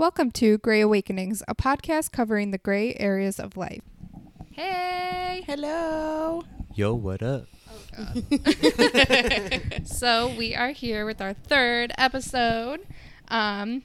Welcome 0.00 0.30
to 0.30 0.56
Gray 0.56 0.80
Awakenings, 0.80 1.42
a 1.46 1.54
podcast 1.54 2.10
covering 2.10 2.52
the 2.52 2.56
gray 2.56 2.94
areas 2.94 3.38
of 3.38 3.58
life. 3.58 3.82
Hey! 4.50 5.44
Hello. 5.46 6.42
Yo, 6.74 6.94
what 6.94 7.22
up? 7.22 7.44
So, 9.84 10.34
we 10.34 10.56
are 10.56 10.70
here 10.70 11.04
with 11.04 11.20
our 11.20 11.34
third 11.34 11.92
episode. 11.98 12.86
Um, 13.28 13.82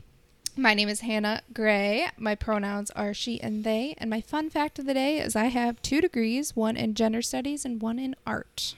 my 0.56 0.74
name 0.74 0.88
is 0.88 1.02
Hannah 1.02 1.42
Gray. 1.52 2.08
My 2.16 2.34
pronouns 2.36 2.92
are 2.92 3.14
she 3.14 3.42
and 3.42 3.66
they. 3.66 3.94
And 3.98 4.10
my 4.10 4.22
fun 4.22 4.50
fact 4.50 4.80
of 4.80 4.86
the 4.86 4.94
day 4.94 5.20
is 5.20 5.36
I 5.36 5.48
have 5.48 5.82
two 5.82 6.00
degrees 6.00 6.56
one 6.56 6.78
in 6.78 6.94
gender 6.94 7.22
studies 7.22 7.66
and 7.66 7.82
one 7.82 8.00
in 8.00 8.16
art. 8.26 8.76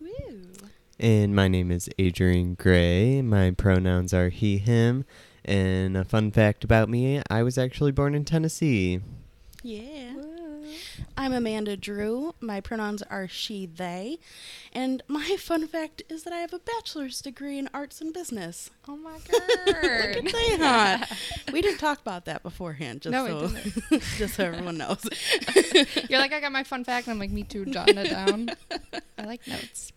Woo. 0.00 0.52
And 1.00 1.34
my 1.34 1.48
name 1.48 1.72
is 1.72 1.90
Adrian 1.98 2.54
Gray. 2.54 3.22
My 3.22 3.50
pronouns 3.50 4.14
are 4.14 4.28
he, 4.28 4.58
him. 4.58 5.04
And 5.44 5.96
a 5.96 6.04
fun 6.04 6.30
fact 6.30 6.64
about 6.64 6.88
me 6.88 7.22
I 7.30 7.42
was 7.42 7.58
actually 7.58 7.92
born 7.92 8.14
in 8.14 8.24
Tennessee. 8.24 9.00
Yeah. 9.62 10.12
I'm 11.16 11.32
Amanda 11.32 11.76
Drew. 11.76 12.34
My 12.40 12.60
pronouns 12.60 13.02
are 13.02 13.28
she, 13.28 13.66
they. 13.66 14.18
And 14.72 15.02
my 15.06 15.36
fun 15.38 15.66
fact 15.68 16.02
is 16.08 16.24
that 16.24 16.32
I 16.32 16.38
have 16.38 16.52
a 16.52 16.58
bachelor's 16.58 17.20
degree 17.20 17.58
in 17.58 17.68
arts 17.72 18.00
and 18.00 18.12
business. 18.12 18.70
Oh 18.88 18.96
my 18.96 19.12
Look 19.32 19.32
god. 19.32 20.26
at 20.26 20.58
that. 20.58 21.18
We 21.52 21.62
didn't 21.62 21.78
talk 21.78 22.00
about 22.00 22.24
that 22.24 22.42
beforehand, 22.42 23.02
just 23.02 23.12
No, 23.12 23.24
we 23.24 23.30
so 23.30 23.98
just 24.16 24.34
so 24.34 24.44
everyone 24.44 24.76
knows. 24.78 25.06
You're 26.08 26.18
like, 26.18 26.32
I 26.32 26.40
got 26.40 26.50
my 26.52 26.64
fun 26.64 26.84
fact. 26.84 27.06
And 27.06 27.12
I'm 27.12 27.18
like, 27.20 27.30
me 27.30 27.44
too, 27.44 27.64
jotting 27.66 27.98
it 27.98 28.10
down. 28.10 28.50
I 29.18 29.24
like 29.24 29.46
notes. 29.46 29.92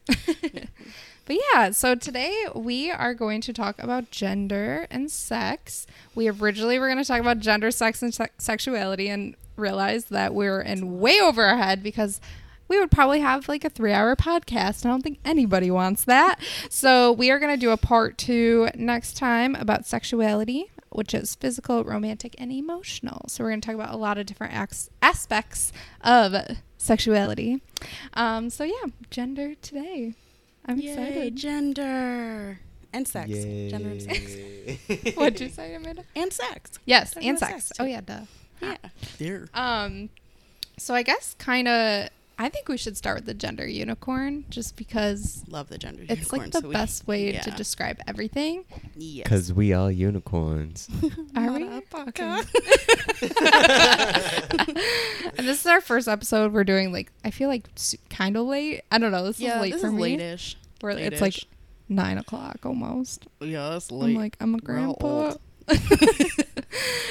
But 1.27 1.37
yeah, 1.53 1.71
so 1.71 1.93
today 1.93 2.45
we 2.55 2.89
are 2.89 3.13
going 3.13 3.41
to 3.41 3.51
talk 3.51 3.77
about 3.79 4.11
gender 4.11 4.87
and 4.89 5.11
sex. 5.11 5.85
We 6.15 6.29
originally 6.29 6.79
were 6.79 6.87
going 6.87 7.03
to 7.03 7.05
talk 7.05 7.19
about 7.19 7.39
gender, 7.39 7.69
sex, 7.69 8.01
and 8.01 8.13
se- 8.13 8.29
sexuality 8.37 9.09
and 9.09 9.35
realized 9.57 10.09
that 10.09 10.33
we 10.33 10.47
are 10.47 10.61
in 10.61 10.99
way 10.99 11.19
over 11.19 11.43
our 11.43 11.57
head 11.57 11.83
because 11.83 12.21
we 12.69 12.79
would 12.79 12.91
probably 12.91 13.19
have 13.19 13.49
like 13.49 13.65
a 13.65 13.69
three 13.69 13.91
hour 13.91 14.15
podcast. 14.15 14.85
I 14.85 14.89
don't 14.89 15.01
think 15.01 15.19
anybody 15.25 15.69
wants 15.69 16.05
that. 16.05 16.39
So 16.69 17.11
we 17.11 17.29
are 17.29 17.39
going 17.39 17.53
to 17.53 17.59
do 17.59 17.71
a 17.71 17.77
part 17.77 18.17
two 18.17 18.69
next 18.73 19.17
time 19.17 19.53
about 19.55 19.85
sexuality, 19.85 20.71
which 20.91 21.13
is 21.13 21.35
physical, 21.35 21.83
romantic, 21.83 22.35
and 22.37 22.53
emotional. 22.53 23.25
So 23.27 23.43
we're 23.43 23.49
going 23.49 23.61
to 23.61 23.65
talk 23.65 23.75
about 23.75 23.93
a 23.93 23.97
lot 23.97 24.17
of 24.17 24.25
different 24.25 24.53
ac- 24.53 24.89
aspects 25.01 25.73
of 25.99 26.57
sexuality. 26.77 27.61
Um, 28.13 28.49
so 28.49 28.63
yeah, 28.63 28.91
gender 29.09 29.55
today. 29.55 30.13
I'm 30.67 30.79
Yay, 30.79 30.89
excited. 30.89 31.35
gender 31.35 32.59
and 32.93 33.07
sex. 33.07 33.29
Gender 33.29 33.89
and 33.89 34.01
sex. 34.01 35.15
What'd 35.17 35.39
you 35.39 35.49
say, 35.57 35.75
Amanda? 35.75 36.03
And 36.15 36.31
sex. 36.33 36.71
Yes, 36.85 37.11
Talk 37.11 37.23
and 37.23 37.39
sex. 37.39 37.65
sex, 37.65 37.71
Oh 37.79 37.85
yeah, 37.85 38.01
duh. 38.01 38.21
Yeah. 38.61 38.75
There. 39.17 39.47
Um, 39.53 40.09
so 40.77 40.93
I 40.93 41.03
guess 41.03 41.35
kind 41.39 41.67
of. 41.67 42.09
I 42.39 42.49
think 42.49 42.67
we 42.67 42.77
should 42.77 42.95
start 42.95 43.15
with 43.17 43.25
the 43.25 43.33
gender 43.33 43.65
unicorn, 43.67 44.45
just 44.49 44.75
because 44.75 45.43
Love 45.49 45.69
the 45.69 45.77
gender 45.79 46.01
unicorn. 46.03 46.19
it's 46.19 46.31
like 46.31 46.51
the 46.51 46.61
so 46.61 46.67
we- 46.67 46.73
best 46.73 47.07
way 47.07 47.31
to 47.31 47.51
describe 47.51 47.99
everything. 48.07 48.63
Yes. 48.95 49.23
Because 49.23 49.51
we 49.53 49.73
all 49.73 49.89
unicorns. 49.91 50.87
Are 51.35 51.51
we? 51.51 51.63
Okay. 51.63 51.83
and 55.37 55.47
this 55.47 55.61
is 55.61 55.65
our 55.65 55.81
first 55.81 56.07
episode. 56.07 56.53
We're 56.53 56.63
doing 56.63 56.91
like 56.91 57.11
I 57.25 57.31
feel 57.31 57.49
like 57.49 57.67
kind 58.09 58.37
of 58.37 58.45
late. 58.45 58.81
I 58.91 58.97
don't 58.97 59.11
know. 59.11 59.25
This 59.25 59.39
yeah, 59.39 59.55
is 59.55 59.61
late 59.61 59.71
this 59.73 59.81
for 59.81 59.87
is 59.87 59.93
me. 59.93 60.01
late-ish. 60.01 60.57
Where 60.81 60.91
it's 60.97 61.21
like 61.21 61.33
late-ish. 61.33 61.47
nine 61.89 62.17
o'clock 62.17 62.65
almost. 62.65 63.27
Yeah, 63.39 63.69
that's 63.69 63.91
I'm 63.91 64.13
like 64.13 64.37
I'm 64.39 64.55
a 64.55 64.59
grandpa. 64.59 65.33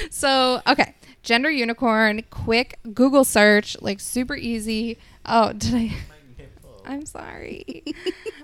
so 0.09 0.61
okay, 0.67 0.93
gender 1.23 1.51
unicorn. 1.51 2.23
Quick 2.29 2.79
Google 2.93 3.23
search, 3.23 3.77
like 3.81 3.99
super 3.99 4.35
easy. 4.35 4.97
Oh, 5.27 5.53
did 5.53 5.73
I? 5.75 5.93
I'm 6.85 7.05
sorry. 7.05 7.83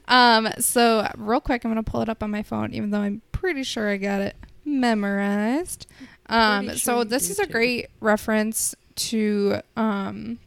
um, 0.08 0.50
so 0.60 1.08
real 1.18 1.40
quick, 1.40 1.64
I'm 1.64 1.72
gonna 1.72 1.84
pull 1.84 2.02
it 2.02 2.10
up 2.10 2.22
on 2.22 2.30
my 2.32 2.44
phone, 2.44 2.74
even 2.74 2.90
though 2.92 3.00
I'm 3.00 3.22
pretty 3.32 3.64
sure 3.64 3.90
I 3.90 3.98
got 3.98 4.22
it 4.22 4.36
memorized. 4.66 5.88
Um, 6.28 6.66
Pretty 6.66 6.80
so 6.80 7.04
this 7.04 7.30
is 7.30 7.40
a 7.40 7.46
too. 7.46 7.52
great 7.52 7.88
reference 8.00 8.76
to 8.96 9.60
um, 9.76 10.40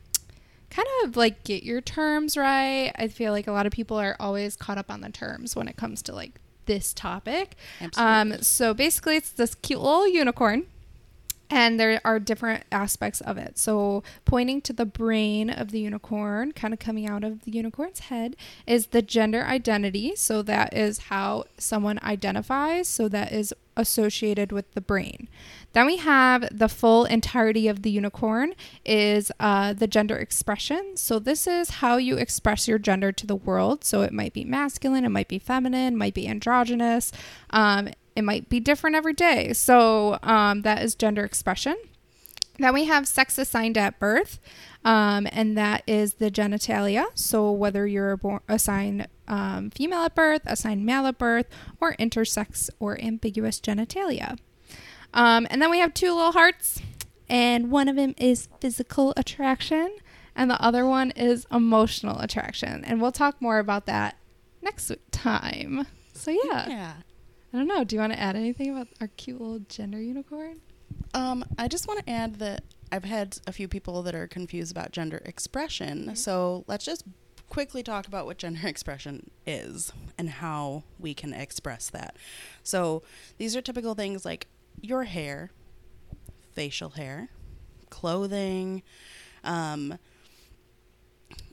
kind 0.71 0.89
of 1.05 1.17
like 1.17 1.43
get 1.45 1.63
your 1.63 1.81
terms 1.81 2.37
right. 2.37 2.93
I 2.97 3.09
feel 3.09 3.33
like 3.33 3.47
a 3.47 3.53
lot 3.53 3.67
of 3.67 3.73
people 3.73 3.97
are 3.99 4.17
always 4.21 4.57
caught 4.57 4.79
up 4.79 4.91
on 4.91 5.01
the 5.01 5.11
terms 5.11 5.57
when 5.57 5.69
it 5.69 5.77
comes 5.77 6.03
to 6.03 6.15
like 6.15 6.41
this 6.67 6.93
topic. 6.93 7.57
Absolutely. 7.81 8.35
Um, 8.35 8.43
so 8.43 8.75
basically, 8.75 9.17
it's 9.17 9.31
this 9.31 9.55
cute 9.55 9.81
little 9.81 10.07
unicorn, 10.09 10.67
and 11.51 11.79
there 11.79 12.01
are 12.05 12.19
different 12.19 12.65
aspects 12.73 13.21
of 13.21 13.39
it. 13.39 13.59
So, 13.59 14.03
pointing 14.25 14.61
to 14.63 14.73
the 14.73 14.87
brain 14.87 15.51
of 15.51 15.71
the 15.71 15.81
unicorn, 15.81 16.53
kind 16.53 16.75
of 16.75 16.81
coming 16.81 17.07
out 17.07 17.25
of 17.25 17.45
the 17.45 17.53
unicorn's 17.53 18.01
head, 18.01 18.37
is 18.67 18.89
the 18.89 19.03
gender 19.03 19.45
identity. 19.45 20.15
So, 20.17 20.43
that 20.43 20.75
is 20.75 20.99
how 20.99 21.45
someone 21.59 21.99
identifies. 22.03 22.89
So, 22.89 23.09
that 23.09 23.33
is 23.33 23.53
associated 23.77 24.53
with 24.53 24.73
the 24.73 24.81
brain. 24.81 25.29
Then 25.73 25.87
we 25.87 25.99
have 25.99 26.49
the 26.51 26.69
full 26.69 27.05
entirety 27.05 27.69
of 27.69 27.83
the 27.83 27.91
unicorn 27.91 28.55
is 28.85 29.31
uh, 29.39 29.75
the 29.75 29.87
gender 29.87 30.17
expression. 30.17 30.97
So 30.97 31.19
this 31.19 31.47
is 31.47 31.69
how 31.71 31.99
you 31.99 32.17
express 32.17 32.67
your 32.67 32.79
gender 32.79 33.13
to 33.13 33.27
the 33.27 33.37
world. 33.37 33.85
So 33.85 34.01
it 34.01 34.13
might 34.13 34.33
be 34.33 34.45
masculine, 34.45 35.05
it 35.05 35.11
might 35.11 35.29
be 35.29 35.39
feminine, 35.39 35.97
might 35.97 36.15
be 36.15 36.27
androgynous. 36.27 37.13
Um, 37.51 37.91
it 38.17 38.23
might 38.23 38.49
be 38.49 38.59
different 38.59 38.97
every 38.97 39.13
day. 39.13 39.53
So 39.53 40.19
um, 40.23 40.63
that 40.63 40.83
is 40.83 40.95
gender 40.95 41.25
expression. 41.25 41.77
Then 42.59 42.73
we 42.73 42.87
have 42.87 43.07
sex 43.07 43.37
assigned 43.37 43.77
at 43.77 43.99
birth, 43.99 44.41
um, 44.83 45.29
and 45.31 45.59
that 45.59 45.83
is 45.87 46.15
the 46.15 46.31
genitalia. 46.31 47.05
So 47.15 47.53
whether 47.53 47.87
you're 47.87 48.17
born, 48.17 48.41
assigned 48.49 49.09
um, 49.29 49.71
female 49.71 50.05
at 50.05 50.15
birth, 50.15 50.41
assigned 50.47 50.87
male 50.87 51.07
at 51.07 51.19
birth, 51.19 51.47
or 51.81 51.95
intersex 51.97 52.71
or 52.81 52.99
ambiguous 53.01 53.61
genitalia. 53.61 54.39
Um, 55.13 55.47
and 55.51 55.61
then 55.61 55.71
we 55.71 55.81
have 55.81 55.93
two 55.93 56.15
little 56.15 56.33
hearts, 56.33 56.81
and 57.29 57.71
one 57.71 57.89
of 57.89 57.97
them 57.97 58.15
is 58.17 58.49
physical 58.61 59.13
attraction, 59.19 59.95
and 60.35 60.51
the 60.51 60.61
other 60.63 60.87
one 60.87 61.11
is 61.11 61.47
emotional 61.53 62.21
attraction. 62.21 62.85
And 62.87 63.03
we'll 63.03 63.13
talk 63.13 63.41
more 63.41 63.59
about 63.59 63.85
that 63.87 64.17
next 64.63 64.91
time. 65.11 65.87
So 66.15 66.31
yeah, 66.31 66.69
yeah. 66.69 66.93
I 67.57 67.61
don't 67.61 67.69
know. 67.69 67.85
Do 67.85 67.97
you 67.97 68.01
want 68.01 68.13
to 68.13 68.21
add 68.21 68.37
anything 68.37 68.71
about 68.71 68.89
our 69.01 69.07
cute 69.17 69.41
little 69.41 69.61
gender 69.61 69.99
unicorn? 69.99 70.61
Um, 71.15 71.43
I 71.57 71.69
just 71.69 71.89
want 71.89 72.05
to 72.05 72.13
add 72.13 72.35
that 72.35 72.65
I've 72.93 73.05
had 73.05 73.39
a 73.47 73.53
few 73.53 73.67
people 73.67 74.03
that 74.03 74.15
are 74.15 74.27
confused 74.27 74.71
about 74.71 74.93
gender 74.93 75.23
expression. 75.25 76.01
Mm-hmm. 76.01 76.15
So 76.17 76.65
let's 76.67 76.85
just 76.85 77.05
quickly 77.49 77.83
talk 77.83 78.07
about 78.07 78.27
what 78.27 78.37
gender 78.37 78.61
expression 78.69 79.31
is 79.47 79.91
and 80.19 80.29
how 80.29 80.83
we 80.99 81.15
can 81.15 81.33
express 81.33 81.89
that. 81.89 82.19
So 82.63 83.03
these 83.39 83.57
are 83.57 83.63
typical 83.63 83.95
things 83.95 84.27
like 84.27 84.49
your 84.83 85.05
hair, 85.05 85.51
facial 86.53 86.91
hair, 86.91 87.31
clothing. 87.89 88.83
Um, 89.45 89.99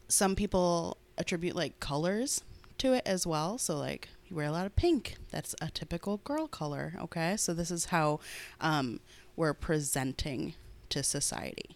some 0.09 0.35
people 0.35 0.97
attribute 1.17 1.55
like 1.55 1.79
colors 1.79 2.43
to 2.79 2.91
it 2.91 3.03
as 3.05 3.25
well. 3.25 3.57
So 3.57 3.77
like 3.77 4.09
you 4.27 4.35
wear 4.35 4.45
a 4.45 4.51
lot 4.51 4.65
of 4.65 4.75
pink. 4.75 5.15
That's 5.31 5.55
a 5.61 5.69
typical 5.69 6.17
girl 6.17 6.47
color. 6.47 6.93
Okay, 6.99 7.37
so 7.37 7.53
this 7.53 7.71
is 7.71 7.85
how 7.85 8.19
um, 8.61 8.99
we're 9.35 9.53
presenting 9.53 10.53
to 10.89 11.03
society. 11.03 11.75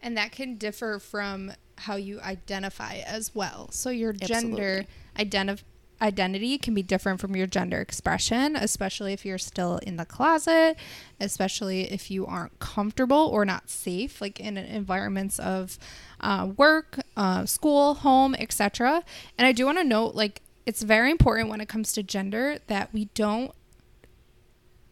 And 0.00 0.16
that 0.16 0.32
can 0.32 0.56
differ 0.56 0.98
from 0.98 1.52
how 1.76 1.96
you 1.96 2.20
identify 2.20 2.96
as 2.96 3.34
well. 3.34 3.70
So 3.70 3.90
your 3.90 4.12
gender 4.12 4.84
identif- 5.16 5.62
identity 6.00 6.58
can 6.58 6.74
be 6.74 6.82
different 6.82 7.20
from 7.20 7.34
your 7.34 7.46
gender 7.46 7.80
expression, 7.80 8.54
especially 8.56 9.12
if 9.12 9.24
you're 9.24 9.38
still 9.38 9.78
in 9.78 9.96
the 9.96 10.04
closet, 10.04 10.76
especially 11.20 11.90
if 11.90 12.10
you 12.10 12.26
aren't 12.26 12.58
comfortable 12.58 13.28
or 13.32 13.44
not 13.44 13.70
safe, 13.70 14.20
like 14.20 14.38
in 14.38 14.56
environments 14.56 15.38
of 15.38 15.78
uh, 16.20 16.50
work, 16.56 17.00
uh, 17.16 17.44
school, 17.46 17.94
home, 17.94 18.34
etc. 18.38 19.02
And 19.36 19.46
I 19.46 19.52
do 19.52 19.66
want 19.66 19.78
to 19.78 19.84
note, 19.84 20.14
like, 20.14 20.42
it's 20.68 20.82
very 20.82 21.10
important 21.10 21.48
when 21.48 21.62
it 21.62 21.66
comes 21.66 21.94
to 21.94 22.02
gender 22.02 22.58
that 22.66 22.92
we 22.92 23.06
don't 23.14 23.52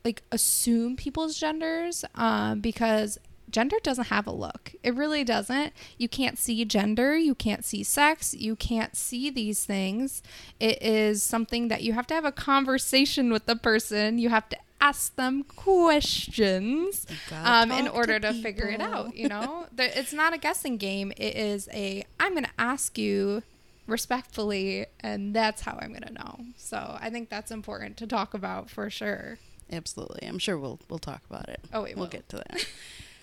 like 0.06 0.22
assume 0.32 0.96
people's 0.96 1.38
genders 1.38 2.02
um, 2.14 2.60
because 2.60 3.18
gender 3.50 3.76
doesn't 3.82 4.06
have 4.06 4.26
a 4.26 4.32
look. 4.32 4.72
It 4.82 4.94
really 4.94 5.22
doesn't. 5.22 5.74
You 5.98 6.08
can't 6.08 6.38
see 6.38 6.64
gender, 6.64 7.14
you 7.18 7.34
can't 7.34 7.62
see 7.62 7.82
sex, 7.82 8.32
you 8.32 8.56
can't 8.56 8.96
see 8.96 9.28
these 9.28 9.66
things. 9.66 10.22
It 10.58 10.82
is 10.82 11.22
something 11.22 11.68
that 11.68 11.82
you 11.82 11.92
have 11.92 12.06
to 12.06 12.14
have 12.14 12.24
a 12.24 12.32
conversation 12.32 13.30
with 13.30 13.44
the 13.44 13.54
person. 13.54 14.16
You 14.16 14.30
have 14.30 14.48
to 14.48 14.56
ask 14.80 15.14
them 15.16 15.42
questions 15.44 17.06
um, 17.30 17.70
in 17.70 17.84
talk 17.84 17.92
to 17.92 17.98
order 17.98 18.20
to, 18.20 18.32
figure 18.32 18.70
it 18.70 18.80
out. 18.80 19.14
You 19.14 19.28
know, 19.28 19.66
it's 19.76 20.14
not 20.14 20.32
a 20.32 20.38
guessing 20.38 20.78
game. 20.78 21.12
It 21.18 21.36
is 21.36 21.68
a 21.70 22.06
I'm 22.18 22.32
going 22.32 22.44
to 22.44 22.50
ask 22.58 22.96
you 22.96 23.42
respectfully, 23.86 24.86
and 25.00 25.34
that's 25.34 25.62
how 25.62 25.78
I'm 25.80 25.90
going 25.90 26.02
to 26.02 26.12
know. 26.12 26.40
So 26.56 26.96
I 27.00 27.10
think 27.10 27.28
that's 27.28 27.50
important 27.50 27.96
to 27.98 28.06
talk 28.06 28.34
about 28.34 28.70
for 28.70 28.90
sure. 28.90 29.38
Absolutely. 29.70 30.26
I'm 30.26 30.38
sure 30.38 30.58
we'll 30.58 30.80
we'll 30.88 30.98
talk 30.98 31.22
about 31.28 31.48
it. 31.48 31.60
Oh, 31.72 31.82
we 31.82 31.94
we'll 31.94 32.04
will. 32.04 32.06
get 32.10 32.28
to 32.30 32.36
that. 32.36 32.66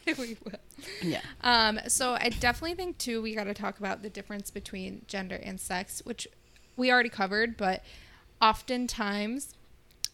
we 0.18 0.38
will. 0.44 0.60
yeah. 1.02 1.22
Um, 1.42 1.80
so 1.88 2.14
I 2.20 2.30
definitely 2.30 2.76
think 2.76 2.98
too 2.98 3.22
we 3.22 3.36
got 3.36 3.46
to 3.46 3.54
talk 3.54 3.80
about 3.80 4.02
the 4.02 4.10
difference 4.10 4.52
between 4.52 5.04
gender 5.08 5.36
and 5.42 5.60
sex, 5.60 6.02
which 6.06 6.28
we 6.76 6.92
already 6.92 7.10
covered, 7.10 7.56
but 7.56 7.84
oftentimes 8.42 9.56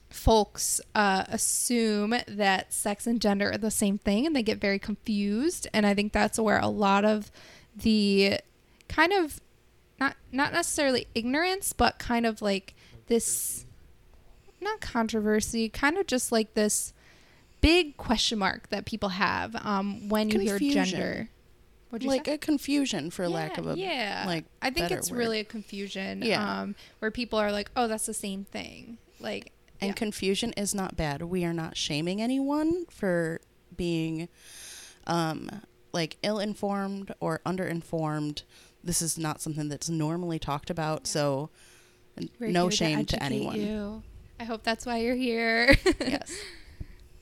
folks 0.09 0.81
uh, 0.95 1.23
assume 1.27 2.15
that 2.27 2.73
sex 2.73 3.05
and 3.07 3.21
gender 3.21 3.51
are 3.51 3.57
the 3.57 3.71
same 3.71 3.97
thing, 3.97 4.25
and 4.25 4.35
they 4.35 4.43
get 4.43 4.59
very 4.59 4.79
confused. 4.79 5.67
And 5.73 5.85
I 5.85 5.93
think 5.93 6.13
that's 6.13 6.39
where 6.39 6.59
a 6.59 6.67
lot 6.67 7.05
of 7.05 7.31
the 7.75 8.39
kind 8.87 9.13
of 9.13 9.39
not 9.99 10.15
not 10.31 10.53
necessarily 10.53 11.07
ignorance, 11.13 11.73
but 11.73 11.99
kind 11.99 12.25
of 12.25 12.41
like 12.41 12.75
this 13.07 13.65
not 14.61 14.81
controversy, 14.81 15.69
kind 15.69 15.97
of 15.97 16.07
just 16.07 16.31
like 16.31 16.53
this 16.53 16.93
big 17.61 17.97
question 17.97 18.39
mark 18.39 18.69
that 18.69 18.85
people 18.85 19.09
have 19.09 19.55
um, 19.65 20.09
when 20.09 20.29
you 20.29 20.39
hear 20.39 20.59
gender. 20.59 21.29
You 21.91 22.07
like 22.07 22.27
say? 22.27 22.33
a 22.33 22.37
confusion 22.37 23.09
for 23.09 23.27
lack 23.27 23.57
of 23.57 23.65
a 23.67 23.75
yeah. 23.75 24.23
like 24.27 24.45
I 24.61 24.69
think 24.69 24.91
it's 24.91 25.09
word. 25.09 25.17
really 25.17 25.39
a 25.39 25.43
confusion. 25.43 26.21
Yeah. 26.21 26.61
Um, 26.61 26.75
where 26.99 27.09
people 27.09 27.39
are 27.39 27.51
like, 27.51 27.71
oh, 27.75 27.87
that's 27.87 28.05
the 28.05 28.13
same 28.13 28.43
thing. 28.43 28.99
Like, 29.19 29.51
and 29.81 29.89
yeah. 29.89 29.93
confusion 29.93 30.53
is 30.53 30.75
not 30.75 30.95
bad. 30.95 31.23
We 31.23 31.45
are 31.45 31.53
not 31.53 31.75
shaming 31.75 32.21
anyone 32.21 32.85
for 32.91 33.41
being 33.75 34.29
um 35.07 35.49
like 35.91 36.17
ill-informed 36.21 37.15
or 37.19 37.41
under-informed. 37.43 38.43
This 38.83 39.01
is 39.01 39.17
not 39.17 39.41
something 39.41 39.69
that's 39.69 39.89
normally 39.89 40.39
talked 40.39 40.69
about, 40.69 41.05
so 41.07 41.49
we're 42.39 42.51
no 42.51 42.69
shame 42.69 43.05
to, 43.05 43.15
educate 43.21 43.25
anyone. 43.25 43.59
you. 43.59 44.03
I 44.39 44.45
hope 44.45 44.63
that's 44.63 44.85
why 44.85 44.97
you're 44.97 45.15
here. 45.15 45.75
yes. 45.99 46.31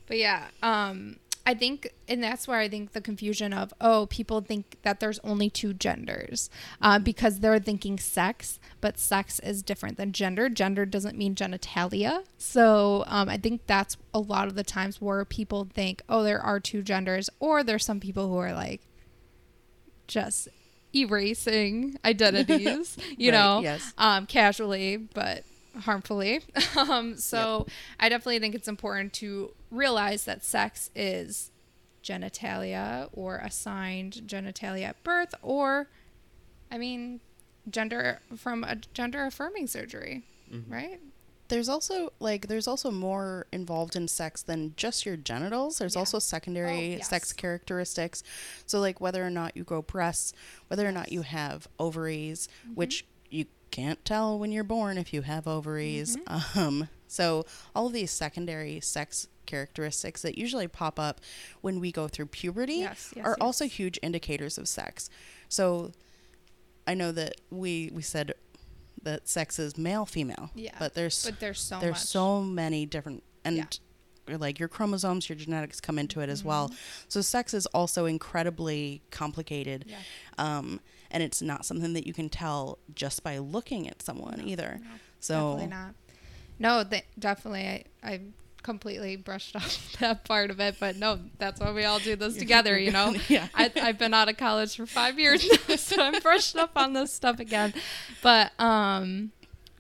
But 0.08 0.20
yeah, 0.20 0.46
um, 0.64 1.18
I 1.46 1.54
think, 1.54 1.94
and 2.08 2.24
that's 2.24 2.48
where 2.48 2.60
I 2.60 2.68
think 2.68 2.94
the 2.94 3.02
confusion 3.02 3.54
of, 3.54 3.74
oh, 3.80 4.08
people 4.10 4.42
think 4.42 4.78
that 4.84 5.00
there's 5.00 5.20
only 5.20 5.50
two 5.50 5.74
genders 5.74 6.50
uh, 6.82 7.00
because 7.00 7.40
they're 7.40 7.60
thinking 7.60 8.00
sex, 8.00 8.60
but 8.82 8.98
sex 8.98 9.40
is 9.40 9.64
different 9.64 9.98
than 9.98 10.12
gender. 10.12 10.50
Gender 10.50 10.86
doesn't 10.86 11.18
mean 11.18 11.36
genitalia. 11.36 12.24
So 12.38 13.04
um, 13.08 13.30
I 13.30 13.38
think 13.38 13.68
that's 13.68 13.98
a 14.14 14.20
lot 14.20 14.48
of 14.48 14.56
the 14.56 14.64
times 14.64 15.02
where 15.02 15.24
people 15.24 15.68
think, 15.74 16.02
oh, 16.10 16.24
there 16.24 16.42
are 16.42 16.60
two 16.60 16.82
genders, 16.82 17.30
or 17.40 17.64
there's 17.64 17.86
some 17.86 18.00
people 18.00 18.28
who 18.28 18.38
are 18.38 18.54
like 18.54 18.82
just 20.08 20.50
erasing 20.96 21.98
identities, 22.06 22.98
you 23.18 23.32
Right, 23.32 23.38
know, 23.38 23.60
yes. 23.62 23.94
um, 23.98 24.26
casually, 24.26 24.98
but 24.98 25.44
harmfully. 25.82 26.42
um, 26.78 27.18
so 27.18 27.68
I 28.00 28.10
definitely 28.10 28.40
think 28.40 28.56
it's 28.56 28.68
important 28.68 29.14
to 29.14 29.54
realize 29.72 30.24
that 30.26 30.44
sex 30.44 30.90
is 30.96 31.52
genitalia 32.04 33.10
or 33.14 33.38
assigned 33.38 34.14
genitalia 34.26 34.84
at 34.90 35.04
birth, 35.04 35.34
or, 35.42 35.88
I 36.72 36.78
mean, 36.78 37.20
gender 37.70 38.22
from 38.38 38.64
a 38.64 38.78
gender 38.94 39.26
affirming 39.26 39.68
surgery, 39.68 40.24
Mm-hmm. 40.52 40.72
right? 40.74 41.00
There's 41.50 41.70
also 41.70 42.12
like 42.20 42.48
there's 42.48 42.68
also 42.68 42.92
more 42.92 43.48
involved 43.54 43.96
in 43.96 44.08
sex 44.08 44.42
than 44.42 44.74
just 44.76 45.06
your 45.06 45.16
genitals. 45.18 45.78
There's 45.78 45.96
Yeah. 45.96 46.00
also 46.00 46.20
secondary 46.20 46.78
Oh, 46.96 46.98
yes. 46.98 47.10
sex 47.10 47.32
characteristics. 47.34 48.24
So 48.66 48.80
like 48.80 49.00
whether 49.00 49.26
or 49.26 49.30
not 49.30 49.56
you 49.56 49.64
grow 49.64 49.82
breasts, 49.82 50.34
whether 50.68 50.88
or 50.88 50.92
not 50.92 51.12
you 51.12 51.22
have 51.22 51.68
ovaries, 51.80 52.48
Mm-hmm. 52.66 52.76
which 52.76 53.06
you 53.30 53.46
can't 53.72 54.04
tell 54.06 54.38
when 54.40 54.52
you're 54.52 54.64
born 54.64 54.98
if 54.98 55.14
you 55.14 55.22
have 55.24 55.48
ovaries. 55.48 56.18
Mm-hmm. 56.18 56.60
Um 56.60 56.90
so 57.08 57.46
all 57.74 57.88
of 57.88 57.94
these 57.94 58.12
secondary 58.12 58.80
sex 58.82 59.28
characteristics 59.46 60.22
that 60.24 60.38
usually 60.38 60.68
pop 60.68 61.00
up 61.00 61.22
when 61.62 61.80
we 61.80 61.90
go 61.92 62.10
through 62.10 62.26
puberty 62.26 62.80
Yes, 62.80 63.14
yes, 63.16 63.26
are 63.26 63.32
yes. 63.32 63.38
also 63.40 63.66
huge 63.66 63.98
indicators 64.04 64.58
of 64.58 64.68
sex. 64.68 65.10
So 65.48 65.94
I 66.86 66.94
know 66.94 67.12
that 67.14 67.36
we 67.50 67.90
we 67.94 68.02
said 68.02 68.34
that 69.04 69.28
sex 69.28 69.60
is 69.60 69.78
male 69.78 70.06
female. 70.06 70.50
Yeah. 70.56 70.72
But 70.80 70.94
there's 70.94 71.26
But 71.26 71.40
there's 71.40 71.60
so 71.62 71.80
there's 71.80 71.94
much. 71.94 72.02
so 72.02 72.42
many 72.42 72.86
different 72.86 73.24
and 73.46 73.58
Yeah. 73.58 74.38
like 74.38 74.60
your 74.60 74.68
chromosomes, 74.68 75.30
your 75.30 75.38
genetics 75.38 75.80
come 75.80 75.98
into 75.98 76.20
it 76.22 76.30
as 76.30 76.44
well. 76.44 76.68
Mm-hmm. 76.70 76.76
So 77.08 77.22
sex 77.22 77.54
is 77.54 77.66
also 77.68 78.06
incredibly 78.06 79.02
complicated. 79.12 79.86
Yeah. 79.88 79.98
Um, 80.38 80.82
and 81.10 81.24
it's 81.24 81.42
not 81.42 81.66
something 81.66 81.94
that 81.94 82.06
you 82.06 82.14
can 82.14 82.28
tell 82.30 82.80
just 82.94 83.24
by 83.24 83.38
looking 83.38 83.88
at 83.88 84.02
someone 84.02 84.42
either. 84.42 84.80
No, 84.84 84.90
So 85.22 85.34
definitely 85.58 85.68
not. 85.68 85.96
No, 86.60 86.84
th- 86.84 87.06
definitely. 87.18 87.68
I, 87.68 87.84
I 88.04 88.22
completely 88.68 89.16
brushed 89.16 89.56
off 89.56 89.96
that 90.00 90.26
part 90.26 90.52
of 90.52 90.60
it, 90.60 90.76
but 90.78 90.98
no, 90.98 91.20
that's 91.38 91.62
why 91.62 91.72
we 91.72 91.86
all 91.86 92.00
do 92.00 92.18
this 92.18 92.36
together, 92.44 92.78
you 92.78 92.92
know? 92.92 93.16
Yeah. 93.30 93.48
I, 93.56 93.72
I've 93.82 93.98
been 93.98 94.14
out 94.14 94.30
of 94.30 94.38
college 94.38 94.76
for 94.76 94.86
five 94.86 95.18
years 95.18 95.48
now, 95.50 95.76
so 95.76 96.02
I'm 96.02 96.20
brushed 96.22 96.56
up 96.56 96.72
on 96.76 96.94
this 96.94 97.14
stuff 97.14 97.40
again. 97.40 97.74
But, 98.22 98.52
um, 98.60 99.32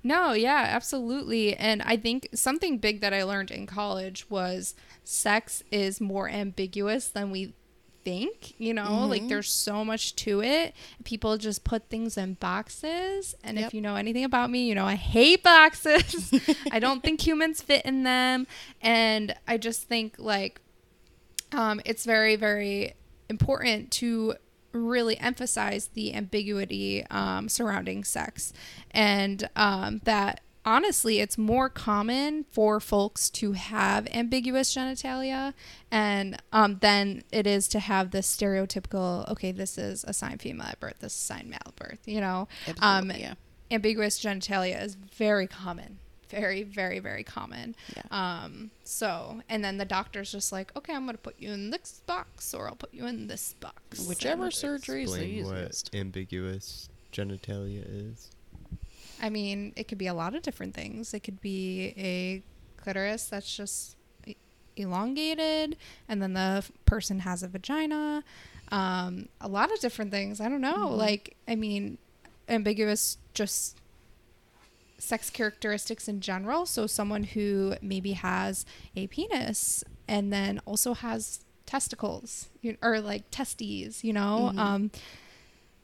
no, 0.03 0.31
yeah, 0.31 0.65
absolutely. 0.69 1.55
And 1.55 1.81
I 1.81 1.97
think 1.97 2.29
something 2.33 2.77
big 2.77 3.01
that 3.01 3.13
I 3.13 3.23
learned 3.23 3.51
in 3.51 3.67
college 3.67 4.29
was 4.29 4.73
sex 5.03 5.63
is 5.71 5.99
more 5.99 6.29
ambiguous 6.29 7.09
than 7.09 7.29
we 7.31 7.53
think, 8.07 8.54
you 8.57 8.74
know? 8.74 9.06
Like 9.06 9.27
there's 9.27 9.51
so 9.51 9.83
much 9.83 10.15
to 10.18 10.42
it. 10.42 10.74
People 11.04 11.38
just 11.38 11.65
put 11.65 11.89
things 11.89 12.18
in 12.18 12.36
boxes. 12.36 13.36
And 13.44 13.59
if 13.59 13.74
you 13.74 13.81
know 13.81 13.98
anything 13.98 14.24
about 14.24 14.50
me, 14.50 14.65
you 14.65 14.75
know 14.75 14.86
I 14.86 14.95
hate 14.95 15.44
boxes. 15.44 16.31
I 16.71 16.80
don't 16.80 17.04
think 17.04 17.27
humans 17.27 17.62
fit 17.62 17.83
in 17.83 18.04
them. 18.04 18.48
And 18.81 19.36
I 19.45 19.57
just 19.57 19.89
think 19.89 20.15
like 20.18 20.62
um, 21.51 21.81
it's 21.83 22.06
very, 22.06 22.38
very 22.38 22.94
important 23.30 23.92
to 23.92 24.36
really 24.71 25.19
emphasize 25.19 25.88
the 25.88 26.13
ambiguity 26.13 27.06
um, 27.09 27.49
surrounding 27.49 28.06
sex 28.06 28.54
and 28.92 29.49
um, 29.57 29.99
that 30.06 30.40
honestly 30.68 31.19
it's 31.19 31.38
more 31.38 31.69
common 31.69 32.44
for 32.52 32.80
folks 32.81 33.30
to 33.30 33.54
have 33.54 34.06
ambiguous 34.14 34.76
genitalia 34.76 35.54
and 35.90 36.36
um, 36.52 36.78
than 36.81 37.24
it 37.31 37.47
is 37.47 37.69
to 37.69 37.80
have 37.80 38.12
this 38.12 38.28
stereotypical 38.36 39.28
okay 39.31 39.52
this 39.54 39.78
is 39.78 40.04
assigned 40.04 40.42
female 40.42 40.68
at 40.68 40.80
birth 40.80 40.95
this 41.00 41.14
is 41.14 41.19
assigned 41.21 41.50
male 41.50 41.57
at 41.66 41.76
birth 41.78 42.00
you 42.06 42.19
know 42.19 42.47
um, 42.81 43.09
yeah. 43.12 43.33
ambiguous 43.71 44.19
genitalia 44.19 44.83
is 44.83 44.95
very 44.95 45.47
common 45.47 46.00
very 46.30 46.64
very 46.64 47.00
very 47.00 47.24
common 47.24 47.74
Yeah. 47.95 48.42
um 48.44 48.69
so 48.83 49.42
and 49.47 49.64
then 49.64 49.78
the 49.78 49.86
doctor's 49.86 50.30
just 50.33 50.52
like 50.52 50.76
okay 50.76 50.94
i'm 50.94 51.06
gonna 51.06 51.18
put 51.18 51.36
you 51.40 51.52
in 51.52 51.69
this 51.69 52.02
box 52.06 52.54
or 52.54 52.68
i'll 52.68 52.76
put 52.76 52.94
you 52.94 53.06
in 53.07 53.28
this 53.28 53.54
box 53.62 54.06
Whichever 54.06 54.52
surgery 54.52 55.04
is 55.04 55.14
the 55.14 55.19
Explain 55.21 55.45
what 55.45 55.57
easiest. 55.59 55.95
ambiguous 55.95 56.90
genitalia 57.14 57.86
is. 57.88 58.31
I 59.21 59.30
mean 59.30 59.74
it 59.76 59.88
could 59.88 59.97
be 59.97 60.07
a 60.07 60.14
lot 60.14 60.36
of 60.36 60.42
different 60.42 60.74
things 60.74 61.14
it 61.14 61.21
could 61.21 61.40
be 61.42 61.94
a 61.97 62.42
clitoris 62.81 63.26
that's 63.26 63.56
just 63.56 63.95
elongated 64.76 65.76
and 66.07 66.21
then 66.21 66.33
the 66.33 66.64
person 66.86 67.19
has 67.19 67.42
a 67.44 67.47
vagina 67.47 68.24
um 68.71 69.28
a 69.42 69.47
lot 69.47 69.71
of 69.74 69.80
different 69.80 70.12
things 70.12 70.40
i 70.40 70.47
don't 70.47 70.62
know 70.62 70.88
Mhm. 70.90 70.97
like 70.97 71.36
i 71.47 71.56
mean 71.56 71.97
ambiguous 72.47 73.18
just 73.33 73.78
sex 75.00 75.30
characteristics 75.30 76.07
in 76.07 76.21
general. 76.21 76.66
So 76.66 76.88
someone 76.88 77.24
who 77.24 77.76
maybe 77.83 78.14
has 78.14 78.66
a 78.95 79.06
penis 79.07 79.83
and 80.07 80.33
then 80.33 80.59
also 80.66 80.95
has 80.95 81.42
testicles 81.68 82.50
you- 82.64 82.78
or 82.81 83.00
like 83.00 83.30
testes, 83.30 84.04
you 84.04 84.12
know. 84.12 84.52
Mhm. 84.56 84.57
Um 84.57 84.92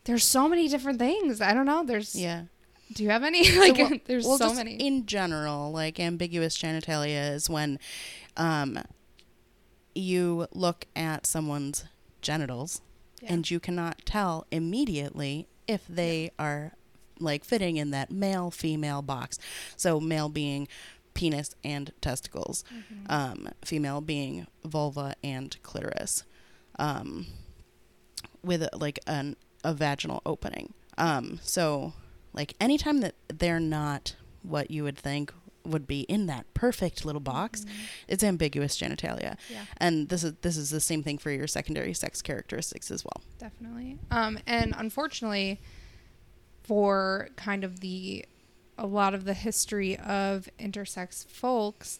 there's 0.06 0.24
so 0.24 0.50
many 0.50 0.68
different 0.68 0.98
things. 0.98 1.42
I 1.42 1.54
don't 1.54 1.68
know. 1.68 1.84
There's 1.86 2.16
Yeah. 2.16 2.46
Do 2.93 3.03
you 3.03 3.09
have 3.09 3.23
any? 3.23 3.50
like 3.59 3.77
well- 3.77 4.00
there's 4.05 4.25
well, 4.25 4.38
so 4.38 4.53
many. 4.53 4.75
In 4.75 5.05
general, 5.05 5.71
like 5.71 6.00
ambiguous 6.00 6.57
genitalia 6.57 7.33
is 7.33 7.50
when 7.50 7.79
um, 8.38 8.79
you 9.95 10.47
look 10.53 10.85
at 10.95 11.25
someone's 11.25 11.85
genitals 12.21 12.81
Yeah. 13.21 13.33
and 13.33 13.50
you 13.51 13.59
cannot 13.59 14.01
tell 14.05 14.45
immediately 14.51 15.47
if 15.67 15.85
they 15.88 16.31
are 16.39 16.73
like 17.19 17.43
fitting 17.45 17.77
in 17.77 17.91
that 17.91 18.12
male 18.12 18.51
female 18.51 19.01
box. 19.01 19.38
So 19.77 20.00
male 20.00 20.29
being 20.29 20.67
penis 21.13 21.53
and 21.63 21.91
testicles, 22.01 22.63
Mm-hmm. 22.73 23.05
um, 23.12 23.50
female 23.63 24.01
being 24.01 24.47
vulva 24.65 25.15
and 25.23 25.55
clitoris, 25.62 26.23
um, 26.79 27.27
with 28.43 28.67
like 28.73 29.00
an 29.07 29.35
a 29.63 29.73
vaginal 29.73 30.21
opening. 30.25 30.73
Um, 30.97 31.39
so 31.43 31.93
like 32.34 32.56
anytime 32.60 33.00
that 33.02 33.16
they're 33.28 33.60
not 33.60 34.16
what 34.42 34.72
you 34.72 34.84
would 34.84 34.98
think 34.98 35.34
would 35.66 35.88
be 35.88 36.02
in 36.02 36.25
that 36.25 36.46
perfect 36.54 37.06
little 37.06 37.22
box, 37.22 37.66
it's 38.08 38.24
ambiguous 38.24 38.78
genitalia. 38.78 39.38
Mm-hmm. 39.38 39.54
Yeah. 39.54 39.66
And 39.78 40.10
this 40.10 40.24
is 40.24 40.34
this 40.42 40.58
is 40.58 40.70
the 40.70 40.80
same 40.82 41.04
thing 41.04 41.18
for 41.18 41.32
your 41.32 41.48
secondary 41.48 41.94
sex 41.94 42.22
characteristics 42.22 42.92
as 42.92 43.04
well. 43.06 43.22
definitely. 43.40 43.98
Um, 44.12 44.40
and 44.46 44.74
unfortunately, 44.78 45.62
for 46.63 47.30
kind 47.36 47.63
of 47.63 47.80
the 47.80 48.25
a 48.78 48.88
lot 48.88 49.13
of 49.13 49.25
the 49.25 49.34
history 49.34 49.98
of 50.00 50.50
intersex 50.60 51.25
folks, 51.28 52.00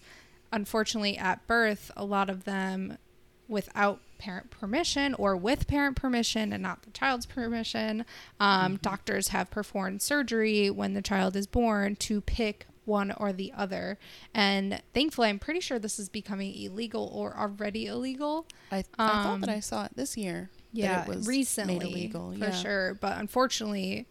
unfortunately, 0.52 1.18
at 1.18 1.46
birth, 1.48 1.92
a 1.96 2.04
lot 2.04 2.30
of 2.30 2.46
them, 2.46 2.98
without 3.48 4.00
parent 4.18 4.50
permission 4.52 5.14
or 5.16 5.36
with 5.36 5.68
parent 5.68 5.96
permission 5.98 6.54
and 6.54 6.64
not 6.64 6.84
the 6.84 6.92
child's 6.92 7.26
permission, 7.26 8.06
um, 8.40 8.78
doctors 8.82 9.30
have 9.30 9.52
performed 9.52 10.02
surgery 10.02 10.70
when 10.70 10.94
the 10.94 11.02
child 11.02 11.36
is 11.36 11.46
born 11.48 11.96
to 11.98 12.22
pick 12.22 12.66
one 12.86 13.12
or 13.12 13.32
the 13.32 13.52
other. 13.56 13.98
And 14.34 14.82
thankfully, 14.94 15.30
I'm 15.30 15.40
pretty 15.40 15.60
sure 15.62 15.80
this 15.80 16.00
is 16.00 16.10
becoming 16.10 16.54
illegal 16.54 17.10
or 17.14 17.36
already 17.38 17.86
illegal. 17.86 18.46
I, 18.72 18.78
I 18.78 18.82
thought 19.24 19.40
that 19.42 19.50
Um, 19.50 19.56
I 19.56 19.60
saw 19.62 19.86
it 19.86 19.92
this 19.96 20.18
year. 20.18 20.50
that 20.74 20.80
Yeah, 20.80 21.02
it 21.04 21.08
was 21.08 21.28
recently, 21.28 21.80
made 21.80 21.84
illegal. 21.88 22.32
for 22.34 22.38
yeah. 22.40 22.52
sure. 22.52 22.94
But 22.96 23.18
unfortunately, 23.20 24.08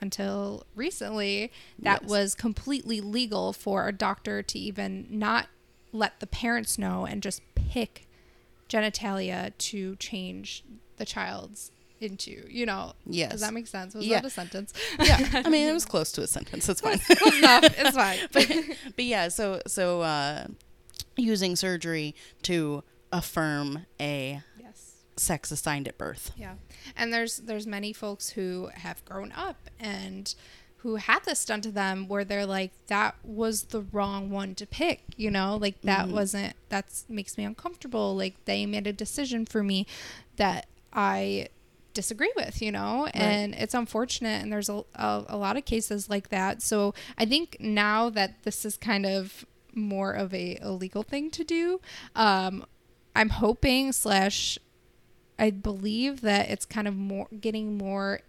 until 0.00 0.64
recently, 0.74 1.52
that 1.80 2.02
Yes. 2.02 2.10
was 2.10 2.34
completely 2.34 3.00
legal 3.00 3.52
for 3.52 3.86
a 3.88 3.92
doctor 3.92 4.42
to 4.42 4.58
even 4.58 5.06
not 5.10 5.46
let 5.92 6.18
the 6.20 6.26
parents 6.26 6.76
know 6.78 7.06
and 7.06 7.22
just 7.22 7.40
pick 7.54 8.07
genitalia 8.68 9.56
to 9.58 9.96
change 9.96 10.64
the 10.96 11.04
child's 11.04 11.70
into. 12.00 12.44
You 12.48 12.66
know, 12.66 12.92
Yes. 13.06 13.32
does 13.32 13.40
that 13.40 13.52
make 13.52 13.66
sense? 13.66 13.94
Was 13.94 14.06
Yeah. 14.06 14.20
that 14.20 14.26
a 14.26 14.30
sentence? 14.30 14.72
yeah, 15.00 15.42
I 15.44 15.48
mean 15.48 15.68
it 15.68 15.72
was 15.72 15.84
close 15.84 16.12
to 16.12 16.22
a 16.22 16.26
sentence. 16.26 16.68
It's 16.68 16.80
fine. 16.80 16.98
Close 16.98 17.38
enough. 17.38 17.64
It's 17.64 17.96
fine. 17.96 18.18
but, 18.32 18.46
but 18.96 19.04
yeah, 19.04 19.28
so 19.28 19.60
so 19.66 20.02
uh, 20.02 20.46
using 21.16 21.56
surgery 21.56 22.14
to 22.42 22.84
affirm 23.12 23.86
a 24.00 24.42
yes. 24.60 24.96
sex 25.16 25.50
assigned 25.50 25.88
at 25.88 25.98
birth. 25.98 26.30
Yeah. 26.36 26.54
And 26.96 27.12
there's 27.12 27.38
there's 27.38 27.66
many 27.66 27.92
folks 27.92 28.30
who 28.30 28.70
have 28.74 29.04
grown 29.04 29.32
up 29.32 29.56
and 29.80 30.32
who 30.82 30.96
had 30.96 31.24
this 31.24 31.44
done 31.44 31.60
to 31.62 31.72
them 31.72 32.06
where 32.08 32.24
they're 32.24 32.46
like 32.46 32.70
that 32.86 33.16
was 33.24 33.64
the 33.64 33.80
wrong 33.80 34.30
one 34.30 34.54
to 34.56 34.66
pick, 34.66 35.02
you 35.16 35.30
know? 35.30 35.56
Like 35.56 35.80
that 35.82 36.06
Mhm. 36.06 36.12
wasn't 36.12 36.54
that's 36.68 37.04
makes 37.08 37.36
me 37.36 37.44
uncomfortable. 37.44 38.14
Like 38.16 38.44
they 38.44 38.64
made 38.66 38.86
a 38.86 38.92
decision 38.92 39.44
for 39.46 39.62
me 39.64 39.86
that 40.36 40.66
I 40.92 41.48
disagree 41.94 42.32
with, 42.36 42.62
you 42.62 42.70
know? 42.70 43.08
And 43.12 43.54
it's 43.54 43.74
unfortunate 43.74 44.40
and 44.42 44.52
there's 44.52 44.68
a, 44.68 44.84
a 44.94 45.24
a 45.28 45.36
lot 45.36 45.56
of 45.56 45.64
cases 45.64 46.08
like 46.08 46.28
that. 46.28 46.62
So 46.62 46.94
I 47.16 47.24
think 47.24 47.56
now 47.58 48.08
that 48.10 48.44
this 48.44 48.64
is 48.64 48.76
kind 48.76 49.04
of 49.04 49.44
more 49.74 50.12
of 50.12 50.32
a 50.32 50.58
illegal 50.62 51.02
thing 51.02 51.30
to 51.32 51.44
do, 51.44 51.80
um 52.14 52.64
I'm 53.16 53.30
hoping 53.30 53.90
slash 53.92 54.58
I 55.40 55.50
believe 55.50 56.20
that 56.22 56.50
it's 56.50 56.64
kind 56.66 56.86
of 56.88 56.94
more 56.96 57.26
getting 57.40 57.76
more 57.78 58.20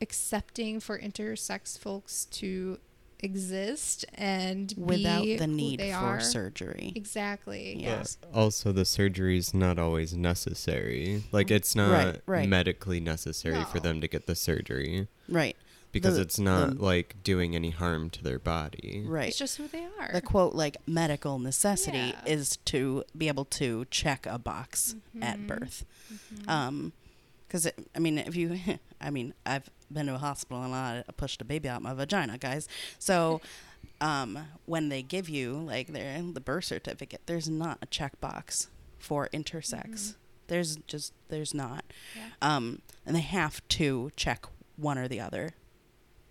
accepting 0.00 0.80
for 0.80 0.98
intersex 0.98 1.78
folks 1.78 2.26
to 2.26 2.78
exist 3.20 4.04
and 4.14 4.74
Without 4.76 5.22
be 5.22 5.36
the 5.38 5.46
need 5.46 5.80
they 5.80 5.90
for 5.90 5.96
are. 5.96 6.20
surgery. 6.20 6.92
Exactly. 6.94 7.74
Yeah. 7.80 7.98
Yes. 7.98 8.18
But 8.20 8.34
also, 8.38 8.72
the 8.72 8.84
surgery 8.84 9.38
is 9.38 9.54
not 9.54 9.78
always 9.78 10.12
necessary. 10.14 11.24
Like, 11.32 11.50
it's 11.50 11.74
not 11.74 11.90
Right, 11.92 12.20
right. 12.26 12.48
medically 12.48 13.00
necessary 13.00 13.64
for 13.64 13.80
them 13.80 14.00
to 14.02 14.08
get 14.08 14.26
the 14.26 14.34
surgery 14.34 15.08
Right. 15.30 15.56
because 15.92 16.16
The- 16.16 16.20
it's 16.22 16.38
not 16.38 16.76
the- 16.76 16.82
like 16.84 17.16
doing 17.24 17.56
any 17.56 17.70
harm 17.70 18.10
to 18.10 18.22
their 18.22 18.38
body. 18.38 19.02
Right. 19.06 19.28
It's 19.30 19.38
just 19.38 19.56
who 19.56 19.66
they 19.66 19.86
are. 19.98 20.10
the 20.12 20.20
quote 20.20 20.54
like 20.54 20.76
medical 20.86 21.38
necessity 21.38 21.96
Yeah. 21.98 22.22
is 22.26 22.58
to 22.66 23.02
be 23.16 23.28
able 23.28 23.46
to 23.46 23.86
check 23.90 24.26
a 24.26 24.38
box 24.38 24.94
at 25.22 25.38
Mhm. 25.38 25.46
birth. 25.46 25.84
Mhm. 26.12 26.48
Um 26.50 26.92
'cause 26.92 27.05
because 27.46 27.66
I 27.94 27.98
mean, 27.98 28.18
if 28.18 28.34
you, 28.36 28.58
I 29.00 29.10
mean, 29.10 29.34
I've 29.44 29.68
been 29.90 30.06
to 30.06 30.14
a 30.14 30.18
hospital 30.18 30.62
and 30.62 30.74
I 30.74 31.04
pushed 31.16 31.40
a 31.42 31.44
baby 31.44 31.68
out 31.68 31.78
of 31.78 31.82
my 31.82 31.94
vagina, 31.94 32.38
guys. 32.38 32.68
So, 32.98 33.40
um, 34.00 34.38
when 34.66 34.88
they 34.88 35.02
give 35.02 35.28
you 35.28 35.52
like 35.54 35.88
their 35.88 36.20
the 36.32 36.40
birth 36.40 36.64
certificate, 36.64 37.22
there's 37.26 37.48
not 37.48 37.78
a 37.82 37.86
checkbox 37.86 38.68
for 38.98 39.28
intersex. 39.32 39.88
Mhm. 39.88 40.14
There's 40.48 40.76
just 40.86 41.12
there's 41.28 41.54
not. 41.54 41.84
Yeah. 42.16 42.28
Um, 42.42 42.82
and 43.04 43.16
they 43.16 43.20
have 43.20 43.66
to 43.68 44.10
check 44.16 44.46
one 44.76 44.98
or 44.98 45.08
the 45.08 45.20
other. 45.20 45.54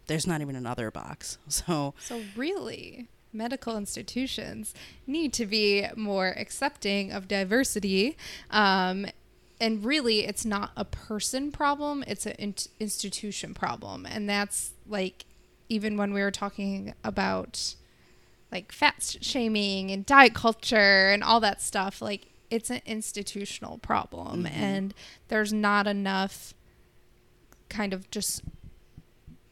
There's 0.08 0.28
not 0.28 0.42
even 0.42 0.56
another 0.56 0.92
box. 0.92 1.38
So 1.50 1.94
So 2.00 2.22
really, 2.36 3.08
medical 3.34 3.76
institutions 3.78 4.74
need 5.08 5.34
to 5.34 5.46
be 5.46 5.88
more 5.96 6.30
accepting 6.38 7.12
of 7.12 7.28
diversity. 7.28 8.16
Um, 8.52 9.08
and 9.60 9.84
really, 9.86 10.26
it's 10.26 10.46
not 10.46 10.72
a 10.76 10.86
person 10.86 11.52
problem; 11.52 12.04
it's 12.08 12.26
an 12.26 12.34
in- 12.34 12.56
institution 12.80 13.54
problem, 13.54 14.06
and 14.06 14.30
that's 14.30 14.74
like 14.88 15.26
even 15.70 15.98
when 15.98 16.14
we 16.14 16.22
were 16.22 16.32
talking 16.32 16.94
about 17.04 17.76
like 18.52 18.72
fat 18.72 19.18
shaming 19.22 19.90
and 19.92 20.06
diet 20.06 20.34
culture 20.36 21.10
and 21.10 21.24
all 21.24 21.40
that 21.40 21.60
stuff 21.62 22.02
like 22.02 22.28
it's 22.52 22.70
an 22.70 22.80
institutional 22.86 23.80
problem 23.80 24.44
Mhm. 24.44 24.52
and 24.52 24.94
there's 25.30 25.52
not 25.52 25.88
enough 25.88 26.54
kind 27.70 27.92
of 27.94 28.10
just 28.12 28.44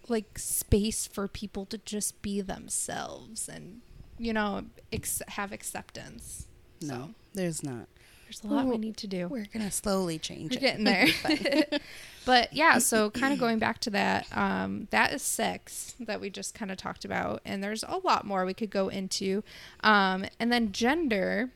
like 0.08 0.38
space 0.38 1.08
for 1.08 1.28
people 1.28 1.66
to 1.66 1.78
just 1.80 2.22
be 2.22 2.40
themselves 2.42 3.50
and 3.50 3.82
you 4.20 4.32
know 4.32 4.64
ex- 4.92 5.22
have 5.30 5.52
acceptance 5.52 6.46
no, 6.82 6.94
So, 6.96 7.10
there's 7.34 7.64
not. 7.64 7.88
There's 8.42 8.52
a 8.52 8.54
lot 8.56 8.66
we 8.68 8.78
need 8.78 8.98
to 8.98 9.08
do 9.08 9.28
We're 9.28 9.46
gonna 9.54 9.72
slowly 9.72 10.18
change 10.20 10.52
we're 10.54 10.58
it. 10.58 10.62
getting 10.62 10.84
there. 10.84 11.08
but 12.26 12.54
yeah, 12.54 12.78
so 12.80 13.10
kind 13.22 13.34
of 13.34 13.40
going 13.40 13.60
back 13.60 13.80
to 13.80 13.90
that, 13.92 14.28
um, 14.36 14.88
that 14.92 15.14
is 15.14 15.22
sex 15.22 15.96
that 16.00 16.20
we 16.22 16.30
just 16.30 16.54
kind 16.56 16.72
of 16.72 16.78
talked 16.78 17.06
about, 17.06 17.42
and 17.46 17.64
there's 17.64 17.84
a 17.84 17.98
lot 18.04 18.26
more 18.26 18.46
we 18.46 18.54
could 18.54 18.70
go 18.70 18.88
into. 18.90 19.44
Um, 19.82 20.26
and 20.40 20.52
then 20.52 20.72
gender 20.72 21.52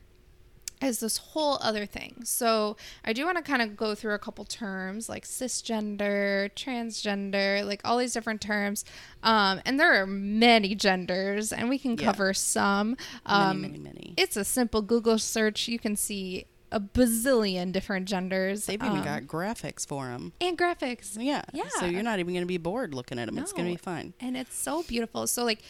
is 0.80 1.00
this 1.00 1.18
whole 1.18 1.58
other 1.60 1.84
thing. 1.86 2.20
So 2.22 2.76
I 3.04 3.12
do 3.12 3.24
want 3.24 3.36
to 3.36 3.42
kind 3.42 3.60
of 3.62 3.76
go 3.76 3.96
through 3.96 4.14
a 4.14 4.18
couple 4.20 4.44
terms 4.44 5.08
like 5.08 5.24
cisgender, 5.24 6.50
transgender, 6.54 7.64
like 7.66 7.80
all 7.84 7.98
these 7.98 8.12
different 8.12 8.40
terms. 8.40 8.84
Um, 9.24 9.60
and 9.64 9.80
there 9.80 10.00
are 10.00 10.06
many 10.06 10.76
genders, 10.76 11.52
and 11.52 11.68
we 11.68 11.78
can 11.80 11.98
Yeah. 11.98 12.04
cover 12.04 12.32
some. 12.32 12.96
Um, 13.26 13.62
many, 13.62 13.78
many, 13.78 13.84
many. 13.92 14.14
it's 14.16 14.36
a 14.36 14.44
simple 14.44 14.82
Google 14.82 15.18
search. 15.18 15.66
You 15.66 15.80
can 15.80 15.96
see 15.96 16.46
a 16.70 16.80
bazillion 16.80 17.72
different 17.72 18.06
genders. 18.08 18.66
They've 18.66 18.82
even 18.82 18.98
um, 18.98 19.04
got 19.04 19.22
graphics 19.22 19.86
for 19.86 20.06
them. 20.06 20.32
and 20.40 20.56
graphics, 20.58 21.16
Yeah. 21.18 21.42
Yeah. 21.52 21.68
So 21.78 21.86
you're 21.86 22.02
not 22.02 22.18
even 22.18 22.34
gonna 22.34 22.46
be 22.46 22.58
bored 22.58 22.94
looking 22.94 23.18
at 23.18 23.26
them. 23.26 23.38
It's 23.38 23.52
gonna 23.52 23.70
be 23.70 23.76
fine. 23.76 24.14
and 24.20 24.36
it's 24.36 24.56
so 24.56 24.82
beautiful. 24.82 25.26
So 25.26 25.44
like 25.44 25.60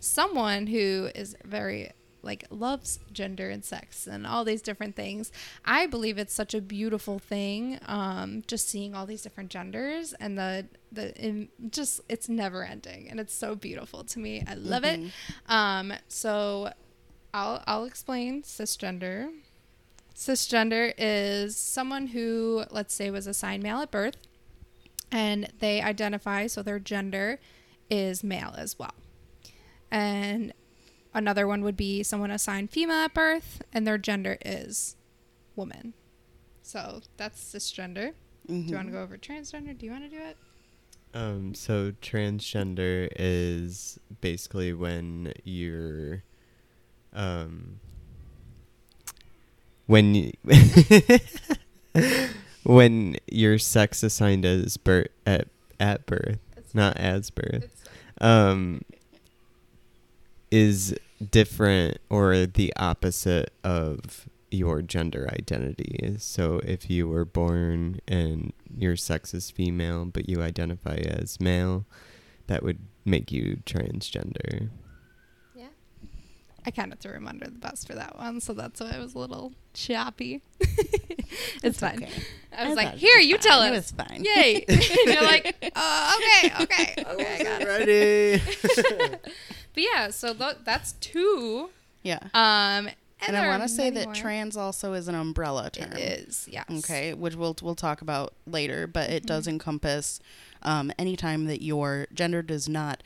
someone 0.00 0.66
who 0.66 1.10
is 1.14 1.36
very 1.44 1.90
like 2.22 2.44
loves 2.50 2.98
gender 3.12 3.50
and 3.50 3.64
sex 3.64 4.06
and 4.08 4.26
all 4.26 4.44
these 4.44 4.60
different 4.60 4.96
things. 4.96 5.30
I 5.64 5.86
believe 5.86 6.18
it's 6.18 6.34
such 6.34 6.54
a 6.54 6.60
beautiful 6.60 7.20
thing. 7.20 7.78
Um, 7.86 8.42
just 8.48 8.68
seeing 8.68 8.96
all 8.96 9.06
these 9.06 9.22
different 9.22 9.48
genders 9.50 10.12
and 10.14 10.36
the 10.36 10.66
the 10.90 11.14
in, 11.16 11.48
just 11.70 12.00
it's 12.08 12.28
never 12.28 12.64
ending 12.64 13.08
and 13.10 13.20
it's 13.20 13.34
so 13.34 13.54
beautiful 13.54 14.02
to 14.04 14.18
me. 14.18 14.42
I 14.46 14.54
love 14.54 14.82
it. 14.84 15.00
Um, 15.48 15.92
so 16.08 16.72
I'll 17.32 17.62
I'll 17.66 17.84
explain 17.84 18.42
cisgender. 18.42 19.30
Cisgender 20.16 20.94
is 20.96 21.56
someone 21.58 22.06
who, 22.08 22.64
let's 22.70 22.94
say, 22.94 23.10
was 23.10 23.26
assigned 23.26 23.62
male 23.62 23.80
at 23.80 23.90
birth, 23.90 24.16
and 25.12 25.52
they 25.58 25.82
identify 25.82 26.46
so 26.46 26.62
their 26.62 26.78
gender 26.78 27.38
is 27.90 28.24
male 28.24 28.54
as 28.56 28.78
well. 28.78 28.94
And 29.90 30.54
another 31.12 31.46
one 31.46 31.62
would 31.62 31.76
be 31.76 32.02
someone 32.02 32.30
assigned 32.30 32.70
female 32.70 32.96
at 32.96 33.12
birth, 33.12 33.60
and 33.74 33.86
their 33.86 33.98
gender 33.98 34.38
is 34.42 34.96
woman. 35.54 35.92
So 36.62 37.02
that's 37.18 37.38
cisgender. 37.54 38.14
Do 38.48 38.54
you 38.54 38.74
want 38.74 38.88
to 38.88 38.92
go 38.92 39.02
over 39.02 39.18
transgender? 39.18 39.76
Do 39.76 39.84
you 39.84 39.92
want 39.92 40.04
to 40.04 40.10
do 40.10 40.22
it? 40.22 40.36
Um, 41.12 41.54
so 41.54 41.92
transgender 42.00 43.08
is 43.16 43.98
basically 44.20 44.72
when 44.72 45.34
you're, 45.44 46.22
um, 47.12 47.80
when 49.86 50.14
you, 50.14 50.32
when 52.64 53.16
your 53.30 53.58
sex 53.58 54.02
assigned 54.02 54.44
as 54.44 54.76
birth 54.76 55.08
at 55.26 55.48
at 55.78 56.06
birth, 56.06 56.38
not 56.74 56.96
as 56.96 57.30
birth, 57.30 57.88
um, 58.20 58.82
is 60.50 60.94
different 61.30 61.98
or 62.10 62.46
the 62.46 62.72
opposite 62.76 63.52
of 63.64 64.28
your 64.50 64.82
gender 64.82 65.28
identity. 65.32 66.16
So 66.18 66.60
if 66.64 66.88
you 66.88 67.08
were 67.08 67.24
born 67.24 68.00
and 68.06 68.52
your 68.76 68.96
sex 68.96 69.34
is 69.34 69.50
female 69.50 70.04
but 70.06 70.28
you 70.28 70.42
identify 70.42 70.96
as 70.96 71.40
male, 71.40 71.84
that 72.46 72.62
would 72.62 72.78
make 73.04 73.32
you 73.32 73.58
transgender. 73.66 74.70
I 76.66 76.70
kind 76.72 76.92
of 76.92 76.98
threw 76.98 77.12
him 77.12 77.28
under 77.28 77.46
the 77.46 77.58
bus 77.58 77.84
for 77.84 77.94
that 77.94 78.18
one, 78.18 78.40
so 78.40 78.52
that's 78.52 78.80
why 78.80 78.90
I 78.90 78.98
was 78.98 79.14
a 79.14 79.18
little 79.18 79.52
choppy. 79.72 80.42
it's 81.62 81.78
fine. 81.80 82.02
okay. 82.02 82.10
I 82.56 82.68
was 82.68 82.76
I 82.78 82.84
like, 82.84 82.94
"Here, 82.94 83.16
was 83.18 83.26
you 83.26 83.34
fine. 83.36 83.42
tell 83.42 83.62
It 83.62 83.70
us." 83.72 83.92
was 83.92 84.06
fine. 84.06 84.24
Yay! 84.24 84.64
and 84.68 84.88
you're 85.06 85.22
like, 85.22 85.72
uh, 85.76 86.12
"Okay, 86.16 86.52
okay, 86.64 87.04
okay, 87.06 87.40
I 87.40 87.42
got 87.44 87.62
it." 87.62 87.66
Ready? 87.68 88.42
But 89.74 89.82
yeah, 89.82 90.10
so 90.10 90.32
th- 90.34 90.56
that's 90.64 90.92
two. 90.94 91.70
Yeah. 92.02 92.18
Um, 92.34 92.88
And, 93.26 93.34
there 93.34 93.44
I 93.44 93.48
want 93.48 93.62
to 93.62 93.68
say 93.68 93.90
that 93.90 94.04
more. 94.06 94.14
trans 94.14 94.56
also 94.56 94.92
is 94.94 95.08
an 95.08 95.14
umbrella 95.14 95.70
term. 95.70 95.92
It 95.92 95.98
is, 96.28 96.48
yes. 96.50 96.64
Okay, 96.70 97.14
which 97.14 97.34
we'll 97.36 97.56
we'll 97.62 97.74
talk 97.74 98.00
about 98.02 98.34
later, 98.46 98.86
but 98.86 99.10
it 99.10 99.24
does 99.26 99.44
Mhm. 99.46 99.50
encompass 99.52 100.20
um, 100.62 100.90
any 100.98 101.16
time 101.16 101.44
that 101.46 101.62
your 101.62 102.06
gender 102.14 102.42
does 102.42 102.68
not 102.68 103.02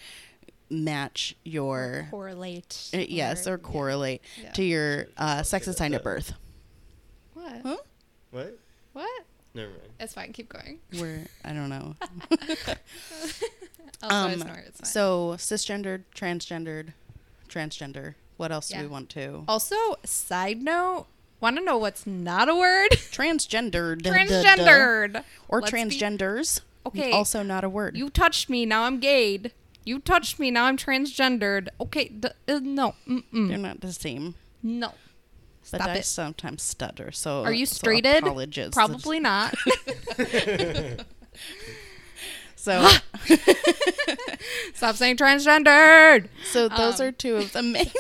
match 0.70 1.34
your 1.44 2.06
correlate. 2.10 2.90
uh, 2.94 2.98
yes 2.98 3.46
or 3.46 3.52
yeah, 3.52 3.56
correlate 3.58 4.22
yeah. 4.42 4.50
to 4.52 4.62
your 4.62 5.06
uh, 5.16 5.42
sex 5.42 5.66
assigned 5.66 5.94
at 5.94 6.02
birth. 6.04 6.32
What? 7.34 7.52
Huh? 7.64 7.76
What? 8.30 8.58
What? 8.92 9.24
Never 9.54 9.70
mind. 9.70 9.82
It's 9.98 10.14
fine. 10.14 10.32
Keep 10.32 10.48
going. 10.50 10.78
Where 10.98 11.26
I 11.44 11.52
don't 11.52 11.68
know. 11.68 11.94
Also, 14.02 14.16
Um, 14.16 14.30
ignore 14.32 14.54
it. 14.56 14.64
It's 14.68 14.80
fine. 14.80 14.86
So 14.86 15.34
cisgendered, 15.36 16.04
transgendered, 16.14 16.94
transgender. 17.50 18.14
What 18.38 18.50
else 18.50 18.68
do 18.68 18.80
we 18.80 18.86
want 18.86 19.10
to? 19.10 19.44
also, 19.46 19.76
side 20.06 20.62
note, 20.62 21.06
want 21.40 21.58
to 21.58 21.62
know 21.64 21.76
what's 21.76 22.06
not 22.06 22.48
a 22.48 22.54
word? 22.54 22.90
Transgendered. 22.92 24.00
Transgendered. 24.00 25.22
Or 25.48 25.60
Let's 25.60 25.70
be- 25.70 25.76
transgenders. 25.78 26.60
Okay. 26.86 27.12
Also 27.12 27.42
not 27.42 27.62
a 27.62 27.68
word. 27.68 27.94
You 27.94 28.08
touched 28.08 28.48
me. 28.48 28.64
Now 28.64 28.84
I'm 28.84 29.00
gayed. 29.00 29.52
You 29.90 29.98
touched 29.98 30.38
me. 30.38 30.52
Now 30.52 30.66
I'm 30.66 30.76
transgendered. 30.76 31.66
Okay. 31.80 32.06
D- 32.08 32.28
uh, 32.46 32.60
no. 32.62 32.94
They're 33.32 33.58
not 33.58 33.80
the 33.80 33.92
same. 33.92 34.36
No. 34.62 34.94
But 35.72 35.80
Stop 35.80 35.88
I 35.88 35.94
it. 35.96 36.04
sometimes 36.04 36.62
stutter. 36.62 37.10
So 37.10 37.42
Are 37.44 37.52
you 37.52 37.66
so 37.66 37.74
straighted? 37.74 38.22
apologies. 38.22 38.70
Probably 38.70 39.18
not. 39.18 39.52
So 42.56 42.86
Stop 44.74 44.94
saying 44.96 45.16
transgendered. 45.16 46.28
so 46.52 46.68
those 46.68 47.00
Um, 47.00 47.06
are 47.06 47.12
two 47.12 47.36
of 47.36 47.52
the 47.54 47.62
main 47.62 47.90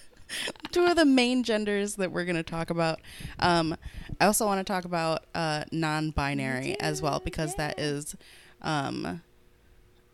two 0.72 0.84
of 0.84 0.96
the 0.96 1.06
main 1.06 1.42
genders 1.42 1.94
that 1.96 2.12
we're 2.12 2.26
going 2.26 2.36
to 2.36 2.42
talk 2.42 2.68
about. 2.68 3.00
Um, 3.38 3.76
I 4.20 4.26
also 4.26 4.44
want 4.44 4.58
to 4.64 4.70
talk 4.70 4.84
about 4.84 5.24
uh, 5.34 5.64
non-binary 5.72 6.78
as 6.80 7.00
well 7.00 7.18
because 7.24 7.54
that 7.54 7.78
is 7.80 8.14
um, 8.60 9.22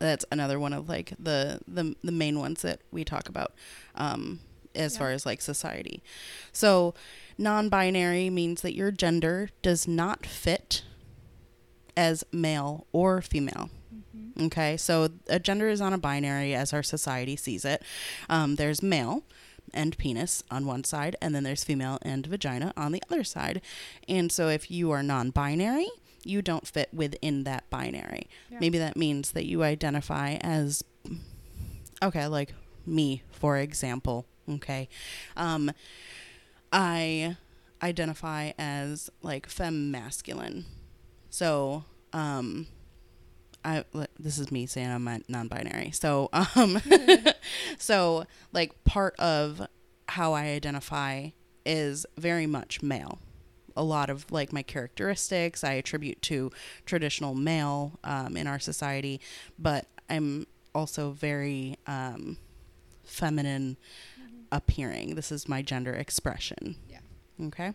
that's 0.01 0.25
another 0.33 0.59
one 0.59 0.73
of 0.73 0.89
like 0.89 1.13
the 1.19 1.61
the 1.69 1.95
the 2.03 2.11
main 2.13 2.39
ones 2.41 2.63
that 2.63 2.81
we 2.91 3.05
talk 3.05 3.29
about 3.29 3.53
um, 3.95 4.41
as 4.75 4.95
Yeah. 4.95 4.99
far 4.99 5.11
as 5.13 5.25
like 5.25 5.41
society. 5.41 6.03
So 6.53 6.95
non-binary 7.39 8.29
means 8.31 8.63
that 8.63 8.75
your 8.75 8.91
gender 8.91 9.51
does 9.63 9.87
not 9.87 10.27
fit 10.27 10.83
as 11.97 12.25
male 12.33 12.87
or 12.93 13.21
female. 13.23 13.71
Okay, 14.41 14.77
so 14.79 15.09
a 15.29 15.39
gender 15.39 15.69
is 15.69 15.81
on 15.81 15.93
a 15.93 15.99
binary 15.99 16.55
as 16.55 16.73
our 16.73 16.83
society 16.83 17.37
sees 17.37 17.65
it. 17.65 17.83
Um, 18.29 18.57
there's 18.57 18.83
male 18.83 19.23
and 19.75 19.97
penis 19.99 20.43
on 20.51 20.65
one 20.67 20.83
side, 20.85 21.15
and 21.21 21.35
then 21.35 21.43
there's 21.45 21.63
female 21.63 21.99
and 22.03 22.27
vagina 22.27 22.73
on 22.77 22.93
the 22.93 23.03
other 23.11 23.23
side. 23.23 23.61
And 24.09 24.33
so 24.33 24.49
if 24.49 24.71
you 24.71 24.91
are 24.93 25.03
non 25.03 25.31
binary, 25.31 25.89
you 26.25 26.43
don't 26.43 26.67
fit 26.67 26.89
within 26.93 27.45
that 27.45 27.69
binary. 27.71 28.29
Yeah. 28.51 28.59
Maybe 28.61 28.79
that 28.79 28.97
means 28.97 29.33
that 29.33 29.47
you 29.47 29.63
identify 29.63 30.35
as, 30.41 30.85
okay, 32.03 32.27
like 32.27 32.55
me, 32.87 33.23
for 33.31 33.57
example. 33.57 34.27
Okay. 34.49 34.89
Um, 35.37 35.71
I 36.73 37.37
identify 37.83 38.53
as 38.59 39.11
like 39.23 39.49
femme 39.49 39.91
masculine. 39.91 40.65
So, 41.31 41.85
um, 42.13 42.67
I 43.65 43.85
this 44.19 44.39
is 44.39 44.51
me 44.51 44.67
saying 44.67 44.91
I'm 44.91 45.23
non-binary. 45.29 45.91
So, 45.93 46.29
um, 46.33 46.81
so 47.79 48.25
like 48.53 48.85
part 48.85 49.15
of 49.19 49.67
how 50.09 50.33
I 50.33 50.47
identify 50.47 51.31
is 51.65 52.07
very 52.17 52.47
much 52.47 52.83
male. 52.83 53.19
A 53.77 53.85
lot 53.85 54.11
of 54.11 54.31
like 54.31 54.53
my 54.53 54.63
characteristics 54.63 55.65
I 55.65 55.73
attribute 55.75 56.21
to 56.23 56.51
traditional 56.87 57.35
male 57.35 57.99
um, 58.05 58.37
in 58.37 58.47
our 58.47 58.59
society, 58.59 59.21
but 59.59 59.87
I'm 60.09 60.47
also 60.75 61.11
very 61.13 61.77
um, 61.87 62.37
feminine 63.05 63.77
appearing. 64.53 65.15
This 65.15 65.31
is 65.33 65.49
my 65.49 65.63
gender 65.63 65.93
expression. 65.93 66.77
Yeah. 66.89 66.99
Okay. 67.47 67.73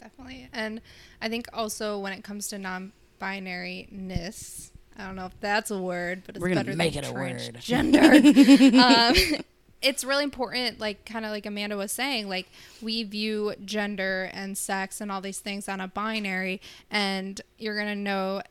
Definitely. 0.00 0.48
And 0.52 0.80
I 1.20 1.28
think 1.28 1.48
also 1.52 1.98
when 1.98 2.12
it 2.12 2.22
comes 2.22 2.46
to 2.48 2.58
non-binary-ness, 2.58 4.70
I 4.96 5.06
don't 5.06 5.16
know 5.16 5.26
if 5.26 5.38
that's 5.40 5.70
a 5.70 5.78
word, 5.78 6.22
but 6.26 6.36
it's 6.36 6.42
We're 6.42 6.48
gonna 6.50 6.64
better 6.64 6.76
make 6.76 6.94
than 6.94 7.04
it 7.04 7.10
a 7.10 7.12
word. 7.12 7.36
transgender. 7.36 8.74
um, 9.36 9.40
it's 9.82 10.04
really 10.04 10.24
important, 10.24 10.80
like 10.80 11.04
kind 11.04 11.24
of 11.24 11.30
like 11.30 11.46
Amanda 11.46 11.76
was 11.76 11.92
saying, 11.92 12.28
like 12.28 12.48
we 12.80 13.02
view 13.02 13.54
gender 13.64 14.30
and 14.32 14.56
sex 14.56 15.00
and 15.00 15.12
all 15.12 15.20
these 15.20 15.40
things 15.40 15.68
on 15.68 15.80
a 15.80 15.88
binary, 15.88 16.60
and 16.90 17.40
you're 17.58 17.76
gonna 17.76 17.96
know 17.96 18.42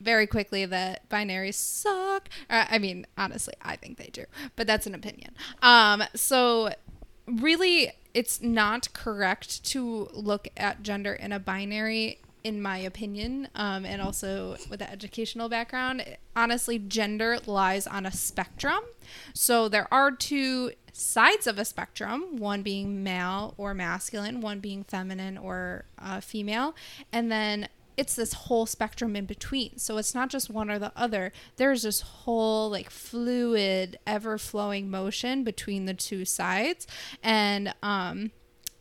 very 0.00 0.26
quickly 0.26 0.66
that 0.66 1.08
binaries 1.08 1.54
suck. 1.54 2.28
Uh, 2.50 2.66
I 2.68 2.78
mean, 2.78 3.06
honestly, 3.16 3.54
I 3.62 3.76
think 3.76 3.98
they 3.98 4.10
do, 4.12 4.24
but 4.56 4.66
that's 4.66 4.86
an 4.86 4.94
opinion. 4.94 5.34
Um, 5.62 6.02
so 6.14 6.74
really, 7.26 7.92
it's 8.12 8.42
not 8.42 8.92
correct 8.92 9.64
to 9.66 10.08
look 10.12 10.48
at 10.56 10.82
gender 10.82 11.12
in 11.12 11.32
a 11.32 11.38
binary. 11.38 12.18
In 12.44 12.60
my 12.60 12.78
opinion, 12.78 13.48
um, 13.54 13.84
and 13.84 14.02
also 14.02 14.56
with 14.68 14.80
the 14.80 14.90
educational 14.90 15.48
background, 15.48 16.04
honestly, 16.34 16.78
gender 16.78 17.38
lies 17.46 17.86
on 17.86 18.04
a 18.04 18.10
spectrum. 18.10 18.82
So 19.32 19.68
there 19.68 19.86
are 19.94 20.10
two 20.10 20.72
sides 20.92 21.46
of 21.46 21.58
a 21.58 21.64
spectrum 21.64 22.36
one 22.36 22.62
being 22.62 23.02
male 23.02 23.54
or 23.56 23.74
masculine, 23.74 24.40
one 24.40 24.60
being 24.60 24.82
feminine 24.84 25.38
or 25.38 25.84
uh, 25.98 26.20
female. 26.20 26.74
And 27.12 27.30
then 27.30 27.68
it's 27.96 28.14
this 28.14 28.32
whole 28.32 28.66
spectrum 28.66 29.16
in 29.16 29.26
between. 29.26 29.78
So 29.78 29.98
it's 29.98 30.14
not 30.14 30.28
just 30.28 30.50
one 30.50 30.70
or 30.70 30.78
the 30.78 30.92
other. 30.96 31.32
There's 31.56 31.82
this 31.82 32.00
whole 32.00 32.70
like 32.70 32.90
fluid, 32.90 33.98
ever 34.06 34.38
flowing 34.38 34.90
motion 34.90 35.44
between 35.44 35.84
the 35.84 35.94
two 35.94 36.24
sides. 36.24 36.86
And 37.22 37.74
um, 37.82 38.32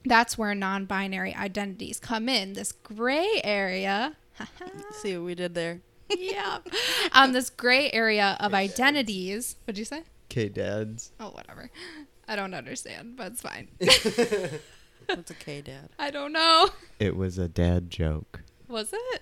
that's 0.06 0.38
where 0.38 0.54
non 0.56 0.86
binary 0.86 1.34
identities 1.36 2.00
come 2.00 2.28
in. 2.30 2.54
This 2.54 2.72
gray 2.72 3.42
area. 3.44 4.16
See 5.02 5.18
what 5.18 5.26
we 5.26 5.36
did 5.36 5.54
there? 5.54 5.82
yeah. 6.18 6.60
Um, 7.14 7.34
this 7.34 7.50
gray 7.50 7.90
area 7.92 8.36
of 8.40 8.54
identities. 8.54 9.56
What'd 9.66 9.78
you 9.80 9.86
say? 9.86 10.04
K 10.30 10.50
dads. 10.50 11.12
Oh, 11.20 11.30
whatever. 11.30 11.70
I 12.28 12.36
don't 12.36 12.54
understand, 12.54 13.16
but 13.18 13.34
it's 13.34 13.42
fine. 13.42 13.68
What's 13.80 15.32
a 15.32 15.34
K 15.40 15.62
dad? 15.62 15.90
I 16.00 16.12
don't 16.12 16.32
know. 16.32 16.70
It 17.00 17.16
was 17.16 17.38
a 17.38 17.48
dad 17.48 17.90
joke. 17.90 18.42
Was 18.68 18.94
it? 18.94 19.22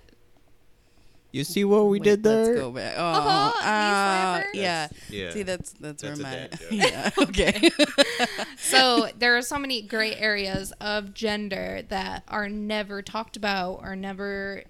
You 1.32 1.44
see 1.44 1.64
what 1.64 1.84
we 1.88 2.00
Wait, 2.00 2.04
did 2.04 2.24
there? 2.24 2.46
Let's 2.46 2.60
go 2.60 2.72
back. 2.72 2.96
Oh, 2.98 3.04
Uh-huh, 3.04 3.68
uh, 3.70 4.44
yeah. 4.54 4.88
Yeah. 5.10 5.30
See, 5.32 5.44
that's 5.44 5.74
that's, 5.74 6.02
That's 6.02 6.20
where 6.20 6.32
my 6.32 6.36
dad 6.36 6.52
joke. 6.60 6.70
yeah. 6.72 7.10
Okay. 7.20 7.70
so 8.58 9.10
there 9.18 9.38
are 9.38 9.42
so 9.42 9.60
many 9.60 9.82
gray 9.82 10.16
areas 10.16 10.72
of 10.82 11.14
gender 11.14 11.84
that 11.90 12.24
are 12.28 12.50
never 12.50 13.02
talked 13.02 13.38
about 13.38 13.80
or 13.84 13.96
never 13.96 14.64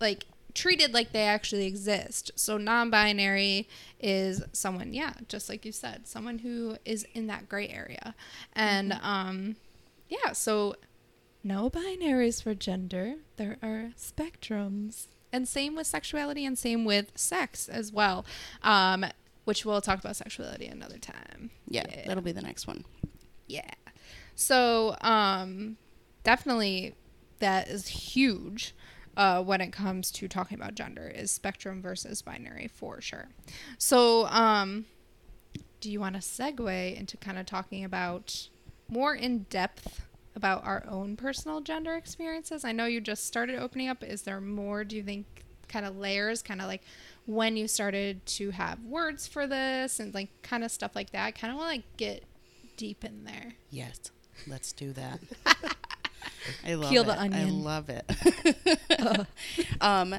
like 0.00 0.24
treated 0.54 0.92
like 0.92 1.12
they 1.12 1.22
actually 1.22 1.66
exist. 1.66 2.30
So 2.34 2.56
non-binary 2.56 3.68
is 4.00 4.42
someone, 4.52 4.92
yeah, 4.92 5.12
just 5.28 5.48
like 5.48 5.64
you 5.64 5.72
said, 5.72 6.08
someone 6.08 6.38
who 6.40 6.76
is 6.84 7.06
in 7.14 7.26
that 7.28 7.48
gray 7.48 7.68
area. 7.68 8.14
And 8.54 8.92
um 9.02 9.56
yeah, 10.08 10.32
so 10.32 10.74
no 11.44 11.70
binaries 11.70 12.42
for 12.42 12.54
gender. 12.54 13.14
There 13.36 13.58
are 13.62 13.90
spectrums. 13.96 15.06
And 15.36 15.46
same 15.46 15.76
with 15.76 15.86
sexuality 15.86 16.46
and 16.46 16.58
same 16.58 16.84
with 16.84 17.12
sex 17.16 17.68
as 17.68 17.92
well. 17.92 18.24
Um 18.62 19.06
which 19.44 19.64
we'll 19.64 19.80
talk 19.80 20.00
about 20.00 20.16
sexuality 20.16 20.66
another 20.66 20.98
time. 20.98 21.50
yeah, 21.68 21.84
that'll 22.04 22.22
be 22.22 22.32
the 22.32 22.42
next 22.42 22.66
one. 22.66 22.84
Yeah. 23.46 23.70
So, 24.34 24.96
um, 25.00 25.76
definitely 26.24 26.96
that 27.38 27.68
is 27.68 27.86
huge 27.86 28.74
uh, 29.16 29.42
when 29.42 29.60
it 29.60 29.72
comes 29.72 30.10
to 30.10 30.26
talking 30.26 30.58
about 30.58 30.74
gender 30.74 31.06
is 31.06 31.30
spectrum 31.30 31.80
versus 31.80 32.22
binary 32.22 32.68
for 32.68 33.00
sure. 33.00 33.28
So, 33.78 34.26
um, 34.26 34.86
do 35.80 35.92
you 35.92 36.00
want 36.00 36.16
to 36.16 36.20
segue 36.20 36.96
into 36.98 37.16
kind 37.16 37.38
of 37.38 37.46
talking 37.46 37.84
about 37.84 38.48
more 38.88 39.14
in 39.14 39.46
depth 39.48 40.05
about 40.36 40.64
our 40.64 40.84
own 40.88 41.16
personal 41.16 41.60
gender 41.60 41.94
experiences? 41.94 42.64
I 42.64 42.70
know 42.72 42.84
you 42.86 43.00
just 43.00 43.26
started 43.26 43.58
opening 43.58 43.88
up. 43.88 44.04
Is 44.04 44.22
there 44.22 44.40
more? 44.40 44.84
Do 44.84 44.94
you 44.94 45.02
think 45.02 45.26
kind 45.68 45.84
of 45.84 45.96
layers, 45.96 46.42
kind 46.42 46.60
of 46.60 46.68
like 46.68 46.82
when 47.26 47.56
you 47.56 47.66
started 47.66 48.24
to 48.26 48.50
have 48.50 48.78
words 48.84 49.26
for 49.26 49.46
this 49.48 49.98
and 49.98 50.14
like 50.14 50.28
kind 50.42 50.62
of 50.62 50.70
stuff 50.70 50.94
like 50.94 51.10
that? 51.10 51.34
Kind 51.36 51.52
of 51.52 51.58
want 51.58 51.70
to 51.70 51.76
like 51.78 51.96
get 51.96 52.24
deep 52.76 53.04
in 53.04 53.24
there. 53.24 53.54
Yes, 53.70 53.98
let's 54.46 54.72
do 54.72 54.92
that. 54.92 55.20
I 56.64 56.74
love 56.74 56.90
Peel 56.90 57.02
it. 57.02 57.06
the 57.06 57.18
I 57.36 57.44
love 57.44 57.88
it. 57.88 59.26
um, 59.80 60.16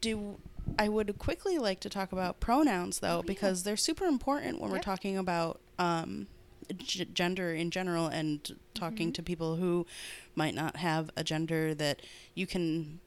do 0.00 0.38
I 0.78 0.88
would 0.88 1.18
quickly 1.18 1.58
like 1.58 1.80
to 1.80 1.88
talk 1.88 2.12
about 2.12 2.40
pronouns 2.40 3.00
though 3.00 3.08
Oh, 3.08 3.16
yeah. 3.18 3.22
because 3.26 3.62
they're 3.62 3.76
super 3.76 4.04
important 4.04 4.60
when 4.60 4.70
we're 4.70 4.78
talking 4.78 5.18
about 5.18 5.60
um, 5.78 6.28
g- 6.74 7.04
gender 7.12 7.52
in 7.54 7.70
general 7.70 8.06
and 8.06 8.56
talking 8.74 9.12
to 9.12 9.22
people 9.22 9.56
who 9.56 9.86
might 10.34 10.54
not 10.54 10.76
have 10.76 11.10
a 11.16 11.22
gender 11.24 11.74
that 11.74 12.00
you 12.34 12.46
can 12.46 13.00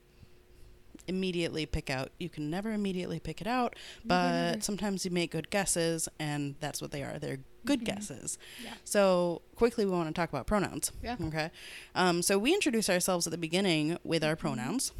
immediately 1.07 1.65
pick 1.65 1.89
out. 1.89 2.11
You 2.19 2.29
can 2.29 2.49
never 2.49 2.71
immediately 2.71 3.19
pick 3.19 3.39
it 3.41 3.47
out, 3.47 3.75
but 4.03 4.31
never. 4.51 4.61
sometimes 4.61 5.05
you 5.05 5.11
make 5.11 5.31
good 5.31 5.49
guesses, 5.51 6.09
and 6.19 6.55
that's 6.59 6.81
what 6.81 6.91
they 6.91 7.03
are. 7.03 7.19
They're 7.19 7.39
good 7.63 7.81
Mhm. 7.81 7.85
guesses. 7.85 8.37
Yeah. 8.63 8.73
So 8.83 9.41
quickly, 9.55 9.85
we 9.85 9.91
want 9.91 10.07
to 10.07 10.13
talk 10.13 10.29
about 10.29 10.47
pronouns. 10.47 10.91
Yeah. 11.03 11.15
Okay. 11.21 11.51
Um, 11.93 12.21
so 12.23 12.39
we 12.39 12.53
introduce 12.53 12.89
ourselves 12.89 13.27
at 13.27 13.31
the 13.31 13.37
beginning 13.37 13.97
with 14.03 14.23
our 14.23 14.35
Mhm. 14.35 14.39
pronouns, 14.39 14.91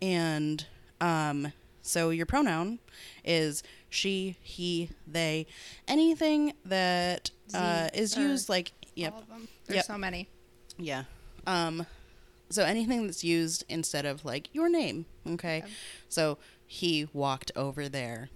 and 0.00 0.66
um, 1.00 1.52
so 1.82 2.10
your 2.10 2.26
pronoun 2.26 2.78
is 3.24 3.62
she, 3.90 4.36
he, 4.40 4.90
they, 5.06 5.46
anything 5.88 6.52
that 6.64 7.30
uh, 7.54 7.88
is 7.94 8.16
used 8.16 8.48
like 8.48 8.72
yep, 8.94 9.12
All 9.14 9.20
of 9.20 9.28
them. 9.28 9.48
There's 9.66 9.76
Yep. 9.76 9.84
so 9.86 9.98
many. 9.98 10.28
yeah. 10.78 11.04
Um, 11.46 11.86
so 12.50 12.64
anything 12.64 13.06
that's 13.06 13.24
used 13.24 13.64
instead 13.68 14.04
of 14.04 14.24
like 14.24 14.48
your 14.52 14.68
name. 14.68 15.06
Okay. 15.26 15.58
Okay. 15.58 15.70
So 16.08 16.38
he 16.66 17.08
walked 17.12 17.50
over 17.56 17.88
there. 17.88 18.28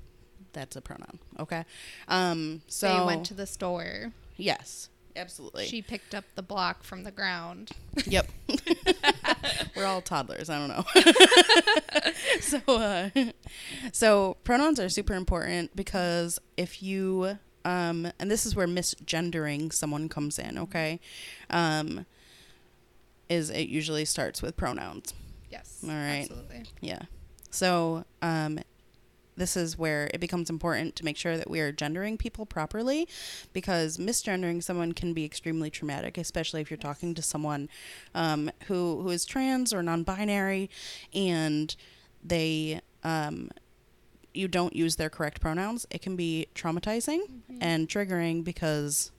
That's 0.52 0.74
a 0.76 0.80
pronoun. 0.80 1.18
Okay. 1.38 1.64
Um, 2.08 2.62
so 2.66 2.88
they 3.00 3.04
went 3.04 3.26
to 3.26 3.34
the 3.34 3.46
store. 3.46 4.12
yes, 4.38 4.88
absolutely. 5.14 5.66
She 5.66 5.82
picked 5.82 6.14
up 6.14 6.24
the 6.34 6.42
block 6.42 6.82
from 6.82 7.02
the 7.04 7.10
ground. 7.10 7.70
Yep. 8.06 8.26
We're 9.76 9.84
all 9.84 10.00
toddlers. 10.00 10.48
I 10.48 10.58
don't 10.58 10.68
know. 10.68 10.84
so, 12.40 12.60
uh, 12.68 13.10
so 13.92 14.36
pronouns 14.44 14.80
are 14.80 14.88
super 14.88 15.12
important 15.14 15.76
because 15.76 16.38
if 16.56 16.82
you, 16.82 17.38
um, 17.66 18.10
and 18.18 18.30
this 18.30 18.46
is 18.46 18.54
where 18.56 18.66
misgendering 18.68 19.72
someone 19.72 20.08
comes 20.08 20.38
in. 20.38 20.56
Okay, 20.58 21.00
um, 21.50 22.06
is 23.28 23.50
it 23.50 23.68
usually 23.68 24.04
starts 24.04 24.40
with 24.42 24.56
pronouns. 24.56 25.12
Yes. 25.50 25.80
All 25.82 25.90
right. 25.90 26.20
Absolutely. 26.30 26.62
Yeah. 26.80 27.02
So, 27.50 28.04
um, 28.22 28.60
this 29.36 29.54
is 29.56 29.76
where 29.76 30.08
it 30.14 30.18
becomes 30.20 30.48
important 30.48 30.96
to 30.96 31.04
make 31.04 31.16
sure 31.16 31.36
that 31.36 31.50
we 31.50 31.60
are 31.60 31.70
gendering 31.70 32.16
people 32.16 32.46
properly 32.46 33.06
because 33.52 33.98
misgendering 33.98 34.62
someone 34.62 34.92
can 34.92 35.12
be 35.12 35.24
extremely 35.26 35.68
traumatic, 35.70 36.16
especially 36.16 36.62
if 36.62 36.70
you're 36.70 36.78
Yes. 36.78 36.82
talking 36.84 37.14
to 37.14 37.20
someone 37.22 37.68
um, 38.14 38.50
who, 38.66 39.02
who 39.02 39.10
is 39.10 39.24
trans 39.26 39.74
or 39.74 39.82
non 39.82 40.04
binary 40.04 40.70
and 41.14 41.74
they. 42.24 42.80
Um, 43.04 43.50
you 44.36 44.48
don't 44.48 44.74
use 44.76 44.96
their 44.96 45.10
correct 45.10 45.40
pronouns, 45.40 45.86
it 45.90 46.02
can 46.02 46.16
be 46.16 46.46
traumatizing 46.54 47.20
Mhm. 47.50 47.58
and 47.60 47.88
triggering 47.88 48.44
because 48.44 49.10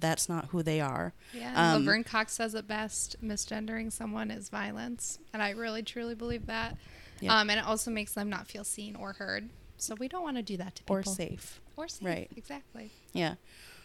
that's 0.00 0.28
not 0.28 0.46
who 0.46 0.62
they 0.62 0.80
are. 0.80 1.12
Yeah, 1.34 1.74
Um, 1.74 1.84
Laverne 1.84 2.04
Cox 2.04 2.32
says 2.34 2.54
it 2.54 2.68
best: 2.68 3.16
misgendering 3.22 3.92
someone 3.92 4.30
is 4.30 4.48
violence, 4.48 5.18
and 5.32 5.42
I 5.42 5.50
really 5.50 5.82
truly 5.82 6.14
believe 6.14 6.46
that. 6.46 6.76
Yeah. 7.20 7.38
Um, 7.40 7.50
and 7.50 7.58
it 7.58 7.66
also 7.66 7.90
makes 7.90 8.12
them 8.12 8.28
not 8.30 8.46
feel 8.46 8.62
seen 8.64 8.94
or 8.94 9.14
heard. 9.14 9.48
So 9.76 9.94
we 9.96 10.06
don't 10.08 10.22
want 10.22 10.36
to 10.36 10.42
do 10.42 10.56
that 10.56 10.76
to 10.76 10.82
people. 10.84 10.96
Or 10.96 11.02
safe. 11.02 11.60
Or 11.76 11.88
safe. 11.88 12.06
Right. 12.06 12.30
Exactly. 12.36 12.90
Yeah. 13.12 13.34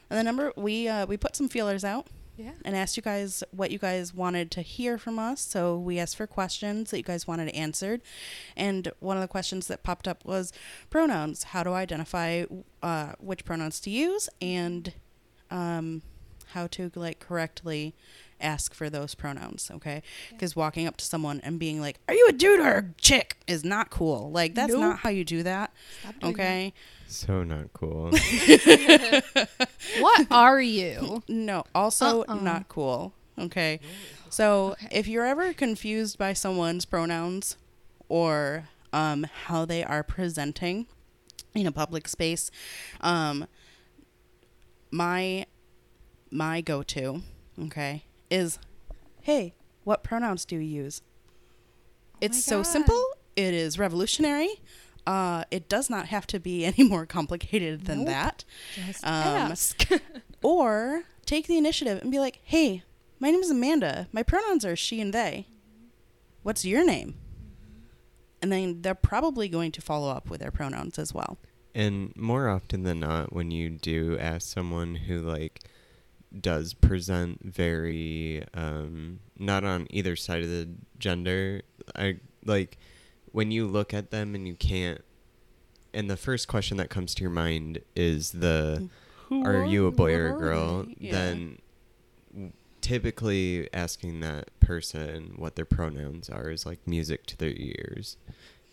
And 0.09 0.19
the 0.19 0.23
number 0.23 0.51
we 0.55 0.87
uh, 0.87 1.05
we 1.07 1.17
put 1.17 1.35
some 1.35 1.49
feelers 1.49 1.83
out 1.83 2.07
Yeah. 2.35 2.51
and 2.65 2.75
asked 2.75 2.97
you 2.97 3.03
guys 3.03 3.43
what 3.51 3.69
you 3.69 3.77
guys 3.77 4.13
wanted 4.13 4.49
to 4.51 4.61
hear 4.61 4.97
from 4.97 5.19
us. 5.19 5.41
So 5.41 5.77
we 5.77 5.99
asked 5.99 6.15
for 6.15 6.25
questions 6.25 6.91
that 6.91 6.97
you 6.97 7.03
guys 7.03 7.27
wanted 7.27 7.49
answered. 7.49 8.01
And 8.57 8.91
one 8.99 9.17
of 9.17 9.21
the 9.21 9.27
questions 9.27 9.67
that 9.67 9.83
popped 9.83 10.07
up 10.07 10.25
was 10.25 10.51
pronouns. 10.89 11.43
How 11.43 11.63
to 11.63 11.71
identify 11.71 12.45
uh, 12.81 13.13
which 13.19 13.45
pronouns 13.45 13.79
to 13.81 13.89
use 13.89 14.29
and 14.41 14.93
um, 15.51 16.01
how 16.47 16.67
to 16.67 16.91
like 16.95 17.19
correctly 17.19 17.93
ask 18.43 18.73
for 18.73 18.89
those 18.89 19.15
pronouns. 19.15 19.71
Okay. 19.73 19.95
Yeah. 20.03 20.32
Because 20.36 20.56
walking 20.56 20.86
up 20.88 20.97
to 20.97 21.06
someone 21.06 21.39
and 21.43 21.58
being 21.60 21.79
like, 21.82 21.99
"Are 22.08 22.13
you 22.13 22.27
a 22.29 22.34
dude 22.34 22.60
or 22.60 22.77
a 22.77 22.86
chick?" 22.99 23.38
is 23.47 23.63
not 23.63 23.89
cool. 23.89 24.29
Like 24.32 24.53
that's 24.56 24.71
Nope. 24.73 24.82
not 24.82 24.99
how 24.99 25.10
you 25.10 25.23
do 25.23 25.43
that. 25.43 25.71
Stop 26.01 26.19
doing 26.19 26.34
Okay. 26.34 26.73
So 27.08 27.43
not 27.43 27.71
cool. 27.73 28.12
What 29.99 30.27
are 30.32 30.62
you? 30.62 31.23
No, 31.27 31.63
also 31.75 32.21
Uh-uh. 32.23 32.36
not 32.36 32.67
cool. 32.67 33.13
Okay. 33.39 33.79
So 34.29 34.71
Okay. 34.71 34.88
if 34.91 35.08
you're 35.08 35.25
ever 35.25 35.53
confused 35.53 36.17
by 36.17 36.34
someone's 36.34 36.86
pronouns 36.86 37.58
or 38.10 38.69
um, 38.91 39.25
how 39.45 39.65
they 39.65 39.84
are 39.84 40.03
presenting 40.03 40.88
in 41.53 41.65
a 41.67 41.71
public 41.71 42.08
space, 42.08 42.49
um, 43.01 43.45
my 44.91 45.45
my 46.32 46.62
go 46.62 46.82
to, 46.84 47.21
okay, 47.65 48.03
is 48.29 48.59
hey, 49.21 49.53
what 49.83 50.03
pronouns 50.03 50.45
do 50.45 50.55
you 50.57 50.62
use? 50.83 51.01
it's 52.21 52.38
my 52.38 52.55
so 52.57 52.63
simple. 52.63 53.03
It 53.36 53.53
is 53.53 53.77
revolutionary. 53.79 54.62
Uh, 55.05 55.43
it 55.51 55.67
does 55.67 55.89
not 55.89 56.07
have 56.07 56.25
to 56.27 56.39
be 56.39 56.63
any 56.71 56.83
more 56.88 57.05
complicated 57.05 57.86
than 57.86 57.99
Nope. 57.99 58.07
that. 58.07 58.45
Just 58.75 59.03
Um, 59.05 59.12
ask. 59.51 59.89
Or 60.41 61.03
take 61.25 61.47
the 61.47 61.57
initiative 61.57 62.01
and 62.01 62.12
be 62.12 62.19
like, 62.19 62.39
hey, 62.43 62.83
my 63.19 63.31
name 63.31 63.39
is 63.41 63.49
Amanda. 63.49 64.07
My 64.12 64.23
pronouns 64.23 64.65
are 64.65 64.75
she 64.75 64.99
and 64.99 65.13
they. 65.13 65.47
What's 66.43 66.65
your 66.65 66.86
name? 66.86 67.15
And 68.41 68.51
then 68.51 68.81
they're 68.81 68.93
probably 68.93 69.47
going 69.47 69.71
to 69.71 69.81
follow 69.81 70.09
up 70.09 70.29
with 70.29 70.41
their 70.41 70.51
pronouns 70.51 70.99
as 70.99 71.13
well. 71.13 71.38
And 71.73 72.13
more 72.17 72.49
often 72.49 72.83
than 72.83 72.99
not, 72.99 73.31
when 73.31 73.51
you 73.51 73.69
do 73.69 74.17
ask 74.19 74.53
someone 74.53 74.95
who 74.95 75.19
like 75.21 75.62
does 76.39 76.73
present 76.73 77.39
very 77.43 78.43
um, 78.53 79.19
not 79.37 79.63
on 79.63 79.87
either 79.89 80.15
side 80.15 80.41
of 80.43 80.49
the 80.49 80.69
gender, 80.99 81.61
I 81.95 82.17
like 82.45 82.77
when 83.31 83.51
you 83.51 83.67
look 83.67 83.93
at 83.93 84.11
them 84.11 84.35
and 84.35 84.47
you 84.47 84.55
can't. 84.55 85.01
And 85.93 86.09
the 86.09 86.17
first 86.17 86.47
question 86.47 86.77
that 86.77 86.89
comes 86.89 87.13
to 87.15 87.21
your 87.21 87.29
mind 87.31 87.79
is 87.95 88.31
the 88.31 88.89
are 89.31 89.65
you 89.65 89.87
a 89.87 89.91
boy 89.91 90.13
or 90.13 90.35
a 90.35 90.39
girl? 90.39 90.85
Yeah. 90.97 91.11
Then 91.11 91.59
w- 92.31 92.51
typically 92.81 93.69
asking 93.73 94.19
that 94.21 94.49
person 94.59 95.33
what 95.37 95.55
their 95.55 95.65
pronouns 95.65 96.29
are 96.29 96.49
is 96.49 96.65
like 96.65 96.79
music 96.87 97.25
to 97.27 97.37
their 97.37 97.53
ears. 97.55 98.17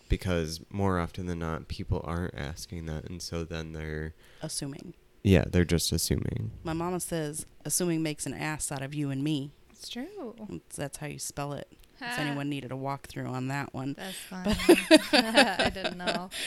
Because 0.09 0.59
more 0.69 0.99
often 0.99 1.25
than 1.27 1.39
not, 1.39 1.67
people 1.69 2.01
aren't 2.03 2.35
asking 2.35 2.85
that. 2.87 3.05
And 3.09 3.21
so 3.21 3.43
then 3.45 3.71
they're, 3.71 4.13
Assuming. 4.41 4.93
Yeah, 5.23 5.45
they're 5.49 5.65
just 5.65 5.91
assuming. 5.91 6.51
My 6.63 6.73
mama 6.73 6.99
says, 6.99 7.45
assuming 7.65 8.01
makes 8.03 8.25
an 8.25 8.33
ass 8.33 8.71
out 8.71 8.81
of 8.81 8.93
you 8.93 9.09
and 9.09 9.23
me. 9.23 9.51
it's 9.71 9.89
true. 9.89 10.35
That's 10.75 10.97
how 10.97 11.07
you 11.07 11.19
spell 11.19 11.53
it. 11.53 11.67
If 12.03 12.17
anyone 12.17 12.49
needed 12.49 12.71
a 12.71 12.75
walkthrough 12.75 13.29
on 13.29 13.49
that 13.49 13.75
one. 13.75 13.95
That's 13.95 14.17
fine. 14.17 14.55
I 15.13 15.69
didn't 15.73 15.97
know. 15.97 16.29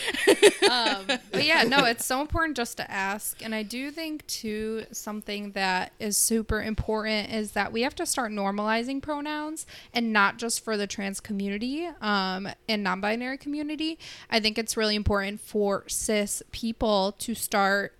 Um, 0.64 1.04
but 1.06 1.44
yeah, 1.44 1.62
no, 1.64 1.84
it's 1.84 2.06
so 2.06 2.22
important 2.22 2.56
just 2.56 2.78
to 2.78 2.90
ask. 2.90 3.44
And 3.44 3.54
I 3.54 3.62
do 3.62 3.90
think, 3.90 4.26
too, 4.26 4.86
something 4.92 5.52
that 5.52 5.92
is 6.00 6.16
super 6.16 6.62
important 6.62 7.30
is 7.32 7.52
that 7.52 7.70
we 7.70 7.82
have 7.82 7.94
to 7.96 8.06
start 8.06 8.32
normalizing 8.32 9.02
pronouns 9.02 9.66
and 9.92 10.10
not 10.10 10.38
just 10.38 10.64
for 10.64 10.78
the 10.78 10.86
trans 10.86 11.20
community 11.20 11.86
um, 12.00 12.48
and 12.66 12.82
non 12.82 13.00
binary 13.02 13.36
community. 13.36 13.98
I 14.30 14.40
think 14.40 14.56
it's 14.56 14.74
really 14.76 14.96
important 14.96 15.40
for 15.40 15.84
cis 15.86 16.42
people 16.50 17.12
to 17.18 17.34
start 17.34 17.92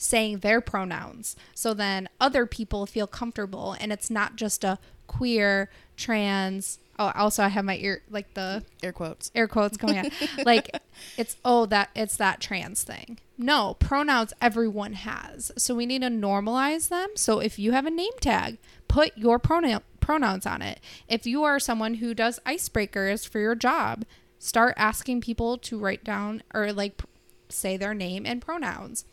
saying 0.00 0.38
their 0.38 0.62
pronouns. 0.62 1.36
So 1.54 1.74
then 1.74 2.08
other 2.18 2.46
people 2.46 2.86
feel 2.86 3.06
comfortable 3.06 3.76
and 3.78 3.92
it's 3.92 4.10
not 4.10 4.36
just 4.36 4.64
a 4.64 4.78
queer 5.06 5.68
trans 5.96 6.78
oh 7.00 7.10
also 7.16 7.42
i 7.42 7.48
have 7.48 7.64
my 7.64 7.76
ear 7.78 8.00
like 8.08 8.32
the 8.34 8.64
Air 8.80 8.92
quotes. 8.92 9.30
air 9.34 9.48
quotes 9.48 9.76
going 9.76 9.98
on 9.98 10.08
like 10.44 10.80
it's 11.18 11.36
oh 11.44 11.66
that 11.66 11.90
it's 11.96 12.16
that 12.16 12.40
trans 12.40 12.82
thing. 12.84 13.18
No 13.36 13.74
pronouns 13.74 14.32
everyone 14.40 14.92
has. 14.92 15.50
So 15.58 15.74
we 15.74 15.86
need 15.86 16.02
to 16.02 16.08
normalize 16.08 16.88
them. 16.88 17.08
So 17.16 17.40
if 17.40 17.58
you 17.58 17.72
have 17.72 17.86
a 17.86 17.90
name 17.90 18.12
tag 18.20 18.58
put 18.88 19.16
your 19.18 19.38
pronoun 19.38 19.80
pronouns 20.00 20.46
on 20.46 20.62
it. 20.62 20.80
If 21.08 21.26
you 21.26 21.42
are 21.44 21.58
someone 21.58 21.94
who 21.94 22.14
does 22.14 22.40
icebreakers 22.46 23.28
for 23.28 23.38
your 23.38 23.54
job 23.54 24.04
start 24.38 24.74
asking 24.76 25.20
people 25.20 25.58
to 25.58 25.78
write 25.78 26.04
down 26.04 26.42
or 26.54 26.72
like 26.72 27.02
say 27.48 27.76
their 27.76 27.94
name 27.94 28.24
and 28.24 28.40
pronouns 28.40 29.04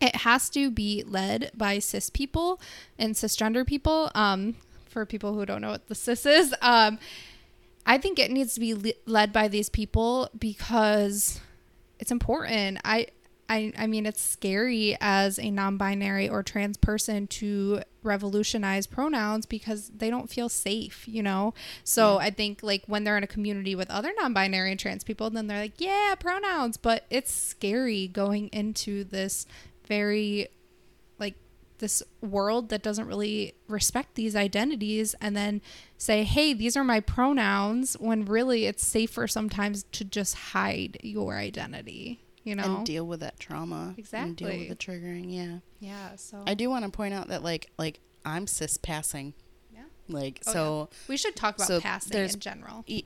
it 0.00 0.16
has 0.16 0.48
to 0.50 0.70
be 0.70 1.02
led 1.06 1.50
by 1.54 1.78
cis 1.78 2.10
people 2.10 2.60
and 2.98 3.14
cisgender 3.14 3.66
people 3.66 4.10
um 4.14 4.54
for 4.88 5.04
people 5.04 5.34
who 5.34 5.44
don't 5.44 5.60
know 5.60 5.70
what 5.70 5.86
the 5.88 5.94
cis 5.94 6.24
is 6.24 6.54
um 6.62 6.98
I 7.88 7.96
think 7.96 8.18
it 8.18 8.30
needs 8.30 8.52
to 8.52 8.60
be 8.60 8.74
le- 8.74 8.92
led 9.06 9.32
by 9.32 9.48
these 9.48 9.70
people 9.70 10.28
because 10.38 11.40
it's 11.98 12.10
important. 12.10 12.78
I, 12.84 13.06
I, 13.48 13.72
I 13.78 13.86
mean, 13.86 14.04
it's 14.04 14.20
scary 14.20 14.94
as 15.00 15.38
a 15.38 15.50
non-binary 15.50 16.28
or 16.28 16.42
trans 16.42 16.76
person 16.76 17.26
to 17.28 17.80
revolutionize 18.02 18.86
pronouns 18.86 19.46
because 19.46 19.88
they 19.88 20.10
don't 20.10 20.28
feel 20.28 20.50
safe, 20.50 21.08
you 21.08 21.22
know. 21.22 21.54
So 21.82 22.18
I 22.18 22.28
think 22.28 22.62
like 22.62 22.82
when 22.86 23.04
they're 23.04 23.16
in 23.16 23.24
a 23.24 23.28
community 23.28 23.74
with 23.74 23.90
other 23.90 24.12
non-binary 24.20 24.70
and 24.70 24.78
trans 24.78 25.02
people, 25.02 25.30
then 25.30 25.46
they're 25.46 25.62
like, 25.62 25.80
yeah, 25.80 26.14
pronouns. 26.20 26.76
But 26.76 27.06
it's 27.08 27.32
scary 27.32 28.06
going 28.06 28.48
into 28.48 29.02
this 29.02 29.46
very 29.88 30.48
like 31.18 31.34
this 31.78 32.02
world 32.20 32.68
that 32.68 32.82
doesn't 32.82 33.06
really 33.06 33.54
respect 33.68 34.14
these 34.14 34.36
identities 34.36 35.14
and 35.20 35.36
then 35.36 35.60
say, 35.96 36.22
hey, 36.24 36.52
these 36.52 36.76
are 36.76 36.84
my 36.84 37.00
pronouns, 37.00 37.94
when 37.94 38.24
really 38.24 38.66
it's 38.66 38.86
safer 38.86 39.26
sometimes 39.26 39.84
to 39.92 40.04
just 40.04 40.34
hide 40.34 40.98
your 41.02 41.36
identity, 41.36 42.20
you 42.44 42.54
know? 42.54 42.76
and 42.76 42.86
deal 42.86 43.06
with 43.06 43.20
that 43.20 43.38
trauma. 43.40 43.94
Exactly. 43.96 44.28
And 44.28 44.36
deal 44.36 44.48
with 44.58 44.68
the 44.68 44.76
triggering. 44.76 45.26
Yeah. 45.34 45.58
yeah, 45.80 46.16
so 46.16 46.42
I 46.46 46.54
do 46.54 46.68
want 46.68 46.84
to 46.84 46.90
point 46.90 47.14
out 47.14 47.28
that 47.28 47.42
like 47.42 47.70
like 47.78 48.00
I'm 48.24 48.46
cis 48.46 48.76
passing. 48.76 49.34
Yeah. 49.72 49.82
Like 50.08 50.42
Oh, 50.48 50.52
so. 50.52 50.88
we 51.08 51.16
should 51.16 51.36
talk 51.36 51.56
about 51.56 51.68
so 51.68 51.80
passing 51.80 52.16
in 52.18 52.40
general. 52.40 52.84
e- 52.86 53.04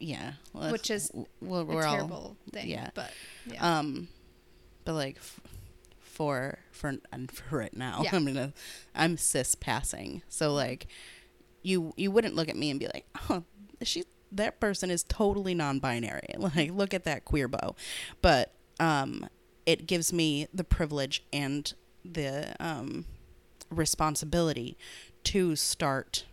yeah. 0.00 0.32
well, 0.52 0.72
Which 0.72 0.90
is 0.90 1.10
well, 1.40 1.64
we're 1.64 1.84
all 1.84 1.94
terrible 1.96 2.36
thing. 2.52 2.68
yeah. 2.68 2.90
But 2.94 3.10
yeah. 3.46 3.78
um, 3.78 4.08
but 4.86 4.94
like 4.94 5.16
f- 5.16 5.40
for 6.14 6.58
for 6.70 6.94
and 7.12 7.30
for 7.30 7.58
right 7.58 7.76
now, 7.76 8.00
Yeah. 8.04 8.10
I'm 8.16 8.24
gonna 8.24 8.52
I'm 8.94 9.16
cis 9.16 9.54
passing. 9.54 10.22
So 10.28 10.52
like, 10.54 10.86
you 11.62 11.92
you 11.96 12.10
wouldn't 12.10 12.34
look 12.34 12.48
at 12.48 12.56
me 12.56 12.70
and 12.70 12.78
be 12.80 12.86
like, 12.86 13.06
oh, 13.30 13.42
she 13.82 14.04
that 14.32 14.58
person 14.60 14.90
is 14.90 15.02
totally 15.04 15.54
non-binary. 15.54 16.28
Like, 16.38 16.70
look 16.72 16.92
at 16.94 17.04
that 17.04 17.24
queer 17.24 17.46
bow. 17.48 17.76
But 18.22 18.52
um, 18.80 19.28
it 19.66 19.86
gives 19.86 20.12
me 20.12 20.48
the 20.52 20.64
privilege 20.64 21.22
and 21.32 21.72
the 22.04 22.54
um 22.60 23.04
responsibility 23.70 24.76
to 25.24 25.56
start 25.56 26.24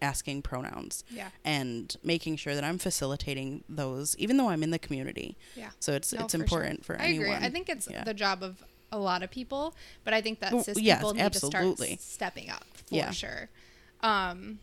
asking 0.00 0.42
pronouns 0.42 1.04
yeah. 1.10 1.28
and 1.44 1.96
making 2.02 2.34
sure 2.36 2.54
that 2.56 2.64
I'm 2.64 2.78
facilitating 2.78 3.62
those, 3.68 4.16
even 4.18 4.36
though 4.36 4.48
I'm 4.48 4.62
in 4.64 4.70
the 4.70 4.78
community. 4.78 5.36
Yeah. 5.54 5.70
So 5.78 5.92
it's 5.92 6.12
No, 6.12 6.24
it's 6.24 6.32
for 6.34 6.38
sure. 6.38 6.42
important 6.62 6.84
for, 6.84 7.00
I 7.00 7.04
anyone. 7.04 7.26
agree. 7.34 7.46
I 7.46 7.50
think 7.50 7.68
it's 7.68 7.88
Yeah. 7.88 8.02
the 8.04 8.14
job 8.14 8.42
of 8.42 8.64
a 8.92 8.98
lot 8.98 9.22
of 9.22 9.30
people, 9.30 9.74
but 10.04 10.14
I 10.14 10.20
think 10.20 10.38
that 10.40 10.52
Well, 10.52 10.64
yes, 10.66 10.98
people 10.98 11.14
need 11.14 11.22
absolutely. 11.22 11.96
to 11.96 12.02
start 12.02 12.02
stepping 12.02 12.50
up 12.50 12.64
for 12.86 12.94
Yeah. 12.94 13.10
sure. 13.10 13.48
Um, 14.00 14.60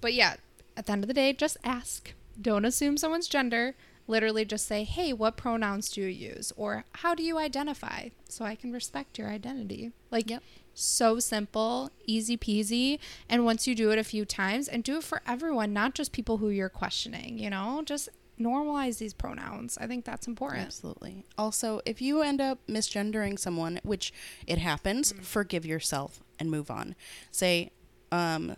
but 0.00 0.14
yeah, 0.14 0.36
at 0.76 0.86
the 0.86 0.92
end 0.92 1.04
of 1.04 1.08
the 1.08 1.14
day, 1.14 1.32
just 1.32 1.56
ask. 1.64 2.14
Don't 2.40 2.64
assume 2.64 2.96
someone's 2.96 3.26
gender. 3.28 3.74
Literally, 4.06 4.44
just 4.44 4.66
say, 4.66 4.84
"Hey, 4.84 5.12
what 5.12 5.36
pronouns 5.36 5.90
do 5.90 6.00
you 6.00 6.06
use?" 6.06 6.52
or 6.56 6.84
"How 6.92 7.14
do 7.14 7.22
you 7.22 7.36
identify?" 7.36 8.08
So 8.28 8.44
I 8.44 8.54
can 8.54 8.72
respect 8.72 9.18
your 9.18 9.28
identity. 9.28 9.92
Like, 10.10 10.30
Yep. 10.30 10.42
so 10.72 11.18
simple, 11.18 11.90
easy 12.06 12.36
peasy. 12.38 13.00
And 13.28 13.44
once 13.44 13.66
you 13.66 13.74
do 13.74 13.90
it 13.90 13.98
a 13.98 14.04
few 14.04 14.24
times, 14.24 14.66
and 14.68 14.82
do 14.84 14.98
it 14.98 15.04
for 15.04 15.20
everyone, 15.26 15.72
not 15.74 15.94
just 15.94 16.12
people 16.12 16.38
who 16.38 16.48
you're 16.48 16.68
questioning. 16.70 17.38
You 17.38 17.50
know, 17.50 17.82
just 17.84 18.08
normalize 18.38 18.98
these 18.98 19.14
pronouns. 19.14 19.76
I 19.80 19.86
think 19.86 20.04
that's 20.04 20.26
important. 20.26 20.66
Absolutely. 20.66 21.24
Also, 21.36 21.80
if 21.84 22.00
you 22.00 22.22
end 22.22 22.40
up 22.40 22.58
misgendering 22.66 23.38
someone, 23.38 23.80
which 23.82 24.12
it 24.46 24.58
happens, 24.58 25.12
Mm. 25.12 25.24
forgive 25.24 25.66
yourself 25.66 26.22
and 26.38 26.50
move 26.50 26.70
on. 26.70 26.94
Say, 27.30 27.70
um, 28.12 28.54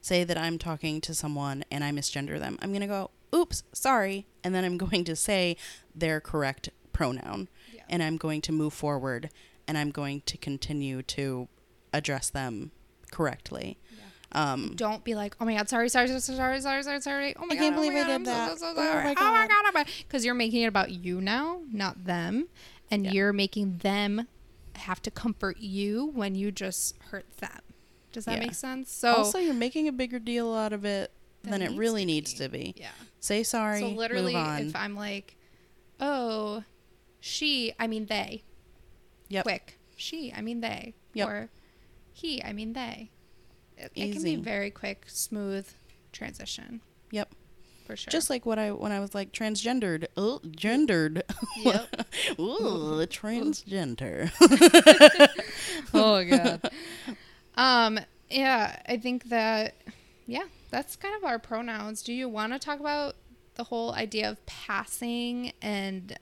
say 0.00 0.24
that 0.24 0.38
I'm 0.38 0.58
talking 0.58 1.00
to 1.02 1.14
someone 1.14 1.64
and 1.70 1.82
I 1.82 1.90
misgender 1.90 2.38
them. 2.38 2.58
I'm 2.62 2.72
gonna 2.72 2.86
go, 2.86 3.10
"Oops, 3.34 3.62
sorry," 3.72 4.26
and 4.44 4.54
then 4.54 4.64
I'm 4.64 4.76
going 4.86 5.04
to 5.04 5.16
say 5.16 5.56
their 5.94 6.20
correct 6.20 6.68
pronoun, 6.92 7.48
Yeah. 7.72 7.82
and 7.88 8.02
I'm 8.02 8.16
going 8.16 8.40
to 8.42 8.52
move 8.52 8.72
forward, 8.72 9.30
and 9.68 9.76
I'm 9.76 9.90
going 9.90 10.22
to 10.26 10.38
continue 10.38 11.02
to 11.02 11.48
address 11.92 12.30
them 12.30 12.70
correctly. 13.10 13.78
Um, 14.32 14.72
don't 14.74 15.02
be 15.04 15.14
like, 15.14 15.34
oh 15.40 15.44
my 15.44 15.54
god, 15.54 15.68
sorry, 15.68 15.88
sorry, 15.88 16.08
sorry, 16.08 16.20
sorry, 16.20 16.60
sorry, 16.60 16.82
sorry, 16.82 17.00
sorry. 17.00 17.34
Oh 17.38 17.46
my 17.46 17.54
I 17.54 17.56
can't 17.56 17.74
god, 17.74 17.78
oh 17.78 17.82
believe 17.82 17.92
my 17.92 17.98
I 18.00 18.02
god, 18.02 18.06
did 18.08 18.14
I'm 18.14 18.24
that. 18.24 18.50
so, 18.50 18.56
so 18.56 18.66
Oh 18.72 18.74
sorry. 18.74 19.04
my 19.04 19.14
Oh 19.16 19.32
my 19.32 19.46
God. 19.48 19.72
god, 19.74 19.84
oh 19.88 19.92
because 20.00 20.24
you're 20.24 20.34
making 20.34 20.62
it 20.62 20.66
about 20.66 20.90
you 20.90 21.20
now, 21.20 21.60
not 21.72 22.04
them, 22.04 22.48
and 22.90 23.04
Yeah. 23.04 23.12
you're 23.12 23.32
making 23.32 23.78
them 23.78 24.26
have 24.74 25.00
to 25.02 25.10
comfort 25.10 25.58
you 25.58 26.10
when 26.14 26.34
you 26.34 26.50
just 26.52 26.96
hurt 27.10 27.24
them. 27.38 27.60
Does 28.12 28.24
that 28.26 28.34
Yeah. 28.34 28.40
make 28.40 28.54
sense? 28.54 28.92
So 28.92 29.12
also, 29.14 29.38
you're 29.38 29.54
making 29.54 29.88
a 29.88 29.92
bigger 29.92 30.18
deal 30.18 30.52
out 30.54 30.72
of 30.72 30.84
it 30.84 31.12
than 31.42 31.62
it 31.62 31.68
needs 31.70 31.78
really 31.78 32.02
to 32.02 32.06
needs 32.06 32.32
be. 32.34 32.38
to 32.40 32.48
be. 32.48 32.74
yeah. 32.76 32.90
Say 33.20 33.42
sorry. 33.42 33.80
So 33.80 33.88
literally, 33.88 34.34
move 34.34 34.42
on. 34.42 34.62
if 34.66 34.76
I'm 34.76 34.94
like, 34.96 35.36
oh, 36.00 36.64
she, 37.20 37.72
I 37.78 37.86
mean 37.86 38.06
they. 38.06 38.42
Yep. 39.28 39.44
Quick, 39.44 39.78
she, 39.96 40.32
I 40.36 40.40
mean 40.42 40.60
they. 40.60 40.94
Yep. 41.14 41.28
Or 41.28 41.50
he, 42.12 42.42
I 42.42 42.52
mean 42.52 42.72
they. 42.74 43.10
It, 43.76 43.92
it 43.94 44.12
can 44.12 44.22
be 44.22 44.36
very 44.36 44.70
quick, 44.70 45.04
smooth 45.08 45.68
transition 46.12 46.80
Yep. 47.10 47.30
for 47.86 47.96
sure. 47.96 48.10
Just 48.10 48.30
like 48.30 48.46
what 48.46 48.58
I 48.58 48.72
when 48.72 48.90
I 48.92 49.00
was 49.00 49.14
like 49.14 49.32
transgendered, 49.32 50.06
oh, 50.16 50.40
gendered, 50.50 51.22
Yep. 51.58 52.06
ooh, 52.38 53.06
transgender. 53.06 54.30
oh 55.94 56.24
god. 56.24 56.70
um. 57.54 58.00
Yeah, 58.28 58.80
I 58.88 58.96
think 58.96 59.28
that. 59.28 59.76
Yeah, 60.26 60.44
that's 60.70 60.96
kind 60.96 61.14
of 61.14 61.22
our 61.24 61.38
pronouns. 61.38 62.02
Do 62.02 62.12
you 62.12 62.28
want 62.28 62.52
to 62.52 62.58
talk 62.58 62.80
about 62.80 63.14
the 63.54 63.64
whole 63.64 63.92
idea 63.92 64.28
of 64.28 64.44
passing 64.46 65.52
and 65.62 66.18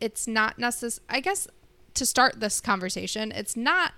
it's 0.00 0.28
not 0.28 0.58
necessary? 0.58 1.04
I 1.08 1.18
guess 1.20 1.48
to 1.94 2.06
start 2.06 2.38
this 2.38 2.60
conversation, 2.60 3.32
it's 3.32 3.56
not 3.56 3.92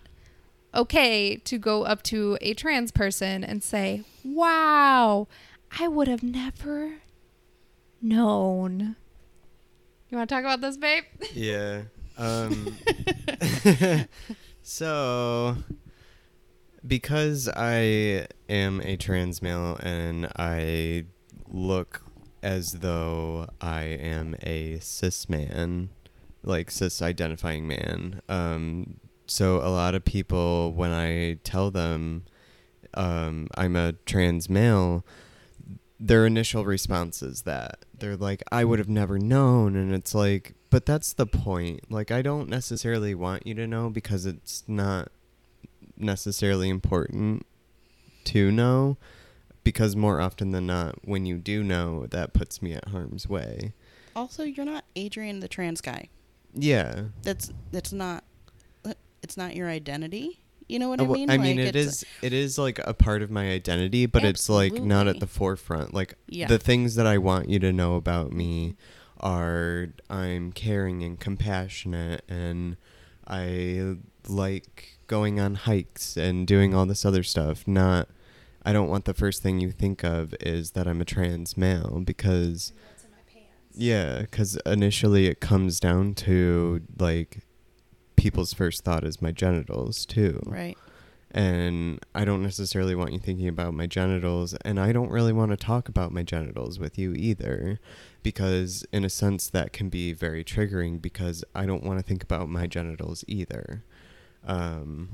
okay 0.76 1.36
to 1.36 1.58
go 1.58 1.84
up 1.84 2.02
to 2.04 2.38
a 2.40 2.54
trans 2.54 2.92
person 2.92 3.42
and 3.42 3.62
say, 3.62 4.04
"Wow, 4.24 5.28
I 5.78 5.88
would 5.88 6.08
have 6.08 6.22
never 6.22 6.98
known." 8.00 8.96
You 10.08 10.18
want 10.18 10.28
to 10.28 10.34
talk 10.34 10.44
about 10.44 10.60
this, 10.60 10.76
babe? 10.76 11.04
Yeah. 11.34 11.82
Um, 12.16 12.76
so, 14.62 15.56
because 16.86 17.48
I 17.48 18.26
am 18.48 18.80
a 18.82 18.96
trans 18.96 19.42
male 19.42 19.76
and 19.82 20.30
I 20.36 21.06
look 21.48 22.02
as 22.42 22.72
though 22.74 23.48
I 23.60 23.82
am 23.82 24.36
a 24.42 24.78
cis 24.78 25.28
man, 25.28 25.90
like 26.44 26.70
cis 26.70 27.02
identifying 27.02 27.66
man, 27.66 28.22
um, 28.28 29.00
so 29.26 29.56
a 29.56 29.68
lot 29.68 29.94
of 29.94 30.04
people, 30.04 30.72
when 30.72 30.90
I 30.92 31.38
tell 31.44 31.70
them 31.70 32.24
um, 32.94 33.48
I'm 33.56 33.76
a 33.76 33.92
trans 33.92 34.48
male, 34.48 35.04
their 35.98 36.26
initial 36.26 36.64
response 36.64 37.22
is 37.22 37.42
that 37.42 37.78
they're 37.98 38.18
like 38.18 38.42
i 38.52 38.62
would 38.62 38.78
have 38.78 38.88
never 38.88 39.18
known 39.18 39.74
and 39.74 39.94
it's 39.94 40.14
like 40.14 40.52
but 40.68 40.84
that's 40.84 41.14
the 41.14 41.24
point 41.24 41.90
like 41.90 42.10
i 42.10 42.20
don't 42.20 42.50
necessarily 42.50 43.14
want 43.14 43.46
you 43.46 43.54
to 43.54 43.66
know 43.66 43.88
because 43.88 44.26
it's 44.26 44.62
not 44.68 45.08
necessarily 45.96 46.68
important 46.68 47.46
to 48.24 48.52
know 48.52 48.98
because 49.64 49.96
more 49.96 50.20
often 50.20 50.50
than 50.50 50.66
not 50.66 50.96
when 51.02 51.24
you 51.24 51.38
do 51.38 51.64
know 51.64 52.04
that 52.08 52.34
puts 52.34 52.60
me 52.60 52.74
at 52.74 52.88
harm's 52.88 53.26
way 53.26 53.72
also, 54.16 54.44
you're 54.44 54.64
not 54.64 54.84
Adrian 54.96 55.40
the 55.40 55.48
trans 55.48 55.82
guy. 55.82 56.08
yeah 56.54 57.04
That's 57.22 57.52
that's 57.70 57.92
not. 57.92 58.24
It's 59.26 59.36
not 59.36 59.56
your 59.56 59.68
identity. 59.68 60.38
You 60.68 60.78
know 60.78 60.88
what 60.88 61.00
Uh, 61.00 61.04
I 61.04 61.06
mean? 61.08 61.30
I 61.30 61.36
mean, 61.36 61.56
Like, 61.56 61.66
it 61.66 61.74
is 61.74 62.04
it 62.22 62.32
is 62.32 62.58
like 62.58 62.78
a 62.84 62.94
part 62.94 63.22
of 63.22 63.28
my 63.30 63.50
identity, 63.50 64.06
but 64.06 64.24
it's 64.24 64.48
like 64.48 64.74
not 64.74 65.08
at 65.08 65.18
the 65.18 65.26
forefront. 65.26 65.92
Like 65.92 66.14
Yeah. 66.28 66.46
the 66.46 66.58
things 66.60 66.94
that 66.94 67.08
I 67.08 67.18
want 67.18 67.48
you 67.48 67.58
to 67.58 67.72
know 67.72 67.96
about 67.96 68.32
me 68.32 68.76
are 69.18 69.88
I'm 70.08 70.52
caring 70.52 71.02
and 71.02 71.18
compassionate, 71.18 72.22
and 72.28 72.76
I 73.26 73.96
like 74.28 74.98
going 75.08 75.40
on 75.40 75.56
hikes 75.56 76.16
and 76.16 76.46
doing 76.46 76.72
all 76.72 76.86
this 76.86 77.04
other 77.04 77.24
stuff. 77.24 77.66
Not, 77.66 78.08
I 78.64 78.72
don't 78.72 78.88
want 78.88 79.06
the 79.06 79.14
first 79.14 79.42
thing 79.42 79.58
you 79.58 79.72
think 79.72 80.04
of 80.04 80.36
is 80.40 80.70
that 80.72 80.86
I'm 80.86 81.00
a 81.00 81.04
trans 81.04 81.56
male 81.56 82.00
because. 82.04 82.72
Yeah, 83.78 84.20
because 84.22 84.56
initially 84.64 85.26
it 85.26 85.38
comes 85.40 85.78
down 85.80 86.14
to 86.14 86.80
like 86.98 87.40
people's 88.16 88.52
first 88.52 88.82
thought 88.84 89.04
is 89.04 89.20
my 89.22 89.30
genitals 89.32 90.04
too. 90.06 90.40
right. 90.46 90.76
And 91.32 91.98
I 92.14 92.24
don't 92.24 92.42
necessarily 92.42 92.94
want 92.94 93.12
you 93.12 93.18
thinking 93.18 93.48
about 93.48 93.74
my 93.74 93.86
genitals, 93.86 94.54
and 94.64 94.80
I 94.80 94.92
don't 94.92 95.10
really 95.10 95.32
want 95.34 95.50
to 95.50 95.56
talk 95.56 95.88
about 95.88 96.10
my 96.12 96.22
genitals 96.22 96.78
with 96.78 96.96
you 96.96 97.12
either, 97.14 97.78
because 98.22 98.86
in 98.90 99.04
a 99.04 99.10
sense 99.10 99.50
that 99.50 99.72
can 99.72 99.90
be 99.90 100.12
very 100.14 100.42
triggering 100.44 101.02
because 101.02 101.44
I 101.54 101.66
don't 101.66 101.82
want 101.82 101.98
to 101.98 102.02
think 102.04 102.22
about 102.22 102.48
my 102.48 102.66
genitals 102.66 103.22
either. 103.26 103.84
Um, 104.46 105.10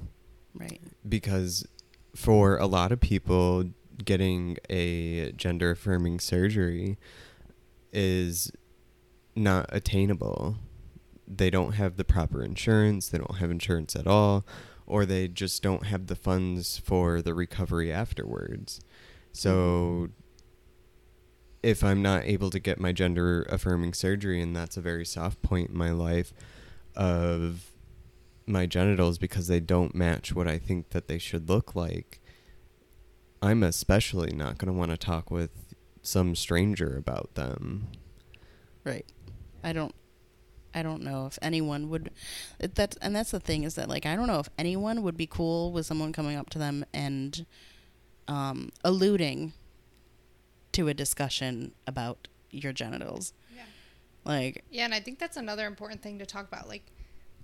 Right. 0.55 0.81
because 1.09 1.67
for 2.15 2.59
a 2.59 2.67
lot 2.67 2.93
of 2.93 3.01
people 3.01 3.65
getting 4.05 4.59
a 4.69 5.33
gender 5.33 5.71
affirming 5.71 6.21
surgery 6.21 6.99
is 7.93 8.53
not 9.35 9.67
attainable 9.71 10.57
they 11.27 11.51
don't 11.51 11.73
have 11.73 11.97
the 11.97 12.05
proper 12.05 12.43
insurance 12.43 13.09
they 13.09 13.19
don't 13.19 13.39
have 13.39 13.51
insurance 13.51 13.95
at 13.97 14.07
all 14.07 14.45
or 14.87 15.07
they 15.07 15.29
just 15.29 15.63
don't 15.63 15.87
have 15.87 16.07
the 16.07 16.17
funds 16.17 16.79
for 16.79 17.23
the 17.23 17.35
recovery 17.35 17.93
afterwards 17.93 18.81
so 19.33 20.09
if 21.63 21.85
i'm 21.85 22.03
not 22.03 22.25
able 22.25 22.51
to 22.51 22.59
get 22.59 22.81
my 22.81 22.93
gender 22.93 23.43
affirming 23.49 23.95
surgery 23.95 24.41
and 24.41 24.55
that's 24.55 24.77
a 24.77 24.81
very 24.81 25.05
soft 25.05 25.41
point 25.43 25.71
in 25.71 25.77
my 25.77 25.91
life 25.91 26.33
of 26.95 27.73
my 28.47 28.67
genitals 28.67 29.19
because 29.19 29.47
they 29.47 29.61
don't 29.61 29.95
match 29.95 30.35
what 30.35 30.49
I 30.49 30.59
think 30.59 30.91
that 30.91 31.09
they 31.09 31.19
should 31.19 31.49
look 31.49 31.75
like, 31.75 32.21
I'm 33.41 33.63
especially 33.63 34.33
not 34.33 34.59
going 34.59 34.73
to 34.73 34.79
want 34.79 34.91
to 34.91 34.97
talk 34.97 35.31
with 35.31 35.75
some 36.03 36.35
stranger 36.35 36.97
about 36.97 37.35
them. 37.35 37.89
Right. 38.85 39.07
I 39.63 39.73
don't 39.73 39.95
I 40.75 40.83
don't 40.83 41.03
know 41.03 41.27
if 41.27 41.39
anyone 41.43 41.89
would 41.91 42.11
that's 42.59 42.97
and 42.99 43.15
that's 43.15 43.31
the 43.31 43.41
thing 43.41 43.65
is 43.65 43.75
that 43.75 43.89
like 43.89 44.07
I 44.07 44.17
don't 44.17 44.27
know 44.27 44.41
if 44.41 44.49
anyone 44.59 45.03
would 45.03 45.17
be 45.17 45.27
cool 45.27 45.73
with 45.73 45.87
someone 45.87 46.13
coming 46.13 46.37
up 46.37 46.51
to 46.51 46.59
them 46.59 46.85
and 46.93 47.45
um 48.29 48.71
alluding 48.85 49.53
to 50.73 50.89
a 50.89 50.95
discussion 50.95 51.73
about 51.87 52.29
your 52.51 52.73
genitals. 52.73 53.33
Yeah. 53.55 53.63
Like 54.25 54.65
Yeah, 54.71 54.85
and 54.85 54.95
I 54.95 55.01
think 55.01 55.19
that's 55.19 55.37
another 55.37 55.67
important 55.67 56.03
thing 56.03 56.19
to 56.19 56.27
talk 56.27 56.49
about. 56.49 56.69
Like, 56.69 56.85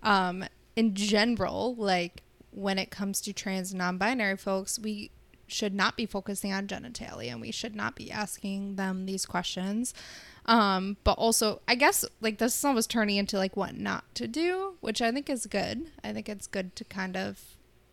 um, 0.03 0.45
in 0.77 0.95
general, 0.95 1.75
like 1.75 2.23
when 2.51 2.79
it 2.79 2.91
comes 2.91 3.21
to 3.23 3.33
trans 3.33 3.75
non-binary 3.75 4.37
folks, 4.37 4.79
we 4.79 5.11
should 5.47 5.75
not 5.75 5.97
be 5.97 6.07
focusing 6.07 6.53
on 6.53 6.67
genitalia, 6.67 7.33
and 7.33 7.41
we 7.41 7.51
should 7.51 7.75
not 7.75 7.97
be 7.97 8.11
asking 8.11 8.77
them 8.77 9.07
these 9.07 9.27
questions. 9.27 9.95
Um, 10.47 10.97
but 11.05 11.13
also, 11.13 11.61
I 11.69 11.75
guess 11.75 12.05
like 12.21 12.39
this 12.39 12.55
song 12.55 12.75
was 12.75 12.87
turning 12.87 13.17
into 13.17 13.37
like 13.37 13.57
what 13.57 13.77
not 13.77 14.05
to 14.17 14.27
do, 14.27 14.75
which 14.81 15.03
I 15.03 15.13
think 15.13 15.29
is 15.29 15.47
good. 15.47 15.91
I 16.03 16.13
think 16.13 16.29
it's 16.29 16.47
good 16.47 16.75
to 16.77 16.85
kind 16.85 17.17
of 17.17 17.41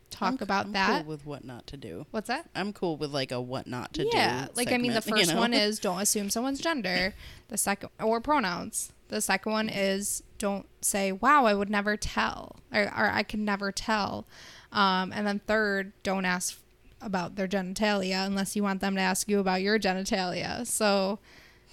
talk 0.10 0.34
I'm- 0.34 0.38
about 0.42 0.66
I'm 0.68 0.72
that. 0.74 1.02
cool 1.04 1.12
with 1.12 1.26
what 1.26 1.44
not 1.44 1.68
to 1.68 1.78
do. 1.78 2.06
What's 2.12 2.28
that? 2.30 2.50
I'm 2.56 2.72
cool 2.72 2.96
with 2.96 3.12
like 3.12 3.32
a 3.32 3.42
what 3.42 3.68
not 3.68 3.94
to 3.96 4.04
do. 4.04 4.10
yeah, 4.14 4.48
like 4.56 4.72
I 4.72 4.78
mean, 4.78 4.94
the 4.94 5.02
segment, 5.02 5.20
you 5.20 5.26
first 5.26 5.36
know? 5.36 5.42
one 5.42 5.54
is 5.66 5.80
don't 5.80 6.02
assume 6.02 6.30
someone's 6.30 6.60
gender. 6.62 7.14
The 7.50 7.58
second 7.58 7.90
or 8.02 8.22
pronouns. 8.22 8.92
The 9.08 9.22
second 9.22 9.52
one 9.52 9.70
is 9.70 10.24
don't 10.40 10.66
say, 10.82 11.12
"Wow, 11.12 11.46
I 11.46 11.54
would 11.54 11.70
never 11.70 11.96
tell," 11.98 12.56
or, 12.74 12.84
or 12.84 13.12
"I 13.12 13.22
can 13.24 13.46
never 13.46 13.72
tell." 13.72 14.26
Um, 14.72 15.12
and 15.14 15.28
then 15.28 15.42
third, 15.46 15.94
don't 16.04 16.26
ask 16.26 16.58
about 17.02 17.36
their 17.36 17.48
genitalia 17.48 18.26
unless 18.26 18.56
you 18.56 18.64
want 18.64 18.82
them 18.82 18.96
to 18.96 19.02
ask 19.02 19.30
you 19.30 19.40
about 19.40 19.62
your 19.62 19.78
genitalia. 19.78 20.66
So 20.66 21.20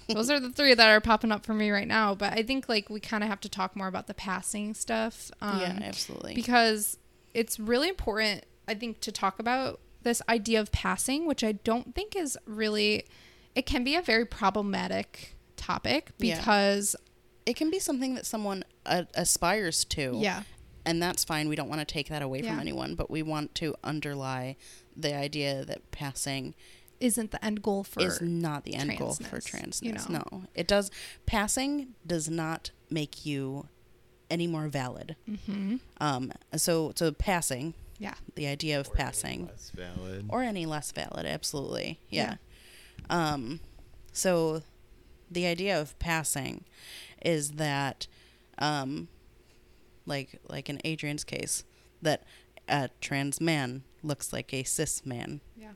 those 0.09 0.29
are 0.29 0.39
the 0.39 0.49
three 0.49 0.73
that 0.73 0.89
are 0.89 1.01
popping 1.01 1.31
up 1.31 1.45
for 1.45 1.53
me 1.53 1.69
right 1.71 1.87
now. 1.87 2.15
But 2.15 2.33
I 2.33 2.43
think 2.43 2.67
like 2.69 2.89
we 2.89 2.99
kind 2.99 3.23
of 3.23 3.29
have 3.29 3.39
to 3.41 3.49
talk 3.49 3.75
more 3.75 3.87
about 3.87 4.07
the 4.07 4.13
passing 4.13 4.73
stuff. 4.73 5.31
Um, 5.41 5.59
yeah, 5.59 5.79
absolutely. 5.83 6.33
because 6.35 6.97
it's 7.33 7.59
really 7.59 7.89
important 7.89 8.45
i 8.67 8.75
think 8.75 8.99
to 8.99 9.11
talk 9.11 9.39
about 9.39 9.79
this 10.03 10.21
idea 10.29 10.61
of 10.61 10.71
passing 10.71 11.25
which 11.25 11.43
i 11.43 11.51
don't 11.51 11.95
think 11.95 12.15
is 12.15 12.37
really 12.45 13.03
it 13.55 13.65
can 13.65 13.83
be 13.83 13.95
a 13.95 14.01
very 14.03 14.23
problematic 14.23 15.35
topic 15.57 16.11
Yeah. 16.19 16.37
because 16.37 16.95
it 17.47 17.55
can 17.55 17.71
be 17.71 17.79
something 17.79 18.13
that 18.13 18.25
someone 18.27 18.63
uh, 18.85 19.03
aspires 19.15 19.83
to. 19.85 20.13
yeah 20.15 20.43
and 20.85 21.01
that's 21.01 21.23
fine. 21.23 21.47
We 21.47 21.55
don't 21.55 21.69
want 21.69 21.79
to 21.79 21.85
take 21.85 22.09
that 22.09 22.21
away 22.21 22.41
from 22.41 22.59
anyone, 22.59 22.95
but 22.95 23.09
we 23.09 23.23
want 23.23 23.55
to 23.55 23.73
underlie 23.85 24.57
the 24.97 25.15
idea 25.15 25.63
that 25.63 25.89
passing 25.91 26.55
isn't 27.03 27.31
the 27.31 27.43
end 27.45 27.61
goal 27.61 27.83
for 27.83 28.01
is 28.01 28.21
not 28.21 28.63
the 28.63 28.75
end 28.75 28.97
goal 28.97 29.13
for 29.13 29.37
transness, 29.37 29.81
transness. 29.81 30.07
you 30.07 30.13
know? 30.13 30.23
No, 30.31 30.43
it 30.55 30.67
does. 30.67 30.89
Passing 31.25 31.93
does 32.07 32.29
not 32.29 32.71
make 32.89 33.25
you 33.25 33.67
any 34.29 34.47
more 34.47 34.67
valid. 34.69 35.15
Mhm. 35.29 35.79
Um, 35.99 36.31
so 36.55 36.93
so 36.95 37.11
passing, 37.11 37.73
yeah 37.99 38.15
the 38.35 38.47
idea 38.47 38.79
of 38.79 38.91
passing, 38.93 39.47
Less 39.47 39.69
valid. 39.71 40.25
or 40.29 40.41
any 40.43 40.65
less 40.65 40.91
valid, 40.91 41.25
absolutely, 41.25 41.99
Yeah. 42.09 42.37
yeah. 43.09 43.33
Um, 43.33 43.59
so 44.13 44.63
the 45.29 45.45
idea 45.45 45.79
of 45.79 45.97
passing 45.99 46.63
is 47.23 47.51
that, 47.53 48.07
um, 48.59 49.07
like 50.05 50.39
like 50.47 50.69
in 50.69 50.79
Adrian's 50.85 51.23
case, 51.25 51.63
that 52.01 52.23
a 52.67 52.89
trans 53.01 53.41
man 53.41 53.83
looks 54.03 54.31
like 54.31 54.53
a 54.53 54.63
cis 54.63 55.05
man, 55.05 55.41
yeah 55.57 55.73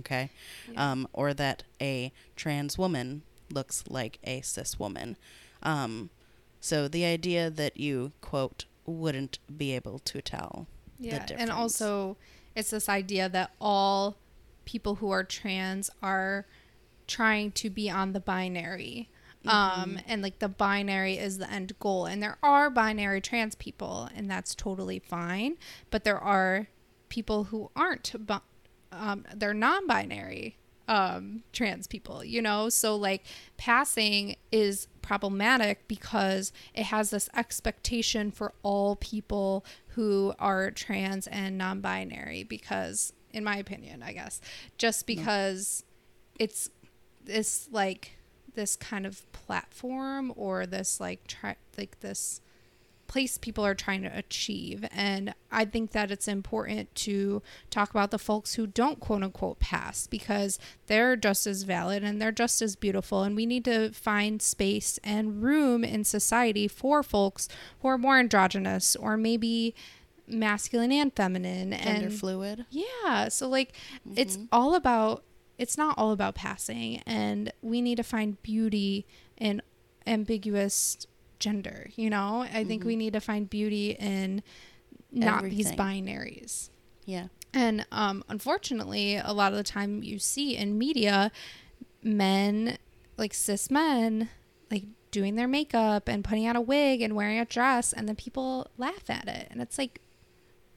okay, 0.00 0.30
Yeah. 0.72 0.92
um, 0.92 1.08
or 1.12 1.32
that 1.34 1.62
a 1.80 2.12
trans 2.36 2.76
woman 2.76 3.22
looks 3.52 3.84
like 3.88 4.18
a 4.24 4.40
cis 4.42 4.78
woman. 4.78 5.16
Um, 5.62 6.10
so 6.60 6.88
the 6.88 7.04
idea 7.04 7.48
that 7.50 7.76
you 7.78 8.12
quote 8.20 8.64
wouldn't 8.86 9.38
be 9.56 9.72
able 9.74 9.98
to 10.00 10.20
tell. 10.20 10.66
the 10.98 11.06
yeah 11.08 11.26
and 11.38 11.50
also 11.50 12.16
it's 12.54 12.70
this 12.70 12.88
idea 12.88 13.28
that 13.28 13.52
all 13.60 14.16
people 14.66 14.96
who 14.96 15.10
are 15.10 15.24
trans 15.24 15.88
are 16.02 16.44
trying 17.06 17.50
to 17.52 17.70
be 17.70 17.88
on 17.90 18.12
the 18.12 18.20
binary 18.20 19.08
um 19.46 19.98
and 20.06 20.20
like 20.22 20.38
the 20.40 20.48
binary 20.48 21.16
is 21.16 21.38
the 21.38 21.50
end 21.50 21.72
goal 21.78 22.04
and 22.04 22.22
there 22.22 22.36
are 22.42 22.68
binary 22.68 23.20
trans 23.22 23.54
people 23.54 24.08
and 24.14 24.30
that's 24.30 24.54
totally 24.54 24.98
fine 24.98 25.56
but 25.90 26.04
there 26.04 26.18
are 26.18 26.68
people 27.08 27.44
who 27.44 27.70
aren't 27.74 28.12
bu- 28.26 28.44
um 28.92 29.24
they're 29.34 29.54
non-binary 29.54 30.56
um 30.88 31.42
trans 31.52 31.86
people 31.86 32.24
you 32.24 32.42
know? 32.42 32.68
So 32.68 32.96
like 32.96 33.24
passing 33.56 34.36
is 34.50 34.88
problematic 35.02 35.88
because 35.88 36.52
it 36.74 36.84
has 36.84 37.10
this 37.10 37.28
expectation 37.34 38.30
for 38.30 38.52
all 38.62 38.96
people 38.96 39.64
who 39.88 40.34
are 40.38 40.70
trans 40.70 41.26
and 41.26 41.58
non-binary 41.58 42.44
because 42.44 43.12
in 43.32 43.42
my 43.44 43.56
opinion 43.56 44.02
i 44.02 44.12
guess 44.12 44.40
just 44.78 45.06
because 45.06 45.84
it's 46.38 46.70
this 47.24 47.68
like 47.70 48.12
this 48.54 48.76
kind 48.76 49.06
of 49.06 49.30
platform 49.32 50.32
or 50.36 50.66
this 50.66 51.00
like 51.00 51.26
try 51.26 51.56
like 51.78 51.98
this 52.00 52.40
place 53.10 53.36
people 53.38 53.66
are 53.66 53.74
trying 53.74 54.02
to 54.02 54.16
achieve 54.16 54.84
and 54.92 55.34
i 55.50 55.64
think 55.64 55.90
that 55.90 56.12
it's 56.12 56.28
important 56.28 56.94
to 56.94 57.42
talk 57.68 57.90
about 57.90 58.12
the 58.12 58.18
folks 58.18 58.54
who 58.54 58.68
don't 58.68 59.00
quote 59.00 59.24
unquote 59.24 59.58
pass 59.58 60.06
because 60.06 60.60
they're 60.86 61.16
just 61.16 61.44
as 61.44 61.64
valid 61.64 62.04
and 62.04 62.22
they're 62.22 62.30
just 62.30 62.62
as 62.62 62.76
beautiful 62.76 63.24
and 63.24 63.34
we 63.34 63.46
need 63.46 63.64
to 63.64 63.90
find 63.90 64.40
space 64.40 64.96
and 65.02 65.42
room 65.42 65.82
in 65.82 66.04
society 66.04 66.68
for 66.68 67.02
folks 67.02 67.48
who 67.80 67.88
are 67.88 67.98
more 67.98 68.16
androgynous 68.16 68.94
or 68.94 69.16
maybe 69.16 69.74
masculine 70.28 70.92
and 70.92 71.12
feminine 71.16 71.72
and 71.72 71.82
Gender 71.82 72.06
and 72.06 72.14
fluid. 72.14 72.66
yeah. 72.70 73.26
So 73.28 73.48
like 73.48 73.72
it's 74.14 74.36
mm-hmm. 74.36 74.46
all 74.52 74.76
about 74.76 75.24
it's 75.58 75.76
not 75.76 75.98
all 75.98 76.12
about 76.12 76.36
passing 76.36 77.02
and 77.06 77.52
we 77.60 77.82
need 77.82 77.96
to 77.96 78.04
find 78.04 78.40
beauty 78.42 79.04
in 79.36 79.60
ambiguous 80.06 81.08
gender, 81.40 81.90
you 81.96 82.10
know? 82.10 82.46
I 82.52 82.64
think 82.64 82.84
we 82.84 82.96
need 82.96 83.14
to 83.14 83.20
find 83.20 83.50
beauty 83.50 83.96
in 83.98 84.42
not 85.10 85.42
these 85.42 85.72
binaries. 85.72 86.70
Yeah. 87.04 87.26
And 87.52 87.84
um, 87.90 88.22
unfortunately, 88.28 89.16
a 89.16 89.32
lot 89.32 89.52
of 89.52 89.58
the 89.58 89.64
time 89.64 90.02
you 90.02 90.18
see 90.18 90.56
in 90.56 90.78
media 90.78 91.32
men, 92.02 92.78
like 93.16 93.34
cis 93.34 93.70
men, 93.70 94.28
like 94.70 94.84
doing 95.10 95.34
their 95.34 95.48
makeup 95.48 96.08
and 96.08 96.22
putting 96.22 96.46
on 96.46 96.54
a 96.54 96.60
wig 96.60 97.02
and 97.02 97.16
wearing 97.16 97.40
a 97.40 97.44
dress, 97.44 97.92
and 97.92 98.08
then 98.08 98.14
people 98.14 98.68
laugh 98.78 99.10
at 99.10 99.26
it. 99.26 99.48
And 99.50 99.60
it's 99.60 99.78
like, 99.78 100.00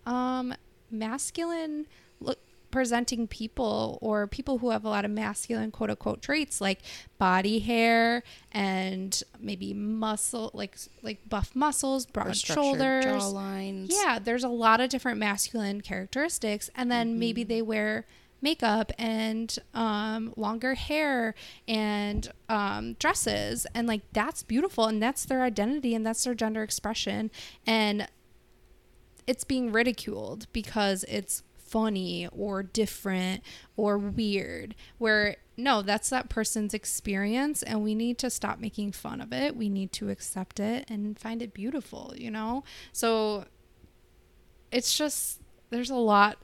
um, 0.06 0.56
masculine 0.90 1.88
look 2.20 2.40
presenting 2.74 3.28
people 3.28 4.00
or 4.02 4.26
people 4.26 4.58
who 4.58 4.72
have 4.72 4.84
a 4.84 4.90
lot 4.90 5.06
of 5.06 5.12
masculine 5.12 5.70
quote 5.70 5.92
unquote 5.92 6.24
traits 6.24 6.60
like 6.60 6.80
body 7.20 7.60
hair 7.60 8.24
and 8.52 9.22
maybe 9.40 9.76
muscle 9.76 10.50
like 10.56 10.76
like 11.04 11.20
buff 11.30 11.56
muscles 11.56 12.08
broad 12.08 12.36
shoulders. 12.36 13.06
jawlines. 13.06 13.92
yeah, 13.92 14.18
there's 14.18 14.44
a 14.44 14.50
lot 14.50 14.82
of 14.82 14.90
different 14.90 15.20
masculine 15.20 15.82
characteristics, 15.82 16.72
and 16.76 16.92
then 16.92 17.20
maybe 17.20 17.44
they 17.44 17.62
wear 17.62 18.08
makeup 18.42 18.92
and 18.98 19.60
um, 19.76 20.34
longer 20.36 20.74
hair 20.74 21.36
and 21.68 22.32
um, 22.50 22.94
dresses, 22.94 23.68
and 23.76 23.88
like 23.88 24.02
that's 24.14 24.42
beautiful, 24.42 24.88
and 24.88 25.00
that's 25.00 25.26
their 25.26 25.44
identity, 25.44 25.94
and 25.94 26.04
that's 26.04 26.24
their 26.24 26.34
gender 26.34 26.64
expression, 26.64 27.30
and 27.68 28.08
it's 29.28 29.44
being 29.44 29.72
ridiculed 29.72 30.48
because 30.52 31.06
it's 31.08 31.44
funny 31.74 32.28
or 32.32 32.62
different 32.62 33.42
or 33.76 33.98
weird 33.98 34.76
where 35.00 35.36
no 35.58 35.82
that's 35.82 36.12
that 36.12 36.30
person's 36.30 36.72
experience 36.72 37.64
and 37.64 37.84
we 37.84 37.96
need 37.96 38.20
to 38.20 38.30
stop 38.30 38.60
making 38.60 38.92
fun 38.92 39.20
of 39.20 39.34
it. 39.34 39.56
We 39.56 39.70
need 39.70 39.92
to 39.94 40.12
accept 40.12 40.60
it 40.60 40.86
and 40.88 41.18
find 41.18 41.42
it 41.42 41.52
beautiful 41.52 42.14
you 42.16 42.30
know? 42.30 42.64
So 42.92 43.46
it's 44.72 44.96
just 44.96 45.42
there's 45.72 45.90
a 45.90 45.96
lot 45.96 46.38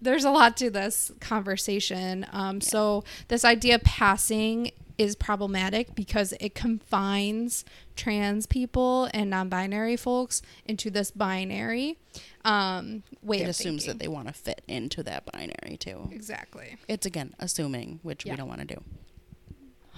there's 0.00 0.24
a 0.24 0.30
lot 0.30 0.56
to 0.58 0.70
this 0.70 1.10
conversation. 1.18 2.26
Um, 2.30 2.60
so 2.60 3.02
this 3.26 3.44
idea 3.44 3.76
of 3.76 3.82
passing 3.82 4.70
is 4.98 5.16
problematic 5.16 5.94
because 5.94 6.32
it 6.40 6.54
confines 6.54 7.64
trans 7.96 8.46
people 8.46 9.08
and 9.12 9.30
non-binary 9.30 9.96
folks 9.96 10.42
into 10.64 10.90
this 10.90 11.10
binary 11.10 11.98
um, 12.46 13.02
It 13.28 13.42
assumes 13.48 13.82
thinking. 13.82 13.86
that 13.88 13.98
they 13.98 14.08
want 14.08 14.28
to 14.28 14.32
fit 14.34 14.62
into 14.68 15.02
that 15.02 15.26
binary 15.26 15.76
too. 15.78 16.08
exactly 16.12 16.76
It's 16.88 17.04
again 17.06 17.34
assuming, 17.38 18.00
which 18.02 18.24
Yeah. 18.24 18.32
we 18.32 18.36
don't 18.36 18.48
want 18.48 18.60
to 18.60 18.66
do. 18.66 18.82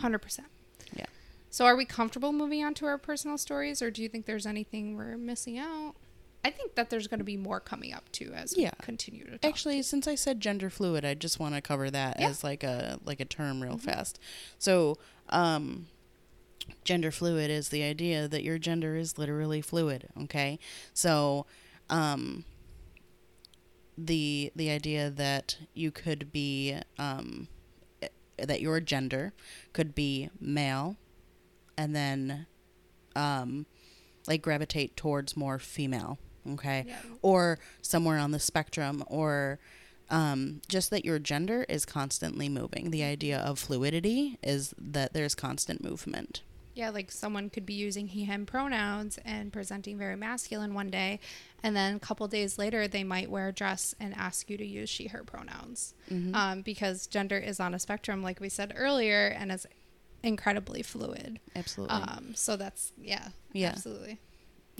100% 0.01 0.41
Yeah. 0.95 1.07
so 1.51 1.65
are 1.67 1.77
we 1.77 1.85
comfortable 1.85 2.33
moving 2.33 2.65
on 2.65 2.75
to 2.75 2.87
our 2.87 2.99
personal 2.99 3.37
stories 3.39 3.83
or 3.83 3.91
do 3.91 4.03
you 4.03 4.09
think 4.09 4.27
there's 4.27 4.47
anything 4.47 4.97
we're 4.97 5.17
missing 5.19 5.59
out 5.59 5.95
i 6.45 6.51
think 6.51 6.77
that 6.77 6.89
there's 6.89 7.09
going 7.09 7.19
to 7.19 7.25
be 7.25 7.37
more 7.37 7.59
coming 7.61 7.93
up 7.93 8.11
too 8.13 8.33
as 8.35 8.57
Yeah. 8.57 8.71
we 8.81 8.85
continue 8.85 9.25
to 9.25 9.33
talk. 9.39 9.45
Actually, 9.45 9.83
since 9.83 10.07
I 10.07 10.15
said 10.15 10.41
gender 10.41 10.71
fluid, 10.71 11.05
I 11.05 11.15
just 11.15 11.41
want 11.41 11.55
to 11.57 11.61
cover 11.61 11.91
that 11.91 12.21
Yeah. 12.21 12.29
as 12.29 12.45
like 12.45 12.63
a 12.63 13.01
like 13.05 13.19
a 13.21 13.25
term 13.25 13.61
real 13.61 13.77
Mhm. 13.77 13.81
fast. 13.83 14.19
So, 14.59 14.97
um 15.31 15.89
gender 16.85 17.11
fluid 17.11 17.51
is 17.51 17.71
the 17.71 17.83
idea 17.83 18.29
that 18.29 18.45
your 18.45 18.59
gender 18.59 18.95
is 18.97 19.19
literally 19.19 19.61
fluid, 19.61 20.09
okay? 20.23 20.59
So, 20.95 21.45
um 21.91 22.45
the 23.97 24.53
the 24.55 24.71
idea 24.71 25.11
that 25.11 25.57
you 25.75 25.91
could 25.91 26.31
be 26.33 26.77
um 26.99 27.49
eh, 28.03 28.09
that 28.39 28.61
your 28.61 28.81
gender 28.81 29.33
could 29.73 29.95
be 29.95 30.31
male 30.41 30.97
and 31.77 31.95
then 31.95 32.47
um 33.17 33.67
like 34.29 34.43
gravitate 34.43 34.95
towards 34.95 35.37
more 35.37 35.59
female, 35.59 36.19
okay? 36.53 36.85
Yeah. 36.87 36.97
or 37.23 37.59
somewhere 37.81 38.19
on 38.19 38.31
the 38.31 38.39
spectrum 38.39 39.03
or 39.07 39.59
um, 40.11 40.61
just 40.69 40.91
that 40.91 41.05
your 41.05 41.19
gender 41.19 41.65
is 41.69 41.85
constantly 41.85 42.49
moving. 42.49 42.91
The 42.91 43.03
idea 43.03 43.39
of 43.39 43.59
fluidity 43.59 44.39
is 44.43 44.75
that 44.79 45.13
there's 45.13 45.35
constant 45.35 45.83
movement. 45.83 46.43
Yeah, 46.79 46.91
like 46.91 47.11
someone 47.11 47.51
could 47.51 47.67
be 47.67 47.75
using 47.75 48.07
he, 48.07 48.23
him 48.23 48.47
pronouns 48.47 49.19
and 49.25 49.53
presenting 49.53 49.99
very 49.99 50.15
masculine 50.15 50.75
one 50.75 50.91
day, 50.91 51.19
and 51.61 51.75
then 51.75 51.97
a 51.97 51.99
couple 51.99 52.29
days 52.29 52.57
later, 52.57 52.87
they 52.87 53.03
might 53.03 53.29
wear 53.29 53.49
a 53.49 53.53
dress 53.53 53.97
and 53.99 54.15
ask 54.15 54.49
you 54.49 54.57
to 54.57 54.65
use 54.65 54.89
she, 54.89 55.09
her 55.09 55.25
pronouns. 55.25 55.93
Mhm. 56.09 56.33
Um, 56.37 56.63
because 56.63 57.09
gender 57.09 57.37
is 57.37 57.59
on 57.59 57.75
a 57.75 57.81
spectrum, 57.81 58.23
like 58.23 58.39
we 58.39 58.49
said 58.49 58.73
earlier, 58.77 59.27
and 59.27 59.51
is 59.51 59.67
incredibly 60.23 60.83
fluid. 60.83 61.41
Absolutely. 61.57 61.97
Um, 61.97 62.35
so 62.37 62.57
that's, 62.57 62.93
yeah, 62.97 63.31
Yeah. 63.53 63.71
absolutely. 63.71 64.21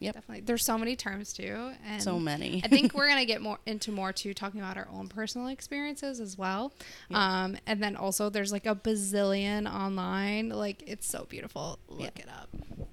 Yep. 0.01 0.15
Definitely. 0.15 0.43
There's 0.43 0.65
so 0.65 0.79
many 0.79 0.95
terms 0.97 1.33
too. 1.33 1.73
And 1.87 2.03
so 2.03 2.19
many. 2.21 2.61
I 2.65 2.69
think 2.69 2.95
we're 2.95 3.09
gonna 3.13 3.25
get 3.25 3.41
more 3.43 3.59
into 3.67 3.91
more 3.93 4.13
too 4.13 4.33
talking 4.35 4.61
about 4.61 4.77
our 4.77 4.89
own 4.93 5.09
personal 5.09 5.49
experiences 5.49 6.21
as 6.21 6.39
well. 6.39 6.73
Yeah. 7.09 7.43
Um, 7.45 7.57
and 7.67 7.83
then 7.83 7.97
also 7.97 8.31
there's 8.31 8.53
like 8.53 8.67
a 8.67 8.75
bazillion 8.77 9.69
online. 9.73 10.51
Like 10.51 10.83
it's 10.87 11.07
so 11.09 11.27
beautiful. 11.29 11.79
Look 11.89 12.17
Yeah. 12.19 12.23
it 12.25 12.29
up. 12.29 12.49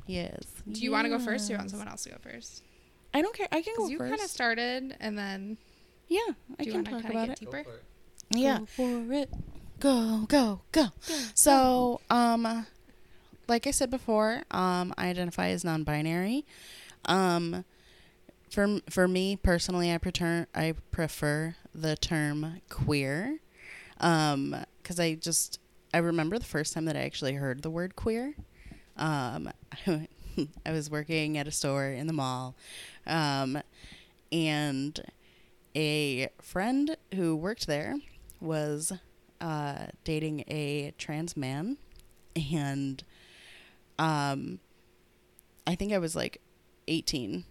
yes. 0.07 0.43
Do 0.71 0.81
you 0.81 0.91
want 0.91 1.05
to 1.05 1.09
go 1.09 1.19
first? 1.19 1.45
Or 1.45 1.47
do 1.49 1.53
you 1.53 1.57
want 1.59 1.69
someone 1.69 1.87
else 1.87 2.03
to 2.03 2.09
go 2.09 2.17
first? 2.21 2.63
I 3.13 3.21
don't 3.21 3.35
care. 3.35 3.47
I 3.51 3.61
can 3.61 3.73
go 3.77 3.83
Because 3.83 3.91
you 3.91 3.97
first. 3.99 4.09
kind 4.09 4.21
of 4.21 4.29
started, 4.29 4.97
and 4.99 5.17
then 5.17 5.57
yeah, 6.07 6.19
I 6.59 6.63
do 6.63 6.69
you 6.69 6.71
can 6.71 6.73
want 6.73 6.85
to 6.87 6.91
talk 6.91 7.01
kind 7.03 7.13
about 7.13 7.23
of 7.23 7.29
it. 7.33 7.39
get 7.39 7.51
deeper? 7.51 7.79
Yeah. 8.31 8.59
Go 8.59 8.65
for 8.65 9.13
it. 9.13 9.29
Go, 9.79 10.25
go, 10.27 10.61
go. 10.71 10.87
So, 11.33 12.01
um, 12.09 12.65
like 13.47 13.67
I 13.67 13.71
said 13.71 13.89
before, 13.91 14.41
um, 14.51 14.93
I 14.97 15.07
identify 15.09 15.49
as 15.49 15.63
non-binary. 15.63 16.45
Um, 17.05 17.65
for 18.49 18.79
for 18.89 19.07
me 19.07 19.35
personally, 19.35 19.91
I 19.93 19.97
prefer 19.97 20.47
I 20.55 20.73
prefer 20.91 21.55
the 21.73 21.95
term 21.95 22.61
queer, 22.69 23.39
um, 23.99 24.55
because 24.81 24.99
I 24.99 25.15
just 25.15 25.59
I 25.93 25.97
remember 25.99 26.37
the 26.39 26.45
first 26.45 26.73
time 26.73 26.85
that 26.85 26.95
I 26.95 27.01
actually 27.01 27.33
heard 27.33 27.61
the 27.61 27.69
word 27.69 27.95
queer. 27.95 28.35
Um, 28.97 29.51
I 30.65 30.71
was 30.71 30.89
working 30.89 31.37
at 31.37 31.47
a 31.47 31.51
store 31.51 31.87
in 31.87 32.07
the 32.07 32.13
mall, 32.13 32.55
um, 33.07 33.61
and 34.31 34.99
a 35.75 36.29
friend 36.41 36.95
who 37.13 37.35
worked 37.35 37.67
there 37.67 37.95
was 38.39 38.93
uh, 39.41 39.87
dating 40.03 40.43
a 40.47 40.93
trans 40.97 41.35
man, 41.35 41.77
and 42.35 43.03
um, 43.99 44.59
I 45.67 45.75
think 45.75 45.93
I 45.93 45.97
was 45.97 46.15
like 46.15 46.41
18, 46.87 47.45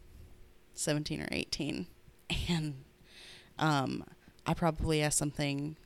17 0.74 1.20
or 1.20 1.28
18, 1.30 1.86
and 2.48 2.74
um, 3.58 4.04
I 4.46 4.54
probably 4.54 5.02
asked 5.02 5.18
something 5.18 5.76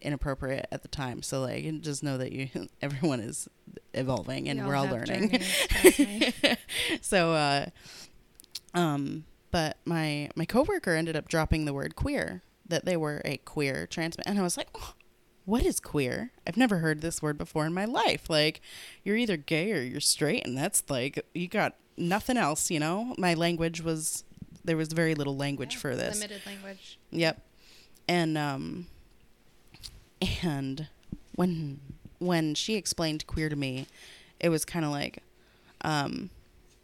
inappropriate 0.00 0.66
at 0.70 0.82
the 0.82 0.88
time. 0.88 1.22
So 1.22 1.40
like, 1.40 1.80
just 1.80 2.02
know 2.02 2.18
that 2.18 2.32
you 2.32 2.48
everyone 2.82 3.20
is 3.20 3.48
evolving 3.94 4.48
and 4.48 4.60
We 4.60 4.66
we're 4.66 4.76
all 4.76 4.86
learning. 4.86 5.30
journeys, 5.30 6.56
so 7.00 7.32
uh 7.32 7.66
um 8.74 9.24
but 9.50 9.78
my 9.84 10.28
my 10.36 10.44
coworker 10.44 10.94
ended 10.94 11.16
up 11.16 11.28
dropping 11.28 11.64
the 11.64 11.72
word 11.72 11.96
queer 11.96 12.42
that 12.68 12.84
they 12.84 12.96
were 12.96 13.22
a 13.24 13.38
queer 13.38 13.86
trans 13.86 14.16
man. 14.18 14.24
And 14.26 14.38
i 14.38 14.42
was 14.42 14.56
like 14.56 14.68
"Oh, 14.74 14.94
what 15.44 15.64
is 15.64 15.78
queer? 15.80 16.32
I've 16.46 16.56
never 16.56 16.78
heard 16.78 17.00
this 17.00 17.20
word 17.22 17.36
before 17.38 17.66
in 17.66 17.74
my 17.74 17.84
life. 17.84 18.28
Like 18.30 18.60
you're 19.04 19.16
either 19.16 19.36
gay 19.36 19.72
or 19.72 19.82
you're 19.82 20.00
straight. 20.00 20.46
And 20.46 20.56
that's 20.56 20.82
like 20.88 21.24
you 21.34 21.48
got 21.48 21.74
nothing 21.96 22.36
else 22.36 22.70
you 22.70 22.80
know 22.80 23.14
my 23.18 23.34
language 23.34 23.80
was 23.82 24.24
there 24.64 24.76
was 24.76 24.92
very 24.92 25.14
little 25.14 25.36
language 25.36 25.74
Yeah, 25.74 25.80
for 25.80 25.94
this 25.96 26.16
limited 26.20 26.40
language. 26.46 26.98
Yep. 27.10 27.40
And 28.08 28.38
um 28.38 28.86
and 30.42 30.88
when 31.34 31.80
when 32.18 32.54
she 32.54 32.74
explained 32.76 33.26
queer 33.26 33.48
to 33.48 33.56
me, 33.56 33.86
it 34.40 34.48
was 34.48 34.64
kind 34.64 34.84
of 34.84 34.90
like 34.90 35.18
um 35.82 36.30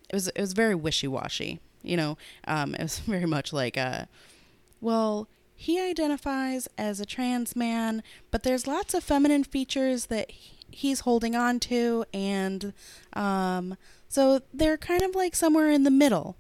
it 0.08 0.14
was 0.14 0.28
it 0.28 0.40
was 0.40 0.52
very 0.52 0.74
wishy-washy, 0.74 1.60
you 1.82 1.96
know. 1.96 2.18
Um 2.46 2.74
it 2.74 2.82
was 2.82 2.98
very 3.14 3.26
much 3.26 3.52
like 3.52 3.76
uh 3.78 4.04
well, 4.82 5.26
he 5.56 5.80
identifies 5.80 6.68
as 6.78 7.00
a 7.00 7.06
trans 7.06 7.54
man, 7.54 8.02
but 8.30 8.42
there's 8.42 8.66
lots 8.66 8.94
of 8.94 9.04
feminine 9.04 9.44
features 9.44 10.06
that 10.06 10.30
he's 10.70 11.00
holding 11.00 11.34
on 11.34 11.58
to 11.60 12.04
and 12.12 12.72
um 13.14 13.76
so 14.10 14.40
they're 14.52 14.76
kind 14.76 15.02
of 15.02 15.14
like 15.14 15.34
somewhere 15.34 15.70
in 15.70 15.84
the 15.84 15.90
middle. 15.90 16.36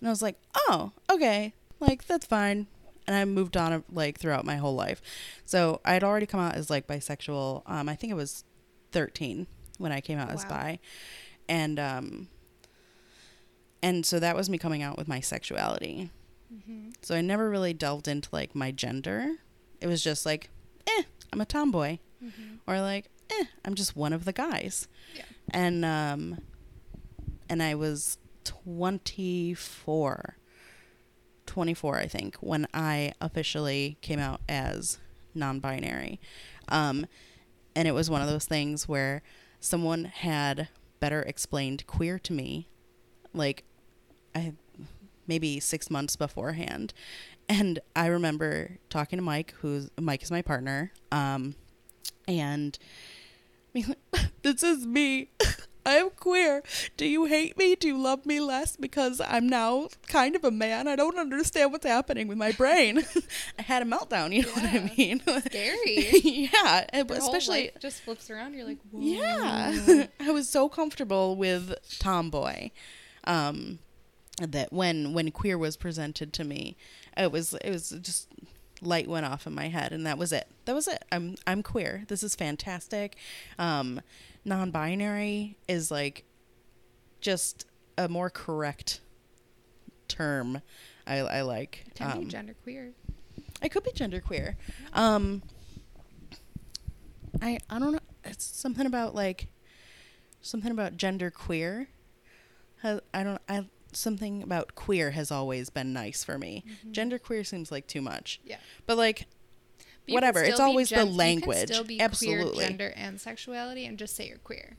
And 0.00 0.08
I 0.08 0.10
was 0.10 0.22
like, 0.22 0.36
"Oh, 0.56 0.90
okay. 1.08 1.54
Like 1.78 2.06
that's 2.06 2.26
fine." 2.26 2.66
And 3.06 3.14
I 3.14 3.24
moved 3.26 3.56
on 3.56 3.84
like 3.92 4.18
throughout 4.18 4.44
my 4.44 4.56
whole 4.56 4.74
life. 4.74 5.00
So 5.44 5.80
I 5.84 5.92
had 5.92 6.02
already 6.02 6.26
come 6.26 6.40
out 6.40 6.54
as 6.56 6.70
like 6.70 6.86
bisexual. 6.88 7.62
Um, 7.66 7.88
I 7.88 7.94
think 7.94 8.10
it 8.10 8.16
was 8.16 8.44
13 8.92 9.46
when 9.78 9.92
I 9.92 10.00
came 10.00 10.18
out 10.18 10.30
as 10.30 10.44
bi, 10.46 10.78
and 11.48 11.78
um, 11.78 12.28
and 13.82 14.06
so 14.06 14.18
that 14.18 14.36
was 14.36 14.48
me 14.48 14.58
coming 14.58 14.82
out 14.82 14.96
with 14.96 15.08
my 15.08 15.20
sexuality. 15.20 16.10
hmm 16.66 16.90
So 17.02 17.14
I 17.14 17.20
never 17.20 17.50
really 17.50 17.74
delved 17.74 18.08
into 18.08 18.28
like 18.32 18.54
my 18.54 18.70
gender. 18.70 19.36
It 19.80 19.86
was 19.86 20.02
just 20.02 20.24
like, 20.24 20.48
eh, 20.86 21.02
I'm 21.32 21.40
a 21.40 21.44
tomboy, 21.46 21.98
hmm 22.20 22.30
or 22.66 22.80
like, 22.80 23.10
eh, 23.30 23.44
I'm 23.64 23.74
just 23.74 23.94
one 23.96 24.14
of 24.14 24.24
the 24.24 24.32
guys. 24.32 24.88
Yeah. 25.14 25.24
And 25.50 25.84
um, 25.84 26.38
and 27.54 27.62
I 27.62 27.76
was 27.76 28.18
24, 28.42 30.36
24, 31.46 31.98
I 31.98 32.06
think, 32.08 32.34
when 32.40 32.66
I 32.74 33.12
officially 33.20 33.96
came 34.00 34.18
out 34.18 34.40
as 34.48 34.98
non-binary. 35.36 36.18
Um, 36.68 37.06
and 37.76 37.86
it 37.86 37.92
was 37.92 38.10
one 38.10 38.22
of 38.22 38.28
those 38.28 38.46
things 38.46 38.88
where 38.88 39.22
someone 39.60 40.06
had 40.06 40.66
better 40.98 41.22
explained 41.22 41.86
queer 41.86 42.18
to 42.18 42.32
me, 42.32 42.66
like 43.32 43.62
I 44.34 44.54
maybe 45.28 45.60
six 45.60 45.88
months 45.88 46.16
beforehand. 46.16 46.92
And 47.48 47.78
I 47.94 48.06
remember 48.06 48.78
talking 48.90 49.20
to 49.20 49.22
Mike, 49.22 49.54
who's 49.60 49.90
Mike 49.96 50.24
is 50.24 50.30
my 50.32 50.42
partner, 50.42 50.90
um, 51.12 51.54
and 52.26 52.76
being 53.72 53.94
like, 54.12 54.32
this 54.42 54.64
is 54.64 54.84
me. 54.84 55.30
I 55.86 55.94
am 55.96 56.10
queer. 56.10 56.62
Do 56.96 57.06
you 57.06 57.26
hate 57.26 57.56
me? 57.58 57.74
Do 57.74 57.88
you 57.88 57.98
love 57.98 58.24
me 58.24 58.40
less 58.40 58.76
because 58.76 59.20
I'm 59.20 59.48
now 59.48 59.88
kind 60.08 60.34
of 60.34 60.44
a 60.44 60.50
man? 60.50 60.88
I 60.88 60.96
don't 60.96 61.18
understand 61.18 61.72
what's 61.72 61.86
happening 61.86 62.26
with 62.28 62.38
my 62.38 62.52
brain. 62.52 63.04
I 63.58 63.62
had 63.62 63.82
a 63.82 63.84
meltdown, 63.84 64.32
you 64.34 64.42
know 64.42 64.52
what 64.52 64.64
I 64.64 64.92
mean? 64.96 65.20
Scary. 65.44 66.20
yeah, 66.52 66.86
Your 66.94 67.06
especially 67.18 67.70
just 67.80 68.00
flips 68.02 68.30
around. 68.30 68.54
You're 68.54 68.66
like, 68.66 68.78
Whoa. 68.90 69.00
yeah. 69.00 70.06
I 70.20 70.30
was 70.30 70.48
so 70.48 70.68
comfortable 70.68 71.36
with 71.36 71.74
tomboy. 71.98 72.70
Um 73.24 73.78
that 74.40 74.72
when 74.72 75.12
when 75.14 75.30
queer 75.30 75.56
was 75.56 75.76
presented 75.76 76.32
to 76.32 76.44
me, 76.44 76.76
it 77.16 77.30
was 77.30 77.54
it 77.54 77.70
was 77.70 77.90
just 78.00 78.28
light 78.86 79.08
went 79.08 79.26
off 79.26 79.46
in 79.46 79.54
my 79.54 79.68
head 79.68 79.92
and 79.92 80.06
that 80.06 80.18
was 80.18 80.32
it. 80.32 80.46
That 80.64 80.74
was 80.74 80.88
it. 80.88 81.04
I'm 81.12 81.36
I'm 81.46 81.62
queer. 81.62 82.04
This 82.08 82.22
is 82.22 82.34
fantastic. 82.34 83.16
Um 83.58 84.00
non-binary 84.44 85.56
is 85.68 85.90
like 85.90 86.24
just 87.20 87.66
a 87.96 88.08
more 88.08 88.30
correct 88.30 89.00
term. 90.08 90.60
I 91.06 91.18
I 91.18 91.40
like. 91.42 91.84
Can 91.94 92.10
Um, 92.10 92.20
be 92.20 92.26
genderqueer. 92.26 92.92
I 93.62 93.68
could 93.68 93.82
be 93.84 93.90
genderqueer. 93.92 94.56
Um, 94.92 95.42
I 97.40 97.58
I 97.70 97.78
don't 97.78 97.92
know. 97.92 97.98
It's 98.24 98.44
something 98.44 98.86
about 98.86 99.14
like 99.14 99.48
something 100.42 100.70
about 100.70 100.96
gender 100.96 101.30
queer. 101.30 101.88
Has, 102.82 103.00
I 103.14 103.22
don't. 103.24 103.40
I 103.48 103.66
something 103.96 104.42
about 104.42 104.74
queer 104.74 105.12
has 105.12 105.30
always 105.30 105.70
been 105.70 105.92
nice 105.92 106.24
for 106.24 106.38
me. 106.38 106.64
Mhm. 106.86 106.92
Gender 106.92 107.18
queer 107.18 107.44
seems 107.44 107.70
like 107.72 107.86
too 107.86 108.00
much. 108.02 108.40
Yeah. 108.44 108.58
But 108.86 108.96
like 108.98 109.26
But 110.06 110.14
Whatever, 110.14 110.42
it's 110.42 110.54
still 110.56 110.66
be 110.66 110.70
always 110.70 110.88
the 110.90 111.04
language. 111.06 111.56
You 111.56 111.66
can 111.66 111.74
still 111.74 111.84
be 111.84 112.00
Absolutely. 112.00 112.52
queer 112.56 112.66
gender 112.68 112.92
and 112.96 113.20
sexuality 113.20 113.86
and 113.86 113.98
just 113.98 114.14
say 114.14 114.28
you're 114.28 114.38
queer. 114.38 114.76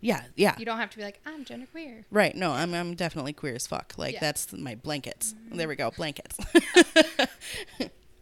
Yeah, 0.00 0.24
yeah. 0.36 0.54
You 0.58 0.66
don't 0.66 0.78
have 0.78 0.90
to 0.90 0.96
be 0.98 1.02
like, 1.02 1.20
I'm 1.24 1.44
genderqueer. 1.44 2.04
Right. 2.10 2.34
No, 2.34 2.50
I'm 2.52 2.74
I'm 2.74 2.94
definitely 2.94 3.32
queer 3.32 3.54
as 3.54 3.66
fuck. 3.66 3.94
Like 3.96 4.14
Yeah. 4.14 4.20
that's 4.20 4.52
my 4.52 4.74
blankets. 4.74 5.34
There 5.52 5.68
we 5.68 5.76
go, 5.76 5.90
blankets. 5.92 6.36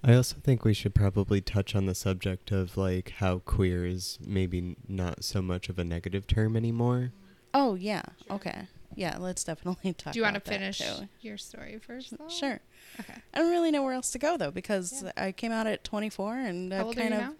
I 0.05 0.15
also 0.15 0.37
think 0.43 0.65
we 0.65 0.75
should 0.75 0.95
probably 0.95 1.41
touch 1.41 1.77
on 1.77 1.87
the 1.87 1.95
subject 1.95 2.51
of 2.51 2.77
like 2.77 3.11
how 3.19 3.39
queer 3.39 3.87
is 3.87 4.19
maybe 4.25 4.77
not 4.89 5.23
so 5.25 5.41
much 5.41 5.69
of 5.69 5.79
a 5.79 5.85
negative 5.85 6.27
term 6.27 6.57
anymore. 6.57 7.13
oh 7.55 7.75
yeah. 7.77 8.03
Okay. 8.31 8.67
Yeah, 8.95 9.17
let's 9.19 9.45
definitely 9.45 9.93
talk. 9.99 10.13
Do 10.13 10.19
you 10.19 10.23
want 10.25 10.35
to 10.35 10.41
finish 10.41 10.83
your 11.21 11.37
story 11.39 11.79
first? 11.79 12.17
Though? 12.19 12.29
Sure. 12.29 12.61
Okay. 13.01 13.15
I 13.35 13.39
don't 13.39 13.51
really 13.51 13.71
know 13.71 13.83
where 13.83 13.95
else 13.95 14.11
to 14.13 14.19
go 14.19 14.37
though 14.37 14.51
because 14.51 15.03
Yeah. 15.03 15.13
I 15.17 15.33
came 15.33 15.53
out 15.53 15.67
at 15.67 15.83
24 15.85 16.37
and 16.39 16.73
How 16.73 16.81
I've 16.81 16.87
old 16.87 16.97
are 16.97 17.01
kind 17.01 17.15
you 17.15 17.21
of 17.21 17.27
now? 17.29 17.35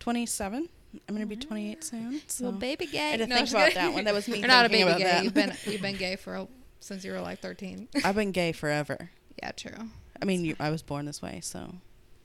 27. 0.00 0.68
I'm 1.08 1.14
gonna 1.14 1.26
be 1.26 1.36
28 1.36 1.84
soon. 1.84 2.20
So 2.26 2.44
Little 2.44 2.58
baby 2.60 2.86
gay. 2.86 2.98
I 2.98 3.02
had 3.10 3.20
to 3.20 3.26
No, 3.26 3.34
think 3.36 3.46
just 3.46 3.54
about 3.54 3.68
kidding. 3.68 3.82
that 3.88 3.94
one. 3.94 4.04
That 4.04 4.14
was 4.14 4.28
me 4.28 4.38
You're 4.40 4.48
not 4.48 4.66
a 4.66 4.68
baby 4.68 4.92
gay. 4.98 5.04
that. 5.04 5.24
You've 5.24 5.34
been 5.34 5.52
you've 5.64 5.82
been 5.82 5.96
gay 5.96 6.16
for 6.16 6.34
a, 6.34 6.48
since 6.80 7.04
you 7.04 7.12
were 7.12 7.20
like 7.20 7.38
13. 7.40 7.88
I've 8.04 8.16
been 8.16 8.32
gay 8.32 8.52
forever. 8.52 9.10
yeah, 9.42 9.52
true. 9.52 9.72
I 10.20 10.24
mean, 10.26 10.44
you, 10.44 10.56
I 10.60 10.70
was 10.70 10.82
born 10.82 11.06
this 11.06 11.22
way, 11.22 11.40
so 11.42 11.74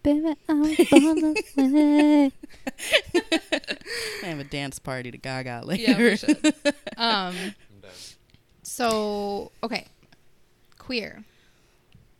Baby, 0.03 0.35
I'm 0.49 0.61
born 0.61 0.75
this 1.33 1.55
way. 1.55 2.31
I 4.23 4.25
have 4.25 4.39
a 4.39 4.43
dance 4.43 4.79
party 4.79 5.11
to 5.11 5.17
Gaga 5.17 5.61
later. 5.65 5.81
Yeah, 5.91 5.97
we 5.97 6.17
should. 6.17 6.53
Um. 6.97 7.35
So 8.75 9.51
okay, 9.63 9.87
queer. 10.77 11.23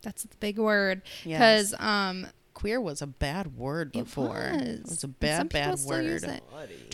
That's 0.03 0.23
the 0.23 0.35
big 0.39 0.57
word 0.57 1.01
Yes. 1.25 1.71
because 1.71 1.75
um 1.79 2.27
queer 2.53 2.79
was 2.79 3.01
a 3.01 3.07
bad 3.07 3.57
word 3.57 3.91
before. 3.91 4.37
It 4.53 4.81
was. 4.83 4.89
was 4.89 5.03
a 5.03 5.07
bad, 5.09 5.37
some 5.39 5.47
bad 5.49 5.77
still 5.79 6.01
use 6.01 6.21
word. 6.23 6.31
it. 6.31 6.43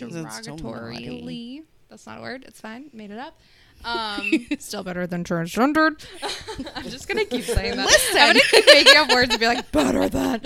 so 0.00 0.56
derogatorily. 0.56 1.62
That's 1.88 2.06
not 2.06 2.18
a 2.18 2.22
word. 2.22 2.44
It's 2.48 2.60
fine. 2.60 2.90
Made 2.92 3.10
it 3.12 3.18
up. 3.18 3.38
Um, 3.84 4.46
still 4.60 4.84
better 4.84 5.08
than 5.08 5.24
transgendered. 5.24 6.04
I'm 6.76 6.84
just 6.84 7.08
gonna 7.08 7.24
keep 7.24 7.42
saying 7.56 7.76
that. 7.76 7.88
I'm 8.14 8.28
gonna 8.28 8.40
keep 8.48 8.64
making 8.66 8.96
up 8.96 9.10
words 9.12 9.30
and 9.32 9.40
be 9.40 9.46
like 9.48 9.72
better 9.72 10.08
than. 10.08 10.40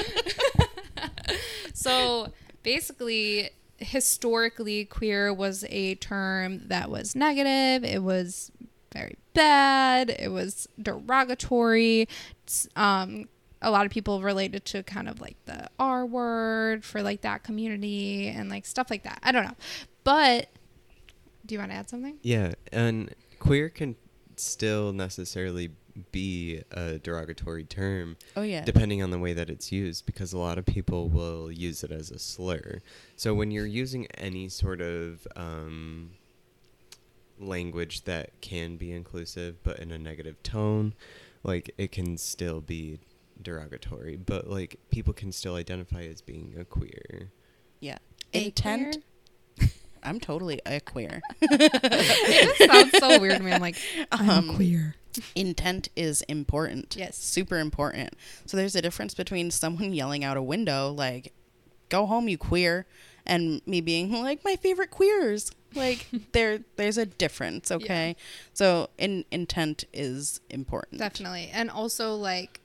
so 1.75 2.29
basically, 2.63 3.51
historically, 3.77 4.87
queer 4.87 5.35
was 5.35 5.67
a 5.69 5.97
term 5.97 6.63
that 6.69 6.89
was 6.91 7.15
negative. 7.15 7.85
It 7.85 8.03
was 8.03 8.51
very 8.97 9.17
bad. 9.35 10.11
It 10.11 10.29
was 10.33 10.69
derogatory. 10.81 12.09
Um, 12.75 13.29
a 13.63 13.71
lot 13.71 13.87
of 13.87 13.93
people 13.93 14.23
related 14.23 14.65
to 14.67 14.83
kind 14.83 15.09
of 15.09 15.21
like 15.21 15.37
the 15.47 15.69
R 15.79 16.07
word 16.07 16.85
for 16.85 17.03
like 17.03 17.23
that 17.23 17.43
community 17.43 18.29
and 18.29 18.49
like 18.49 18.67
stuff 18.67 18.91
like 18.91 19.03
that. 19.05 19.19
I 19.23 19.33
don't 19.33 19.45
know. 19.45 19.57
But 20.05 20.49
do 21.45 21.55
you 21.55 21.59
want 21.59 21.71
to 21.73 21.77
add 21.77 21.89
something? 21.89 22.19
Yeah, 22.23 22.53
and 22.73 23.15
queer 23.39 23.69
can 23.69 23.97
still 24.37 24.93
necessarily 24.93 25.71
be 26.13 26.63
a 26.73 26.99
derogatory 26.99 27.65
term 27.65 28.19
Oh 28.37 28.43
yeah. 28.43 28.63
depending 28.67 29.03
on 29.03 29.11
the 29.11 29.19
way 29.19 29.33
that 29.33 29.49
it's 29.49 29.73
used 29.73 30.05
because 30.05 30.35
a 30.35 30.39
lot 30.39 30.59
of 30.59 30.67
people 30.67 31.09
will 31.09 31.51
use 31.51 31.83
it 31.83 31.91
as 31.91 32.11
a 32.11 32.19
slur. 32.19 32.81
So 33.17 33.33
when 33.33 33.51
you're 33.51 33.65
using 33.65 34.07
any 34.19 34.51
sort 34.51 34.83
of 34.83 35.27
um, 35.37 36.11
language 37.39 38.05
that 38.05 38.41
can 38.41 38.77
be 38.77 38.93
inclusive 38.93 39.63
but 39.63 39.79
in 39.79 39.91
a 39.93 39.99
negative 39.99 40.43
tone, 40.43 40.95
like 41.43 41.71
it 41.79 41.93
can 41.93 42.17
still 42.17 42.61
be 42.61 42.99
derogatory, 43.41 44.17
but 44.17 44.49
like 44.49 44.79
people 44.91 45.13
can 45.13 45.33
still 45.33 45.55
identify 45.57 46.03
as 46.05 46.21
being 46.23 46.55
a 46.59 46.65
queer. 46.65 47.31
yeah. 47.81 47.99
A 48.35 48.47
Intent. 48.47 48.99
I'm 50.03 50.21
totally 50.21 50.61
a 50.67 50.81
queer. 50.81 51.21
it 51.41 52.59
just 52.59 52.71
sounds 52.71 52.99
so 52.99 53.21
weird 53.21 53.39
to 53.39 53.43
me. 53.43 53.53
I'm 53.53 53.61
like, 53.61 53.77
I'm 54.13 54.29
Um, 54.31 54.55
queer. 54.57 54.95
Intent 55.35 55.89
is 55.97 56.23
important. 56.23 56.97
Yes. 56.99 57.17
Super 57.17 57.59
important. 57.59 58.15
So 58.45 58.57
there's 58.57 58.75
a 58.77 58.83
difference 58.83 59.15
between 59.15 59.51
someone 59.51 59.93
yelling 59.95 60.25
out 60.25 60.37
a 60.37 60.43
window 60.43 60.91
like, 60.93 61.33
"Go 61.89 62.05
home, 62.07 62.29
you 62.29 62.37
queer," 62.37 62.87
and 63.25 63.63
me 63.67 63.81
being 63.81 64.13
like, 64.13 64.45
"My 64.45 64.57
favorite 64.57 64.91
queers." 64.91 65.51
Like 65.77 66.07
there, 66.33 66.61
there's 66.77 66.99
a 66.99 67.07
difference. 67.07 67.71
Okay. 67.71 68.17
So 68.53 68.91
in 68.99 69.25
intent 69.31 69.85
is 69.93 70.41
important. 70.51 71.01
Definitely. 71.01 71.51
And 71.53 71.71
also, 71.71 72.15
like, 72.15 72.61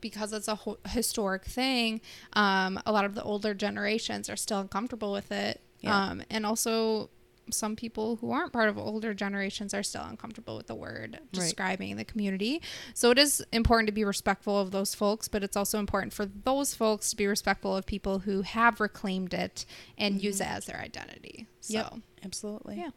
because 0.00 0.32
it's 0.32 0.48
a 0.48 0.54
ho- 0.54 0.78
historic 0.88 1.44
thing, 1.44 2.00
um, 2.34 2.80
a 2.86 2.92
lot 2.92 3.04
of 3.04 3.14
the 3.14 3.22
older 3.22 3.54
generations 3.54 4.28
are 4.28 4.36
still 4.36 4.60
uncomfortable 4.60 5.12
with 5.12 5.32
it. 5.32 5.60
Yeah. 5.80 5.96
Um, 5.96 6.22
and 6.30 6.44
also, 6.44 7.10
some 7.52 7.76
people 7.76 8.16
who 8.16 8.30
aren't 8.30 8.52
part 8.52 8.68
of 8.68 8.78
older 8.78 9.14
generations 9.14 9.72
are 9.74 9.82
still 9.82 10.02
uncomfortable 10.02 10.56
with 10.56 10.66
the 10.66 10.74
word 10.74 11.20
describing 11.32 11.96
the 11.96 12.04
community. 12.04 12.60
So 12.94 13.10
it 13.10 13.18
is 13.18 13.44
important 13.52 13.86
to 13.88 13.92
be 13.92 14.04
respectful 14.04 14.58
of 14.58 14.70
those 14.70 14.94
folks, 14.94 15.28
but 15.28 15.42
it's 15.42 15.56
also 15.56 15.78
important 15.78 16.12
for 16.12 16.26
those 16.26 16.74
folks 16.74 17.10
to 17.10 17.16
be 17.16 17.26
respectful 17.26 17.76
of 17.76 17.86
people 17.86 18.20
who 18.20 18.42
have 18.42 18.80
reclaimed 18.80 19.34
it 19.34 19.64
and 19.96 20.22
use 20.22 20.40
it 20.40 20.48
as 20.48 20.66
their 20.66 20.78
identity. 20.78 21.46
So, 21.60 21.74
Yep. 21.74 21.94
Absolutely. 22.24 22.76
Yeah. 22.76 22.90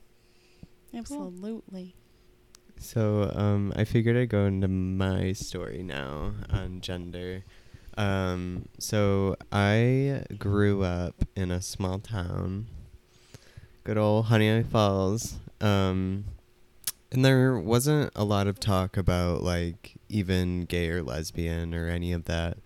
Absolutely. 0.93 1.95
So 2.78 3.32
um, 3.36 3.72
I 3.76 3.86
figured 3.86 4.18
I'd 4.18 4.30
go 4.30 4.45
into 4.45 4.68
my 4.68 5.34
story 5.34 5.84
now 5.84 6.34
on 6.49 6.82
gender. 6.82 7.43
Um, 7.97 8.68
so 8.80 9.36
I 9.52 10.24
grew 10.38 10.84
up 10.84 11.24
in 11.36 11.52
a 11.52 11.62
small 11.62 11.99
town, 11.99 12.68
good 13.84 13.98
old 13.98 14.28
Honeoye 14.28 14.66
Falls. 14.66 15.36
Um, 15.60 16.26
and 17.12 17.26
there 17.26 17.58
wasn't 17.58 18.12
a 18.16 18.24
lot 18.24 18.48
of 18.48 18.60
talk 18.60 18.98
about 18.98 19.44
like 19.44 19.96
even 20.10 20.66
gay 20.66 20.90
or 20.90 21.04
lesbian 21.04 21.74
or 21.74 21.88
any 21.88 22.14
of 22.14 22.26
that. 22.26 22.58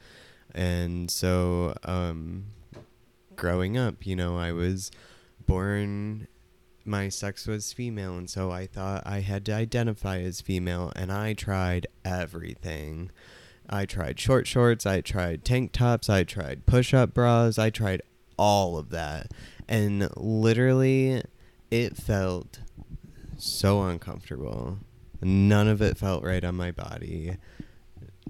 And 0.53 1.09
so 1.09 1.76
um, 1.84 2.45
growing 3.36 3.78
up, 3.78 4.05
you 4.05 4.16
know, 4.16 4.38
I 4.38 4.51
was 4.51 4.91
born 5.45 6.28
my 6.88 7.09
sex 7.09 7.47
was 7.47 7.74
female 7.74 8.16
and 8.16 8.30
so 8.30 8.51
I 8.51 8.68
thought 8.68 9.01
I 9.05 9.22
had 9.22 9.43
to 9.47 9.53
identify 9.53 10.20
as 10.20 10.39
female 10.39 10.93
and 10.95 11.11
I 11.11 11.34
tried 11.34 11.88
everything. 12.03 13.09
I 13.68 13.86
tried 13.86 14.20
short 14.20 14.45
shorts, 14.45 14.86
I 14.86 15.01
tried 15.01 15.43
tank 15.43 15.72
tops, 15.72 16.09
I 16.09 16.24
tried 16.24 16.68
push-up 16.68 17.16
bras, 17.16 17.57
I 17.57 17.72
tried 17.72 18.03
all 18.38 18.78
of 18.78 18.91
that. 18.91 19.32
And 19.68 20.09
literally 20.16 21.24
it 21.72 21.97
felt 21.97 22.59
so 23.38 23.84
uncomfortable. 23.84 24.80
None 25.22 25.68
of 25.68 25.82
it 25.82 25.97
felt 25.97 26.24
right 26.24 26.43
on 26.43 26.55
my 26.55 26.72
body. 26.72 27.38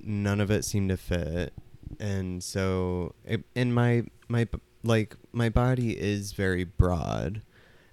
None 0.02 0.40
of 0.40 0.50
it 0.50 0.64
seemed 0.64 0.90
to 0.90 0.98
fit. 0.98 1.54
And 2.00 2.44
so 2.44 3.16
it, 3.26 3.44
and 3.56 3.74
my 3.74 4.04
my 4.28 4.48
like 4.84 5.16
my 5.32 5.50
body 5.50 6.00
is 6.00 6.34
very 6.34 6.64
broad 6.64 7.42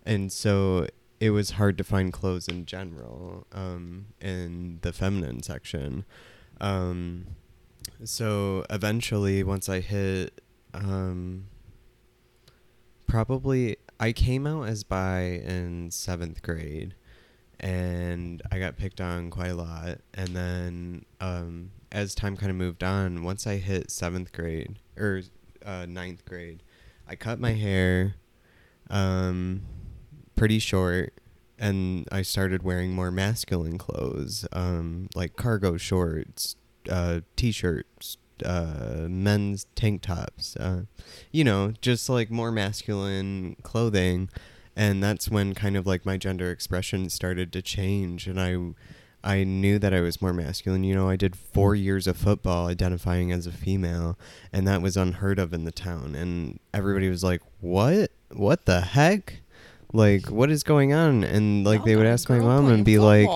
and 0.05 0.33
so 0.33 0.87
it 1.21 1.31
was 1.31 1.53
hard 1.53 1.79
to 1.79 1.85
find 1.85 2.13
clothes 2.13 2.49
in 2.49 2.67
general 2.67 3.47
um, 3.53 4.07
in 4.21 4.79
the 4.83 4.93
feminine 4.93 5.43
section. 5.43 6.05
Um, 6.61 7.27
so 8.05 8.65
eventually, 8.71 9.45
once 9.45 9.69
I 9.69 9.81
hit, 9.81 10.41
um, 10.75 11.47
probably 13.13 13.77
I 14.01 14.13
came 14.13 14.47
out 14.47 14.69
as 14.69 14.85
bi 14.85 15.43
in 15.45 15.91
seventh 15.91 16.41
grade, 16.41 16.95
and 17.61 18.41
I 18.51 18.59
got 18.59 18.79
picked 18.79 19.03
on 19.03 19.29
quite 19.29 19.51
a 19.51 19.55
lot. 19.55 19.99
And 20.15 20.29
then 20.29 21.05
um, 21.21 21.73
as 21.93 22.15
time 22.15 22.39
kind 22.39 22.49
of 22.49 22.57
moved 22.57 22.83
on, 22.83 23.23
once 23.23 23.47
I 23.47 23.57
hit 23.57 23.91
seventh 23.91 24.33
grade 24.33 24.79
or 24.97 25.21
uh, 25.63 25.85
ninth 25.87 26.25
grade, 26.25 26.63
I 27.07 27.15
cut 27.15 27.39
my 27.39 27.53
hair. 27.53 28.15
Um, 28.89 29.61
pretty 30.35 30.59
short 30.59 31.13
and 31.59 32.09
I 32.11 32.23
started 32.23 32.63
wearing 32.63 32.95
more 32.95 33.11
masculine 33.11 33.77
clothes, 33.77 34.47
um, 34.53 35.11
like 35.15 35.37
cargo 35.37 35.77
shorts, 35.77 36.57
uh, 36.91 37.21
t-shirts, 37.37 38.17
uh, 38.45 39.07
men's 39.09 39.67
tank 39.75 40.03
tops, 40.03 40.57
uh, 40.57 40.83
you 41.31 41.45
know, 41.45 41.73
just 41.81 42.09
like 42.09 42.31
more 42.31 42.51
masculine 42.53 43.57
clothing. 43.63 44.29
And 44.75 45.03
that's 45.03 45.29
when 45.29 45.55
kind 45.55 45.77
of 45.77 45.87
like 45.87 46.07
my 46.07 46.17
gender 46.17 46.51
expression 46.51 47.11
started 47.11 47.53
to 47.53 47.63
change 47.63 48.27
and 48.27 48.41
I 48.41 48.57
I 49.25 49.45
knew 49.45 49.79
that 49.79 49.95
I 49.95 50.01
was 50.01 50.21
more 50.21 50.33
masculine. 50.33 50.83
You 50.83 50.97
know, 50.97 51.09
I 51.09 51.15
did 51.15 51.37
4 51.37 51.77
years 51.77 52.09
of 52.09 52.17
football 52.17 52.67
identifying 52.67 53.31
as 53.31 53.47
a 53.47 53.53
female 53.53 54.19
and 54.53 54.67
that 54.67 54.83
was 54.83 54.97
unheard 54.97 55.39
of 55.39 55.53
in 55.53 55.65
the 55.65 55.71
town 55.73 56.15
and 56.15 56.59
everybody 56.75 57.09
was 57.09 57.23
like, 57.23 57.41
"What? 57.61 58.11
What 58.33 58.65
the 58.65 58.81
heck?" 58.81 59.41
like 59.95 60.31
what 60.31 60.51
is 60.51 60.63
going 60.63 60.95
on 60.95 61.23
and 61.23 61.67
like 61.67 61.85
they 61.85 61.97
would 61.97 62.07
ask 62.07 62.31
my 62.31 62.39
mom 62.39 62.71
and 62.71 62.83
be 62.83 62.99
like 62.99 63.29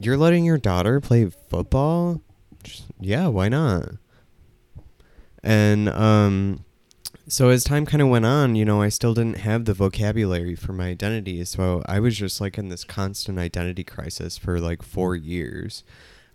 you're 0.00 0.16
letting 0.16 0.44
your 0.44 0.58
daughter 0.58 1.00
play 1.00 1.26
football 1.48 2.20
Just- 2.64 2.84
yeah 3.00 3.28
why 3.28 3.48
not 3.48 3.92
and 5.42 5.88
um 5.88 6.64
so 7.26 7.48
as 7.48 7.64
time 7.64 7.86
kind 7.86 8.02
of 8.02 8.08
went 8.08 8.26
on, 8.26 8.54
you 8.54 8.64
know, 8.66 8.82
I 8.82 8.90
still 8.90 9.14
didn't 9.14 9.38
have 9.38 9.64
the 9.64 9.72
vocabulary 9.72 10.54
for 10.54 10.72
my 10.74 10.88
identity. 10.88 11.42
So 11.46 11.82
I 11.86 11.98
was 11.98 12.16
just 12.16 12.40
like 12.40 12.58
in 12.58 12.68
this 12.68 12.84
constant 12.84 13.38
identity 13.38 13.82
crisis 13.82 14.36
for 14.36 14.60
like 14.60 14.82
four 14.82 15.16
years 15.16 15.84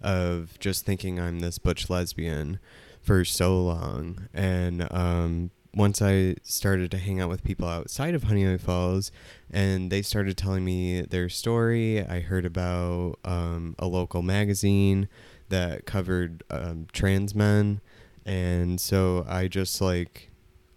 of 0.02 0.58
just 0.60 0.86
thinking 0.86 1.20
I'm 1.20 1.40
this 1.40 1.60
butch 1.60 1.90
lesbian 1.90 2.60
for 3.02 3.24
so 3.24 3.62
long. 3.62 4.28
And 4.34 4.92
um, 4.92 5.52
once 5.76 6.02
I 6.02 6.36
started 6.42 6.90
to 6.92 6.98
hang 6.98 7.22
out 7.22 7.30
with 7.30 7.44
people 7.44 7.68
outside 7.68 8.16
of 8.16 8.24
Honeoye 8.24 8.60
Falls 8.60 9.12
and 9.52 9.92
they 9.92 10.02
started 10.02 10.38
telling 10.38 10.66
me 10.66 11.02
their 11.02 11.30
story, 11.30 12.04
I 12.04 12.22
heard 12.22 12.46
about 12.46 13.20
um, 13.24 13.76
a 13.78 13.86
local 13.86 14.24
magazine 14.24 15.08
that 15.50 15.86
covered 15.86 16.44
um, 16.50 16.88
trans 16.92 17.36
men. 17.36 17.82
And 18.26 18.80
so 18.80 19.26
I 19.28 19.48
just 19.48 19.82
like 19.82 20.30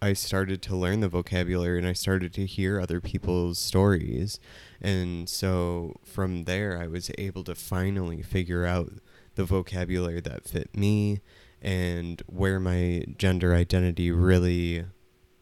I 0.03 0.11
started 0.11 0.61
to 0.63 0.75
learn 0.75 0.99
the 0.99 1.07
vocabulary 1.07 1.77
and 1.77 1.87
I 1.87 1.93
started 1.93 2.33
to 2.33 2.45
hear 2.45 2.77
other 2.77 2.99
people's 2.99 3.57
stories. 3.57 4.37
And 4.81 5.29
so 5.29 5.95
from 6.03 6.43
there, 6.43 6.77
I 6.77 6.87
was 6.87 7.09
able 7.17 7.45
to 7.45 7.55
finally 7.55 8.21
figure 8.21 8.65
out 8.65 8.91
the 9.35 9.45
vocabulary 9.45 10.19
that 10.19 10.43
fit 10.43 10.75
me 10.75 11.21
and 11.61 12.21
where 12.27 12.59
my 12.59 13.05
gender 13.17 13.55
identity 13.55 14.11
really 14.11 14.83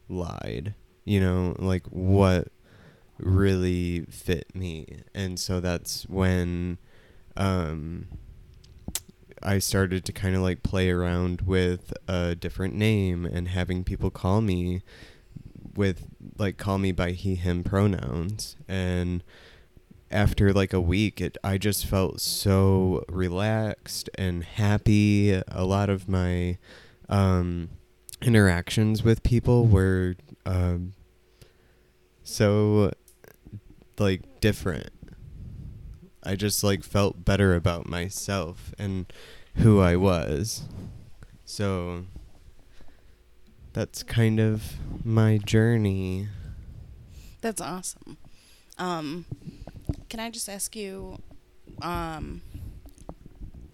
lied. 0.08 0.76
You 1.04 1.20
know, 1.20 1.56
like 1.58 1.86
what 1.88 2.46
really 3.18 4.06
fit 4.10 4.54
me. 4.54 5.02
And 5.12 5.40
so 5.40 5.58
that's 5.58 6.04
when 6.08 6.78
um 7.36 8.06
I 9.42 9.58
started 9.58 10.04
to 10.04 10.12
kind 10.12 10.34
of 10.34 10.42
like 10.42 10.62
play 10.62 10.90
around 10.90 11.42
with 11.42 11.92
a 12.08 12.34
different 12.34 12.74
name 12.74 13.26
and 13.26 13.48
having 13.48 13.84
people 13.84 14.10
call 14.10 14.40
me 14.40 14.82
with 15.74 16.06
like 16.38 16.56
call 16.56 16.78
me 16.78 16.92
by 16.92 17.12
he 17.12 17.34
him 17.34 17.64
pronouns. 17.64 18.56
And 18.68 19.22
after 20.10 20.52
like 20.52 20.72
a 20.72 20.80
week 20.80 21.20
it 21.20 21.38
I 21.42 21.58
just 21.58 21.86
felt 21.86 22.20
so 22.20 23.04
relaxed 23.08 24.10
and 24.16 24.44
happy. 24.44 25.32
A 25.32 25.64
lot 25.64 25.88
of 25.90 26.08
my 26.08 26.58
um 27.08 27.70
interactions 28.20 29.02
with 29.02 29.22
people 29.22 29.66
were 29.66 30.14
um 30.46 30.92
so 32.22 32.92
like 33.98 34.40
different 34.40 34.90
I 36.22 36.36
just 36.36 36.62
like 36.62 36.82
felt 36.84 37.24
better 37.24 37.54
about 37.54 37.88
myself 37.88 38.72
and 38.78 39.12
who 39.56 39.80
I 39.80 39.96
was. 39.96 40.62
So 41.44 42.04
that's 43.72 44.02
kind 44.02 44.38
of 44.40 44.74
my 45.04 45.38
journey. 45.38 46.28
That's 47.40 47.60
awesome. 47.60 48.18
Um, 48.78 49.24
can 50.08 50.20
I 50.20 50.30
just 50.30 50.48
ask 50.48 50.76
you, 50.76 51.20
um, 51.80 52.42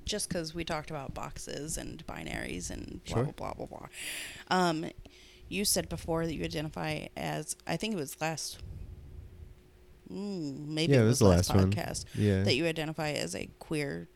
just 0.04 0.28
because 0.28 0.54
we 0.54 0.64
talked 0.64 0.90
about 0.90 1.12
boxes 1.12 1.76
and 1.76 2.04
binaries 2.06 2.70
and 2.70 3.02
blah 3.04 3.14
Sure. 3.14 3.24
blah 3.24 3.52
blah 3.52 3.52
blah 3.54 3.66
blah. 3.66 3.86
Um, 4.48 4.86
you 5.50 5.64
said 5.64 5.88
before 5.88 6.26
that 6.26 6.34
you 6.34 6.44
identify 6.44 7.06
as 7.16 7.56
I 7.66 7.76
think 7.76 7.92
it 7.94 7.96
was 7.98 8.18
last, 8.20 8.58
mm, 10.10 10.66
maybe 10.68 10.92
Yeah, 10.94 11.00
it 11.02 11.04
was, 11.04 11.18
the 11.18 11.26
last, 11.26 11.50
last 11.50 11.56
one. 11.56 11.72
podcast 11.72 12.04
Yeah. 12.14 12.42
that 12.44 12.54
you 12.54 12.66
identify 12.66 13.10
as 13.10 13.34
a 13.34 13.48
queer 13.58 14.08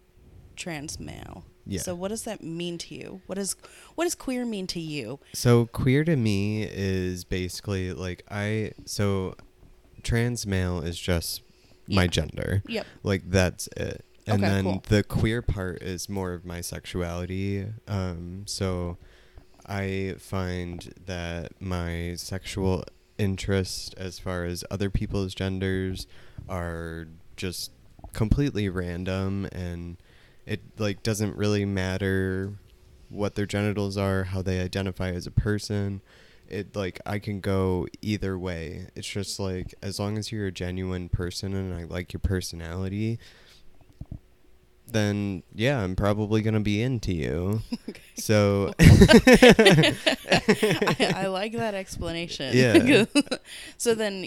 trans 0.56 0.98
male. 1.00 1.44
Yeah. 1.66 1.80
So 1.80 1.94
what 1.94 2.08
does 2.08 2.24
that 2.24 2.42
mean 2.42 2.76
to 2.78 2.94
you? 2.94 3.20
What 3.26 3.36
does 3.36 3.54
what 3.94 4.04
does 4.04 4.14
queer 4.16 4.44
mean 4.44 4.66
to 4.68 4.80
you? 4.80 5.20
So 5.32 5.66
queer 5.66 6.02
to 6.04 6.16
me 6.16 6.64
is 6.64 7.24
basically 7.24 7.92
like 7.92 8.24
I 8.30 8.72
so 8.84 9.36
trans 10.02 10.44
male 10.46 10.80
is 10.80 10.98
just 10.98 11.42
my 11.88 12.06
gender. 12.08 12.62
Yep. 12.66 12.86
Like 13.04 13.22
that's 13.30 13.68
it. 13.76 14.04
And 14.26 14.42
Okay, 14.42 14.52
then 14.52 14.64
cool. 14.64 14.82
the 14.88 15.02
queer 15.04 15.40
part 15.42 15.82
is 15.82 16.08
more 16.08 16.32
of 16.32 16.44
my 16.44 16.60
sexuality. 16.60 17.66
Um 17.86 18.42
so 18.46 18.98
I 19.64 20.16
find 20.18 20.92
that 21.06 21.52
my 21.60 22.14
sexual 22.16 22.84
interest 23.18 23.94
as 23.96 24.18
far 24.18 24.44
as 24.44 24.64
other 24.70 24.90
people's 24.90 25.34
genders 25.34 26.06
are 26.48 27.06
just 27.36 27.70
completely 28.12 28.68
random 28.68 29.48
and 29.52 29.96
it 30.46 30.60
like 30.78 31.02
doesn't 31.02 31.36
really 31.36 31.64
matter 31.64 32.54
what 33.08 33.34
their 33.34 33.46
genitals 33.46 33.96
are, 33.96 34.24
how 34.24 34.42
they 34.42 34.60
identify 34.60 35.10
as 35.10 35.26
a 35.26 35.30
person. 35.30 36.00
It 36.48 36.74
like 36.74 37.00
I 37.06 37.18
can 37.18 37.40
go 37.40 37.86
either 38.00 38.38
way. 38.38 38.88
It's 38.94 39.08
just 39.08 39.38
like 39.38 39.74
as 39.82 39.98
long 39.98 40.18
as 40.18 40.32
you're 40.32 40.46
a 40.46 40.52
genuine 40.52 41.08
person 41.08 41.54
and 41.54 41.74
I 41.74 41.84
like 41.84 42.12
your 42.12 42.20
personality, 42.20 43.18
then 44.92 45.42
yeah, 45.54 45.82
I'm 45.82 45.96
probably 45.96 46.42
gonna 46.42 46.60
be 46.60 46.82
into 46.82 47.12
you. 47.12 47.60
So 48.14 48.74
I, 48.78 49.96
I 51.16 51.26
like 51.28 51.52
that 51.54 51.74
explanation. 51.74 52.54
Yeah. 52.54 53.06
so 53.78 53.94
then, 53.94 54.26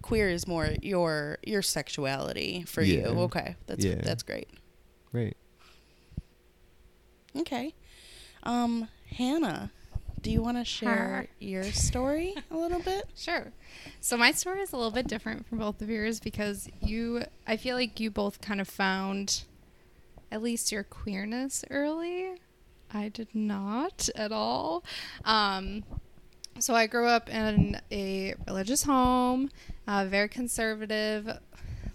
queer 0.00 0.30
is 0.30 0.46
more 0.46 0.70
your 0.80 1.38
your 1.44 1.60
sexuality 1.60 2.62
for 2.66 2.82
you. 2.82 3.02
Okay, 3.04 3.56
that's 3.66 3.84
Yeah. 3.84 3.96
that's 3.96 4.22
great. 4.22 4.48
right. 5.12 5.36
Okay, 7.36 7.74
um, 8.44 8.88
Hannah, 9.16 9.70
do 10.22 10.30
you 10.30 10.40
want 10.40 10.56
to 10.56 10.64
share 10.64 11.26
your 11.38 11.64
story 11.64 12.34
a 12.50 12.56
little 12.56 12.80
bit? 12.80 13.04
Sure. 13.14 13.52
So 14.00 14.16
my 14.16 14.32
story 14.32 14.60
is 14.60 14.72
a 14.72 14.76
little 14.76 14.90
bit 14.92 15.06
different 15.06 15.46
from 15.46 15.58
both 15.58 15.82
of 15.82 15.90
yours 15.90 16.18
because 16.20 16.68
you, 16.80 17.24
I 17.46 17.58
feel 17.58 17.76
like 17.76 18.00
you 18.00 18.10
both 18.10 18.40
kind 18.40 18.60
of 18.60 18.68
found 18.68 19.44
at 20.30 20.42
least 20.42 20.72
your 20.72 20.84
queerness 20.84 21.64
early. 21.70 22.34
I 22.92 23.08
did 23.08 23.34
not 23.34 24.08
at 24.14 24.32
all. 24.32 24.84
Um, 25.24 25.84
so 26.58 26.74
I 26.74 26.86
grew 26.86 27.06
up 27.06 27.28
in 27.28 27.80
a 27.92 28.34
religious 28.46 28.84
home, 28.84 29.50
a 29.86 30.06
very 30.06 30.28
conservative, 30.28 31.28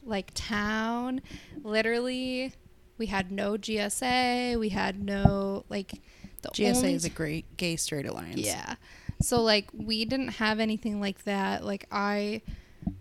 like 0.03 0.31
town. 0.33 1.21
Literally, 1.63 2.53
we 2.97 3.07
had 3.07 3.31
no 3.31 3.53
GSA. 3.53 4.59
We 4.59 4.69
had 4.69 5.03
no 5.03 5.65
like 5.69 5.93
the 6.41 6.49
GSA 6.49 6.75
only 6.75 6.93
is 6.93 7.05
a 7.05 7.09
great 7.09 7.57
gay 7.57 7.75
straight 7.75 8.05
alliance. 8.05 8.39
yeah. 8.39 8.75
So 9.21 9.41
like 9.41 9.69
we 9.73 10.05
didn't 10.05 10.29
have 10.29 10.59
anything 10.59 10.99
like 10.99 11.23
that. 11.23 11.63
Like 11.63 11.87
I 11.91 12.41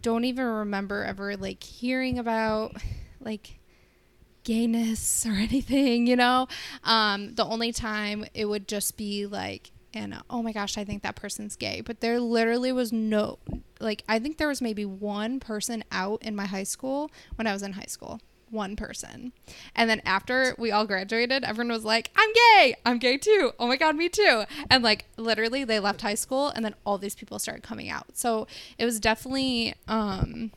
don't 0.03 0.25
even 0.25 0.45
remember 0.45 1.05
ever 1.05 1.37
like 1.37 1.63
hearing 1.63 2.19
about 2.19 2.77
like 3.21 3.60
gayness 4.45 5.27
or 5.27 5.33
anything, 5.37 6.07
you 6.07 6.17
know? 6.17 6.49
Um 6.85 7.35
the 7.35 7.45
only 7.45 7.73
time 7.73 8.25
it 8.35 8.47
would 8.47 8.69
just 8.69 8.97
be 8.97 9.27
like 9.27 9.71
and 9.93 10.17
oh 10.31 10.43
my 10.43 10.53
gosh, 10.53 10.79
I 10.79 10.85
think 10.85 11.03
that 11.03 11.17
person's 11.17 11.57
gay. 11.57 11.81
But 11.81 12.01
there 12.01 12.21
literally 12.21 12.73
was 12.73 12.93
no 12.93 13.39
like 13.81 14.05
I 14.09 14.19
think 14.19 14.39
there 14.39 14.49
was 14.49 14.63
maybe 14.63 14.85
one 14.85 15.41
person 15.41 15.85
out 15.91 16.23
in 16.23 16.37
my 16.37 16.47
high 16.47 16.65
school 16.65 17.11
when 17.37 17.47
I 17.47 17.53
was 17.53 17.63
in 17.63 17.73
high 17.73 17.87
school. 17.89 18.21
One 18.51 18.75
person. 18.75 19.33
And 19.77 19.89
then 19.89 20.03
after 20.05 20.57
we 20.59 20.73
all 20.73 20.85
graduated, 20.85 21.45
everyone 21.45 21.73
was 21.73 21.85
like, 21.85 22.11
I'm 22.17 22.33
gay. 22.33 22.75
I'm 22.85 22.99
gay 22.99 23.17
too. 23.17 23.53
Oh 23.61 23.69
my 23.69 23.77
God, 23.77 23.95
me 23.95 24.09
too. 24.09 24.43
And 24.69 24.83
like 24.83 25.07
literally 25.17 25.63
they 25.63 25.79
left 25.79 26.01
high 26.03 26.17
school 26.17 26.49
and 26.49 26.65
then 26.65 26.75
all 26.85 26.99
these 26.99 27.15
people 27.15 27.39
started 27.39 27.63
coming 27.63 27.89
out. 27.89 28.17
So 28.17 28.49
it 28.77 28.85
was 28.85 28.99
definitely 28.99 29.75
um 29.87 30.51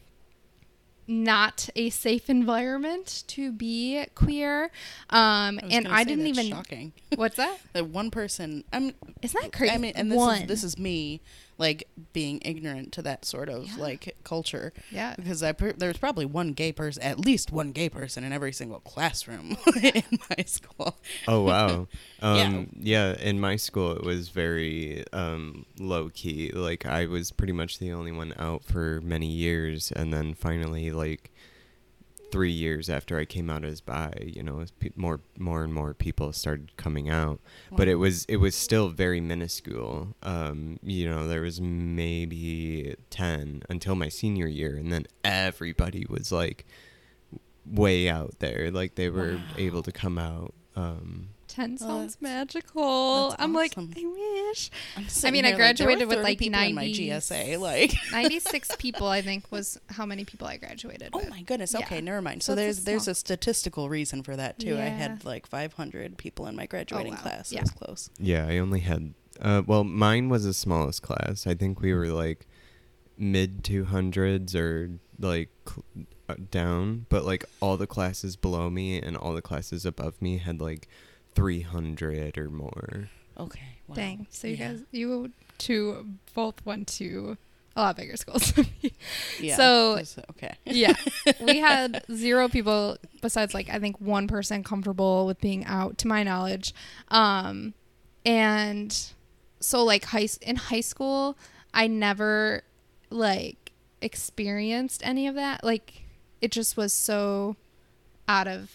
not 1.08 1.70
a 1.76 1.90
safe 1.90 2.30
environment 2.30 3.24
to 3.28 3.52
be 3.52 4.06
queer. 4.16 4.66
Um 5.10 5.60
I 5.62 5.68
and 5.72 5.88
I 5.88 6.04
didn't 6.04 6.28
even 6.28 6.48
shocking. 6.48 6.94
What's 7.16 7.38
that? 7.38 7.58
that 7.74 7.88
one 7.88 8.12
person. 8.12 8.64
I'm. 8.72 8.94
Isn't 9.22 9.42
that 9.42 9.54
crazy? 9.54 9.74
I 9.74 9.78
mean, 9.78 9.94
and 9.96 10.12
this 10.12 10.18
one. 10.18 10.42
is 10.44 10.48
this 10.48 10.64
is 10.64 10.78
me 10.78 11.22
like 11.58 11.88
being 12.14 12.40
ignorant 12.44 12.92
to 12.94 13.02
that 13.04 13.26
sort 13.26 13.48
of 13.50 13.68
Yeah. 13.68 13.76
like 13.78 14.16
culture. 14.24 14.74
Yeah. 14.92 15.16
Because 15.16 15.44
I 15.44 15.52
per- 15.52 15.74
there's 15.74 15.98
probably 15.98 16.26
one 16.26 16.54
gay 16.54 16.72
person, 16.72 17.04
at 17.04 17.20
least 17.20 17.52
one 17.52 17.72
gay 17.72 17.90
person 17.90 18.24
in 18.24 18.34
every 18.34 18.52
single 18.54 18.80
classroom 18.80 19.56
in 19.84 20.04
my 20.30 20.44
school. 20.46 20.98
Oh 21.28 21.42
wow. 21.42 21.88
Yeah. 22.22 22.44
Um 22.46 22.70
yeah. 22.80 23.16
in 23.20 23.40
my 23.42 23.58
school 23.58 23.92
it 23.98 24.04
was 24.06 24.30
very 24.30 25.04
um 25.12 25.66
low 25.78 26.10
key. 26.10 26.52
Like 26.54 26.86
I 26.86 27.06
was 27.06 27.32
pretty 27.32 27.52
much 27.54 27.80
the 27.80 27.92
only 27.92 28.14
one 28.14 28.34
out 28.40 28.64
for 28.64 29.02
many 29.02 29.28
years 29.28 29.92
and 29.92 30.14
then 30.14 30.34
finally 30.34 30.90
like 30.92 31.33
3 32.34 32.52
years 32.52 32.90
after 32.90 33.20
I 33.20 33.26
came 33.26 33.50
out 33.50 33.64
as 33.64 33.80
bi, 33.80 34.12
you 34.36 34.42
know, 34.44 34.60
as 34.62 34.72
pe- 34.72 34.90
more 34.96 35.20
more 35.38 35.64
and 35.64 35.74
more 35.74 35.94
people 35.94 36.34
started 36.34 36.76
coming 36.78 37.08
out. 37.10 37.40
But 37.72 37.88
it 37.88 37.96
was 37.96 38.26
it 38.28 38.38
was 38.38 38.56
still 38.56 38.90
very 38.90 39.22
minuscule. 39.22 40.16
Um 40.24 40.80
you 40.82 41.08
know, 41.08 41.28
there 41.28 41.42
was 41.42 41.62
maybe 41.62 42.96
10 43.12 43.64
until 43.70 43.96
my 43.96 44.10
senior 44.10 44.48
year 44.48 44.76
and 44.76 44.92
then 44.92 45.06
everybody 45.24 46.06
was 46.10 46.32
like 46.32 46.66
way 47.66 48.10
out 48.10 48.40
there 48.40 48.70
like 48.72 48.96
they 48.96 49.10
were 49.10 49.34
Wow. 49.38 49.54
able 49.58 49.84
to 49.84 49.92
come 49.92 50.18
out 50.18 50.54
um 50.76 51.30
10 51.54 51.78
Well, 51.80 51.90
sounds 51.90 52.16
that's- 52.16 52.22
magical. 52.22 53.30
that's 53.30 53.42
I'm 53.42 53.54
like. 53.54 53.78
I 53.78 53.82
wish. 53.82 54.72
I'm 54.98 55.04
I 55.06 55.08
sitting 55.08 55.34
mean, 55.34 55.46
I 55.46 55.50
here 55.50 55.58
like, 55.58 55.78
graduated 55.78 56.08
with 56.08 56.24
like 56.24 56.42
90 56.42 56.74
my 56.74 56.86
GSA. 56.88 57.60
Like, 57.60 57.94
96 58.12 58.76
people, 58.78 59.08
I 59.08 59.22
think, 59.22 59.52
was 59.52 59.80
how 59.90 60.06
many 60.06 60.26
people 60.26 60.48
I 60.48 60.58
graduated 60.58 61.10
oh 61.14 61.20
with. 61.20 61.30
my 61.30 61.42
goodness. 61.44 61.74
Yeah. 61.74 61.86
Okay, 61.86 62.02
never 62.02 62.22
mind. 62.22 62.44
So 62.44 62.54
So, 62.54 62.54
it's 62.54 62.60
a 62.60 62.64
there's 62.64 62.84
there's 62.86 63.08
a 63.08 63.16
statistical 63.16 63.90
reason 63.90 64.24
for 64.24 64.36
that 64.36 64.60
too. 64.60 64.76
I 64.78 64.86
had 64.86 65.24
like 65.26 65.46
500 65.48 66.18
people 66.18 66.48
in 66.48 66.56
my 66.56 66.66
graduating 66.66 67.14
wow. 67.14 67.20
class. 67.22 67.52
It 67.52 67.56
Yeah. 67.56 67.62
was 67.62 67.72
close. 67.72 68.10
Yeah, 68.20 68.48
I 68.48 68.58
only 68.58 68.80
had. 68.82 69.14
Uh, 69.42 69.62
well, 69.66 69.84
mine 69.84 70.30
was 70.30 70.44
the 70.46 70.54
smallest 70.54 71.02
class. 71.02 71.46
I 71.48 71.54
think 71.56 71.82
we 71.82 71.94
were 71.94 72.08
like 72.08 72.48
mid 73.18 73.64
two 73.64 73.86
hundreds 73.86 74.56
or 74.56 74.92
like 75.20 75.50
cl- 75.68 75.84
uh, 76.30 76.36
down, 76.52 77.06
but 77.10 77.24
like 77.26 77.46
all 77.60 77.78
the 77.78 77.88
classes 77.88 78.36
below 78.36 78.70
me 78.70 79.00
and 79.02 79.16
all 79.18 79.34
the 79.34 79.42
classes 79.42 79.86
above 79.86 80.22
me 80.22 80.38
had 80.38 80.60
like 80.62 80.88
three 81.36 81.62
hundred 81.62 82.38
or 82.38 82.50
more. 82.50 83.10
Okay. 83.38 83.62
Wow. 83.88 83.96
Dang. 83.96 84.28
So 84.30 84.48
you 84.48 84.56
Yeah. 84.56 84.68
guys, 84.74 84.84
you 84.92 85.32
two 85.58 86.06
both 86.34 86.64
went 86.66 86.88
to 87.00 87.38
a 87.76 87.82
lot 87.82 87.96
bigger 87.98 88.16
schools. 88.24 88.54
Yeah. 89.40 89.56
So- 89.56 90.04
okay. 90.32 90.56
yeah. 90.66 90.94
We 91.42 91.58
had 91.60 92.04
zero 92.14 92.48
people 92.50 92.98
besides 93.22 93.54
like 93.54 93.70
I 93.70 93.80
think 93.80 94.00
one 94.00 94.28
person 94.28 94.64
comfortable 94.64 95.26
with 95.26 95.40
being 95.42 95.66
out 95.66 95.98
to 96.00 96.08
my 96.08 96.24
knowledge. 96.24 96.74
Um 97.10 97.74
and 98.26 98.96
so 99.60 99.84
like 99.84 100.06
high 100.06 100.28
in 100.42 100.56
high 100.56 100.82
school 100.82 101.38
I 101.74 101.88
never 101.88 102.64
like 103.10 103.72
experienced 104.02 105.02
any 105.04 105.28
of 105.28 105.36
that. 105.36 105.64
Like 105.64 106.04
it 106.42 106.52
just 106.52 106.78
was 106.78 106.94
so 106.94 107.56
out 108.28 108.48
of 108.48 108.72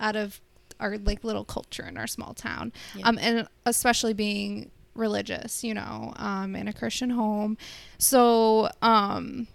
out 0.00 0.16
of 0.16 0.40
our 0.80 0.98
like 0.98 1.24
little 1.24 1.44
culture 1.44 1.84
in 1.86 1.96
our 1.96 2.06
small 2.06 2.34
town. 2.34 2.72
Yeah. 2.94 3.08
Um 3.08 3.18
and 3.20 3.48
especially 3.66 4.14
being 4.14 4.70
religious, 4.94 5.64
you 5.64 5.74
know, 5.74 6.12
um 6.16 6.54
in 6.56 6.68
a 6.68 6.72
Christian 6.72 7.10
home. 7.10 7.56
So 7.98 8.68
um 8.82 9.48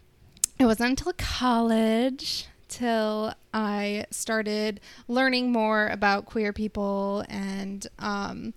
it 0.58 0.66
wasn't 0.66 0.90
until 0.92 1.14
college 1.14 2.48
till 2.68 3.34
I 3.54 4.06
started 4.12 4.80
learning 5.08 5.52
more 5.52 5.88
about 5.88 6.26
queer 6.26 6.54
people 6.54 7.26
and 7.28 7.88
um 7.98 8.54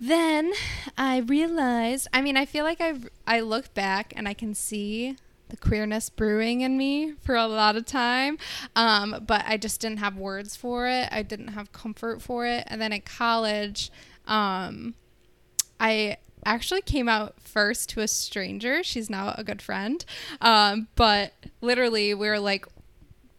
then 0.00 0.52
I 0.98 1.18
realized 1.18 2.08
I 2.12 2.22
mean 2.22 2.36
I 2.36 2.46
feel 2.46 2.64
like 2.64 2.80
I 2.80 2.94
I 3.26 3.40
look 3.40 3.72
back 3.74 4.12
and 4.16 4.28
I 4.28 4.34
can 4.34 4.54
see 4.54 5.16
the 5.48 5.56
queerness 5.56 6.10
brewing 6.10 6.60
in 6.60 6.76
me 6.76 7.12
for 7.22 7.34
a 7.34 7.46
lot 7.46 7.76
of 7.76 7.86
time 7.86 8.38
um, 8.74 9.24
but 9.26 9.44
I 9.46 9.56
just 9.56 9.80
didn't 9.80 9.98
have 9.98 10.16
words 10.16 10.56
for 10.56 10.86
it 10.86 11.08
I 11.10 11.22
didn't 11.22 11.48
have 11.48 11.72
comfort 11.72 12.22
for 12.22 12.46
it 12.46 12.64
and 12.66 12.80
then 12.80 12.92
at 12.92 13.04
college 13.04 13.90
um, 14.26 14.94
I 15.78 16.18
actually 16.44 16.80
came 16.80 17.08
out 17.08 17.34
first 17.40 17.90
to 17.90 18.00
a 18.00 18.08
stranger. 18.08 18.82
She's 18.82 19.10
now 19.10 19.34
a 19.36 19.44
good 19.44 19.60
friend. 19.60 20.04
Um, 20.40 20.88
but 20.94 21.34
literally, 21.60 22.14
we 22.14 22.28
were 22.28 22.38
like, 22.38 22.66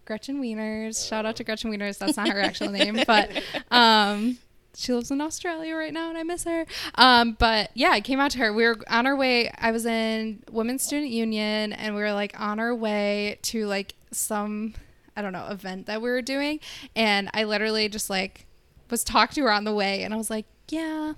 Gretchen 0.05 0.41
Wieners. 0.41 1.07
Shout 1.07 1.25
out 1.25 1.35
to 1.37 1.43
Gretchen 1.43 1.71
Wieners. 1.71 1.97
That's 1.97 2.17
not 2.17 2.29
her 2.29 2.39
actual 2.39 2.69
name, 2.69 3.03
but 3.07 3.29
um, 3.71 4.37
she 4.77 4.93
lives 4.93 5.09
in 5.09 5.21
Australia 5.21 5.75
right 5.75 5.91
now, 5.91 6.09
and 6.09 6.17
I 6.19 6.23
miss 6.23 6.43
her. 6.43 6.67
Um, 6.95 7.35
but 7.39 7.71
yeah, 7.73 7.89
I 7.89 7.99
came 7.99 8.19
out 8.19 8.29
to 8.31 8.37
her. 8.37 8.53
We 8.53 8.63
were 8.63 8.77
on 8.87 9.07
our 9.07 9.15
way. 9.15 9.49
I 9.57 9.71
was 9.71 9.87
in 9.87 10.43
Women's 10.51 10.83
Student 10.83 11.11
Union, 11.11 11.73
and 11.73 11.95
we 11.95 12.01
were 12.01 12.13
like 12.13 12.39
on 12.39 12.59
our 12.59 12.75
way 12.75 13.39
to 13.41 13.65
like 13.65 13.95
some, 14.11 14.75
I 15.15 15.23
don't 15.23 15.33
know, 15.33 15.47
event 15.47 15.87
that 15.87 15.99
we 15.99 16.09
were 16.11 16.21
doing, 16.21 16.59
and 16.95 17.27
I 17.33 17.43
literally 17.43 17.89
just 17.89 18.07
like 18.07 18.45
was 18.91 19.03
talking 19.03 19.41
to 19.41 19.47
her 19.47 19.51
on 19.51 19.63
the 19.63 19.73
way, 19.73 20.03
and 20.03 20.13
I 20.13 20.17
was 20.17 20.29
like, 20.29 20.45
yeah. 20.69 21.13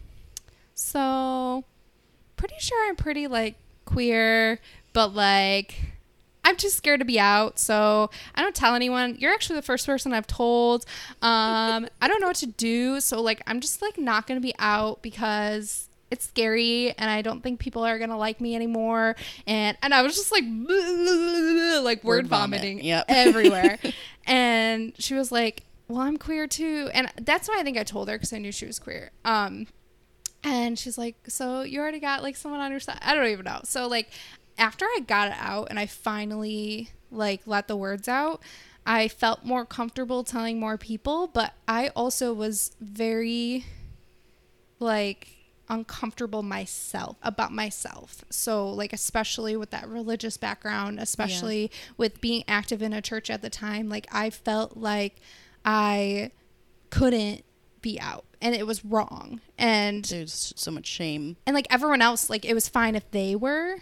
So, 0.73 1.65
pretty 2.37 2.55
sure 2.59 2.87
I'm 2.87 2.95
pretty 2.95 3.27
like 3.27 3.55
queer, 3.83 4.61
but 4.93 5.13
like 5.13 5.88
I'm 6.43 6.55
too 6.55 6.69
scared 6.69 6.99
to 7.01 7.05
be 7.05 7.19
out, 7.19 7.59
so 7.59 8.09
I 8.33 8.41
don't 8.41 8.55
tell 8.55 8.73
anyone. 8.73 9.15
You're 9.19 9.33
actually 9.33 9.57
the 9.57 9.61
first 9.61 9.85
person 9.85 10.13
I've 10.13 10.25
told. 10.27 10.85
Um, 11.21 11.87
I 12.01 12.07
don't 12.07 12.21
know 12.21 12.27
what 12.27 12.37
to 12.37 12.47
do, 12.47 12.99
so 13.01 13.21
like 13.21 13.41
I'm 13.45 13.59
just 13.59 13.81
like 13.81 13.97
not 13.97 14.25
gonna 14.25 14.39
be 14.39 14.53
out 14.57 15.01
because 15.01 15.87
it's 16.11 16.25
scary 16.27 16.91
and 16.97 17.07
I 17.11 17.21
don't 17.21 17.41
think 17.43 17.59
people 17.59 17.83
are 17.85 17.99
gonna 17.99 18.17
like 18.17 18.41
me 18.41 18.55
anymore. 18.55 19.15
And 19.45 19.77
and 19.83 19.93
I 19.93 20.01
was 20.01 20.15
just 20.15 20.31
like 20.31 20.43
like 21.83 22.03
word, 22.03 22.23
Word 22.23 22.27
vomit. 22.27 22.59
vomiting 22.61 22.83
Yep. 22.83 23.05
everywhere. 23.09 23.77
and 24.25 24.93
she 24.97 25.13
was 25.13 25.31
like, 25.31 25.63
"Well, 25.87 26.01
I'm 26.01 26.17
queer 26.17 26.47
too," 26.47 26.89
and 26.93 27.11
that's 27.21 27.47
why 27.47 27.57
I 27.59 27.63
think 27.63 27.77
I 27.77 27.83
told 27.83 28.07
her 28.09 28.15
because 28.15 28.33
I 28.33 28.37
knew 28.39 28.51
she 28.51 28.65
was 28.65 28.79
queer. 28.79 29.11
Um, 29.25 29.67
and 30.43 30.79
she's 30.79 30.97
like, 30.97 31.15
So 31.27 31.63
you 31.63 31.79
already 31.81 31.99
got 31.99 32.23
like 32.23 32.37
someone 32.37 32.61
on 32.61 32.71
your 32.71 32.79
side? 32.79 32.97
I 33.01 33.13
don't 33.13 33.27
even 33.27 33.43
know. 33.43 33.59
So, 33.65 33.87
like, 33.87 34.07
after 34.59 34.85
I 34.85 34.99
got 35.05 35.29
it 35.29 35.37
out 35.39 35.67
and 35.69 35.79
I 35.79 35.85
finally 35.85 36.89
like 37.11 37.41
let 37.45 37.67
the 37.67 37.75
words 37.75 38.07
out, 38.07 38.41
I 38.85 39.07
felt 39.07 39.43
more 39.43 39.65
comfortable 39.65 40.23
telling 40.23 40.59
more 40.59 40.77
people, 40.77 41.27
but 41.27 41.53
I 41.67 41.89
also 41.95 42.33
was 42.33 42.71
very 42.79 43.65
like 44.79 45.27
uncomfortable 45.69 46.41
myself 46.41 47.17
about 47.21 47.51
myself. 47.51 48.23
So 48.29 48.67
like 48.69 48.91
especially 48.93 49.55
with 49.55 49.69
that 49.71 49.87
religious 49.87 50.37
background, 50.37 50.99
especially 50.99 51.71
with 51.97 52.21
being 52.21 52.43
active 52.47 52.81
in 52.81 52.93
a 52.93 53.01
church 53.01 53.29
at 53.29 53.41
the 53.41 53.49
time, 53.49 53.89
like 53.89 54.07
I 54.11 54.29
felt 54.29 54.77
like 54.77 55.17
I 55.63 56.31
couldn't 56.89 57.43
be 57.81 57.99
out 57.99 58.25
and 58.41 58.55
it 58.55 58.65
was 58.65 58.83
wrong. 58.83 59.41
And 59.57 60.05
There's 60.05 60.53
so 60.55 60.71
much 60.71 60.87
shame. 60.87 61.37
and 61.45 61.53
like 61.53 61.67
everyone 61.69 62.01
else 62.01 62.29
like 62.29 62.45
it 62.45 62.53
was 62.53 62.67
fine 62.67 62.95
if 62.95 63.09
they 63.11 63.35
were 63.35 63.77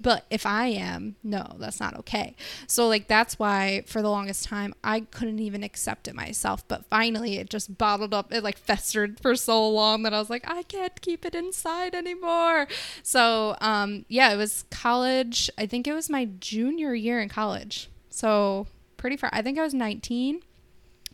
but 0.00 0.24
if 0.30 0.44
i 0.44 0.66
am 0.66 1.16
no 1.22 1.56
that's 1.58 1.80
not 1.80 1.96
okay. 1.96 2.34
So 2.66 2.86
like 2.88 3.08
that's 3.08 3.38
why 3.38 3.82
for 3.86 4.02
the 4.02 4.10
longest 4.10 4.44
time 4.44 4.74
i 4.84 5.00
couldn't 5.00 5.38
even 5.38 5.62
accept 5.62 6.08
it 6.08 6.14
myself. 6.14 6.66
But 6.68 6.84
finally 6.86 7.38
it 7.38 7.50
just 7.50 7.78
bottled 7.78 8.14
up. 8.14 8.32
It 8.32 8.42
like 8.42 8.58
festered 8.58 9.20
for 9.20 9.34
so 9.36 9.68
long 9.68 10.02
that 10.02 10.12
i 10.14 10.18
was 10.18 10.30
like 10.30 10.48
i 10.48 10.62
can't 10.64 11.00
keep 11.00 11.24
it 11.24 11.34
inside 11.34 11.94
anymore. 11.94 12.68
So 13.02 13.56
um 13.60 14.04
yeah 14.08 14.32
it 14.32 14.36
was 14.36 14.64
college. 14.70 15.50
I 15.58 15.66
think 15.66 15.86
it 15.86 15.92
was 15.94 16.10
my 16.10 16.26
junior 16.40 16.94
year 16.94 17.20
in 17.20 17.28
college. 17.28 17.88
So 18.10 18.66
pretty 18.96 19.16
far 19.16 19.28
i 19.32 19.42
think 19.42 19.58
i 19.58 19.62
was 19.62 19.74
19 19.74 20.40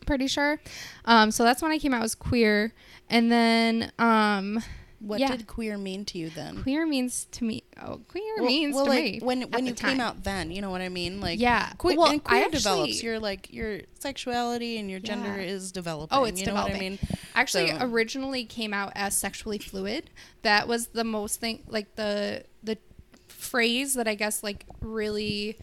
pretty 0.05 0.27
sure. 0.27 0.59
Um 1.05 1.31
so 1.31 1.43
that's 1.43 1.61
when 1.61 1.71
i 1.71 1.79
came 1.79 1.93
out 1.93 2.03
as 2.03 2.15
queer. 2.15 2.73
And 3.09 3.31
then 3.31 3.91
um 3.99 4.63
What 5.03 5.19
Yeah. 5.19 5.27
did 5.35 5.47
queer 5.47 5.77
mean 5.77 6.05
to 6.05 6.17
you 6.17 6.29
then? 6.29 6.63
queer 6.63 6.85
means 6.85 7.25
to 7.31 7.43
me 7.43 7.63
oh 7.81 7.99
queer 8.07 8.23
Well- 8.37 8.45
means 8.45 8.73
well, 8.75 8.85
to 8.85 8.89
like 8.91 9.03
me 9.03 9.19
when 9.21 9.41
when 9.51 9.65
you 9.65 9.73
came 9.73 9.99
out 9.99 10.23
then, 10.23 10.49
you 10.49 10.61
know 10.61 10.69
what 10.71 10.81
I 10.81 10.87
mean? 10.89 11.19
Like 11.19 11.39
Yeah. 11.39 11.73
que- 11.77 11.95
Well, 11.97 12.05
and 12.09 12.21
I 12.25 12.29
queer 12.29 12.39
actually- 12.45 12.57
develops. 12.59 13.03
Your 13.03 13.19
like 13.19 13.51
your 13.51 13.81
sexuality 13.99 14.77
and 14.77 14.89
your 14.89 14.99
gender 15.01 15.35
Yeah. 15.41 15.47
is 15.47 15.71
developing. 15.73 16.17
Oh, 16.17 16.23
it's 16.23 16.39
you 16.39 16.45
know 16.45 16.53
developing. 16.53 16.73
What 16.75 16.81
I 16.81 16.89
mean? 16.89 16.99
actually 17.35 17.69
So- 17.71 17.77
originally 17.81 18.45
came 18.45 18.73
out 18.73 18.93
as 18.95 19.17
sexually 19.17 19.57
fluid 19.59 20.09
that 20.43 20.67
was 20.67 20.87
the 20.87 21.03
most 21.03 21.39
thing 21.41 21.63
like 21.67 21.95
the 21.95 22.45
the 22.63 22.77
phrase 23.27 23.93
that 23.95 24.07
i 24.07 24.15
guess 24.15 24.41
like 24.43 24.65
really 24.79 25.57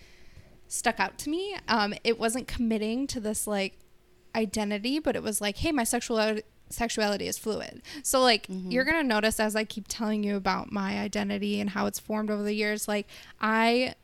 stuck 0.69 1.01
out 1.01 1.17
to 1.19 1.31
me 1.31 1.57
um 1.69 1.95
it 2.05 2.19
wasn't 2.19 2.47
committing 2.47 3.07
to 3.07 3.19
this 3.21 3.47
like 3.47 3.79
identity 4.37 4.99
but 4.99 5.17
it 5.17 5.23
was 5.23 5.41
like 5.41 5.57
hey 5.59 5.73
my 5.73 5.85
sexuality 5.85 6.43
sexuality 6.71 7.27
is 7.27 7.37
fluid 7.37 7.83
so 8.03 8.21
like 8.21 8.47
you're 8.49 8.85
gonna 8.85 9.03
notice 9.03 9.39
as 9.41 9.55
i 9.57 9.65
keep 9.65 9.87
telling 9.89 10.23
you 10.23 10.37
about 10.37 10.71
my 10.73 10.99
identity 11.01 11.61
and 11.61 11.71
how 11.71 11.87
it's 11.87 11.99
formed 11.99 12.31
over 12.31 12.43
the 12.43 12.55
years 12.55 12.87
like 12.89 13.07
i 13.41 13.95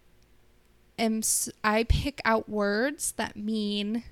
am 0.98 1.22
I 1.62 1.84
pick 1.84 2.20
out 2.24 2.48
words 2.48 3.12
that 3.12 3.36
mean 3.36 4.02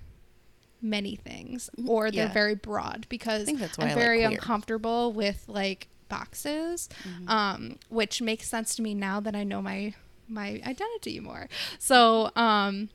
many 0.82 1.16
things 1.16 1.70
or 1.86 2.10
they're 2.10 2.26
Yeah. 2.26 2.32
very 2.32 2.54
broad 2.54 3.06
because 3.08 3.42
I 3.42 3.44
think 3.46 3.58
that's 3.58 3.78
why 3.78 3.84
i'm 3.84 3.90
like 3.90 3.98
very 3.98 4.18
queer. 4.18 4.30
uncomfortable 4.30 5.12
with 5.12 5.44
like 5.48 5.88
boxes 6.10 6.88
Mm-hmm. 7.08 7.28
um 7.28 7.78
which 7.88 8.20
makes 8.20 8.46
sense 8.48 8.74
to 8.76 8.82
me 8.82 8.94
now 8.94 9.18
that 9.20 9.34
i 9.34 9.42
know 9.44 9.62
my 9.62 9.94
my 10.28 10.60
identity 10.64 11.20
more 11.20 11.48
so 11.78 12.30
um 12.36 12.90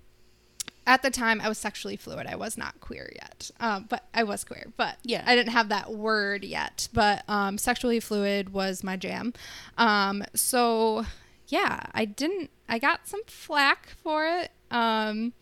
at 0.90 1.04
the 1.04 1.12
time 1.12 1.40
I 1.40 1.48
was 1.48 1.60
sexually 1.60 1.96
fluid. 1.96 2.26
I 2.26 2.36
was 2.36 2.58
not 2.58 2.82
queer 2.82 3.12
yet, 3.14 3.52
um, 3.60 3.86
but 3.88 4.08
I 4.12 4.24
was 4.24 4.44
queer. 4.44 4.74
But 4.76 4.98
Yeah. 5.04 5.24
I 5.26 5.36
didn't 5.36 5.52
have 5.54 5.70
that 5.70 5.92
word 5.92 6.44
yet. 6.44 6.90
But 6.92 7.24
um, 7.30 7.60
sexually 7.60 8.00
fluid 8.00 8.52
was 8.52 8.84
my 8.84 8.98
jam. 8.98 9.34
Um, 9.78 10.24
so 10.34 11.06
yeah, 11.48 11.82
I 11.94 12.06
didn't. 12.06 12.50
I 12.68 12.80
got 12.80 13.08
some 13.08 13.22
flack 13.28 13.90
for 14.04 14.26
it. 14.28 14.52
Um, 14.72 15.34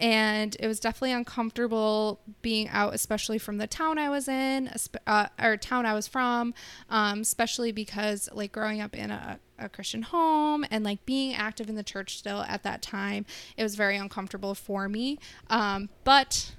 and 0.00 0.56
it 0.58 0.66
was 0.66 0.80
definitely 0.80 1.12
uncomfortable 1.12 2.20
being 2.42 2.68
out, 2.70 2.92
especially 2.92 3.38
from 3.38 3.58
the 3.58 3.68
town 3.68 3.98
I 3.98 4.10
was 4.10 4.26
in, 4.26 4.68
uh, 5.06 5.28
or 5.40 5.56
town 5.56 5.86
I 5.86 5.94
was 5.94 6.08
from, 6.08 6.54
um, 6.90 7.20
especially 7.20 7.70
because 7.70 8.28
like 8.32 8.50
growing 8.50 8.80
up 8.80 8.96
in 8.96 9.12
a, 9.12 9.38
a 9.62 9.68
Christian 9.68 10.02
home 10.02 10.64
and 10.70 10.84
like 10.84 11.04
being 11.06 11.34
active 11.34 11.68
in 11.68 11.74
the 11.74 11.82
church 11.82 12.18
still 12.18 12.42
at 12.42 12.62
that 12.62 12.82
time, 12.82 13.26
it 13.56 13.62
was 13.62 13.74
very 13.74 13.96
uncomfortable 13.96 14.54
for 14.54 14.88
me. 14.88 15.18
Um, 15.48 15.88
but 16.04 16.52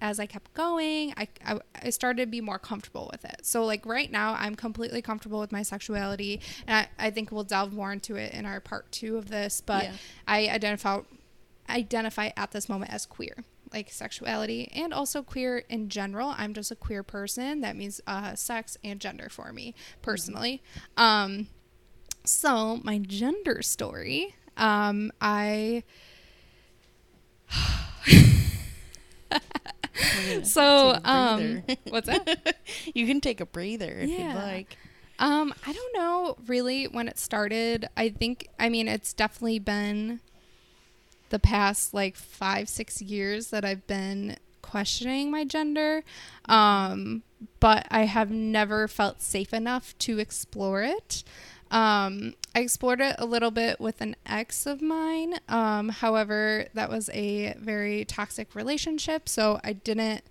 as 0.00 0.20
I 0.20 0.26
kept 0.26 0.54
going, 0.54 1.12
I, 1.16 1.28
I, 1.44 1.58
I 1.82 1.90
started 1.90 2.22
to 2.22 2.26
be 2.26 2.40
more 2.40 2.58
comfortable 2.58 3.08
with 3.10 3.24
it. 3.24 3.40
So, 3.42 3.64
like, 3.64 3.84
right 3.84 4.10
now, 4.10 4.36
I'm 4.38 4.54
completely 4.54 5.02
comfortable 5.02 5.40
with 5.40 5.50
my 5.50 5.62
sexuality. 5.62 6.40
And 6.66 6.86
I, 6.98 7.06
I 7.06 7.10
think 7.10 7.32
we'll 7.32 7.44
delve 7.44 7.72
more 7.72 7.92
into 7.92 8.14
it 8.14 8.32
in 8.32 8.46
our 8.46 8.60
part 8.60 8.90
two 8.92 9.16
of 9.16 9.28
this. 9.28 9.60
But 9.60 9.84
Yeah. 9.84 9.92
I 10.26 10.48
identify, 10.48 11.00
identify 11.68 12.30
at 12.36 12.52
this 12.52 12.68
moment 12.68 12.92
as 12.92 13.06
queer, 13.06 13.44
like 13.72 13.90
sexuality 13.90 14.70
and 14.74 14.94
also 14.94 15.22
queer 15.22 15.58
in 15.68 15.88
general. 15.88 16.34
I'm 16.36 16.54
just 16.54 16.70
a 16.70 16.76
queer 16.76 17.02
person. 17.02 17.60
That 17.62 17.76
means 17.76 18.00
uh, 18.06 18.34
sex 18.34 18.76
and 18.84 19.00
gender 19.00 19.28
for 19.28 19.52
me 19.52 19.74
personally. 20.00 20.62
Um, 20.96 21.48
so, 22.28 22.80
my 22.82 22.98
gender 22.98 23.62
story, 23.62 24.34
um, 24.56 25.12
I. 25.20 25.82
So, 30.42 30.96
um, 31.04 31.62
what's 31.88 32.06
that? 32.06 32.56
you 32.94 33.06
can 33.06 33.20
take 33.20 33.40
a 33.40 33.46
breather 33.46 33.98
if 34.00 34.10
Yeah. 34.10 34.18
you'd 34.18 34.34
like. 34.34 34.76
Um, 35.18 35.52
I 35.66 35.72
don't 35.72 35.96
know 35.96 36.36
really 36.46 36.86
when 36.86 37.08
it 37.08 37.18
started. 37.18 37.88
I 37.96 38.08
think 38.08 38.48
I 38.58 38.68
mean 38.68 38.88
it's 38.88 39.12
definitely 39.12 39.58
been 39.58 40.20
the 41.30 41.38
past 41.38 41.92
like 41.92 42.16
five, 42.16 42.68
six 42.68 43.02
years 43.02 43.50
that 43.50 43.64
I've 43.64 43.86
been 43.86 44.36
questioning 44.62 45.30
my 45.30 45.44
gender. 45.44 46.02
Um, 46.46 47.22
but 47.60 47.86
I 47.90 48.04
have 48.04 48.30
never 48.30 48.88
felt 48.88 49.20
safe 49.22 49.52
enough 49.52 49.96
to 50.00 50.18
explore 50.18 50.82
it. 50.82 51.22
Um, 51.70 52.34
I 52.54 52.60
explored 52.60 53.00
it 53.00 53.16
a 53.18 53.26
little 53.26 53.50
bit 53.50 53.80
with 53.80 54.00
an 54.00 54.16
ex 54.26 54.66
of 54.66 54.80
mine. 54.82 55.34
Um, 55.48 55.90
however, 55.90 56.66
that 56.74 56.90
was 56.90 57.10
a 57.12 57.54
very 57.58 58.04
toxic 58.04 58.54
relationship, 58.54 59.28
so 59.28 59.60
I 59.62 59.74
didn't 59.74 60.22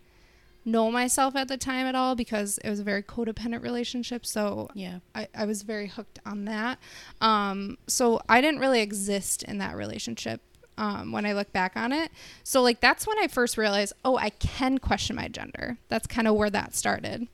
know 0.65 0.91
myself 0.91 1.35
at 1.35 1.47
the 1.47 1.57
time 1.57 1.87
at 1.87 1.95
all 1.95 2.13
because 2.13 2.57
it 2.59 2.69
was 2.69 2.79
a 2.79 2.83
very 2.83 3.01
codependent 3.01 3.63
relationship. 3.63 4.25
So 4.25 4.69
Yeah. 4.73 4.99
I, 5.15 5.27
I 5.33 5.45
was 5.45 5.61
very 5.61 5.87
hooked 5.87 6.19
on 6.25 6.45
that. 6.45 6.77
Um, 7.21 7.77
so 7.87 8.19
I 8.27 8.41
didn't 8.41 8.59
really 8.59 8.81
exist 8.81 9.43
in 9.43 9.59
that 9.59 9.77
relationship 9.77 10.41
um, 10.77 11.11
when 11.11 11.25
I 11.25 11.33
look 11.33 11.51
back 11.53 11.75
on 11.75 11.91
it. 11.91 12.11
So, 12.43 12.61
like, 12.61 12.81
that's 12.81 13.07
when 13.07 13.17
I 13.19 13.27
first 13.27 13.57
realized, 13.57 13.93
oh, 14.05 14.17
I 14.17 14.29
can 14.29 14.77
question 14.77 15.15
my 15.15 15.27
gender. 15.27 15.77
That's 15.87 16.07
kind 16.07 16.27
of 16.27 16.35
where 16.35 16.49
that 16.49 16.75
started. 16.75 17.27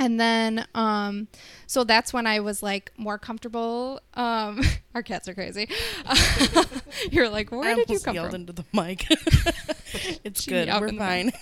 And 0.00 0.20
then, 0.20 0.66
um, 0.74 1.26
so 1.66 1.82
that's 1.84 2.12
when 2.12 2.26
I 2.26 2.40
was 2.40 2.62
like 2.62 2.92
more 2.96 3.18
comfortable. 3.18 4.00
Um, 4.14 4.60
our 4.94 5.02
cats 5.02 5.28
are 5.28 5.34
crazy. 5.34 5.68
You're 7.10 7.28
like, 7.28 7.50
where 7.50 7.70
I 7.70 7.74
did 7.74 7.90
you 7.90 7.98
come 7.98 8.14
yelled 8.14 8.30
from? 8.30 8.42
into 8.42 8.52
the 8.52 8.64
mic. 8.72 9.06
it's 10.24 10.42
She 10.44 10.50
good. 10.50 10.68
We're 10.68 10.92
fine. 10.92 11.32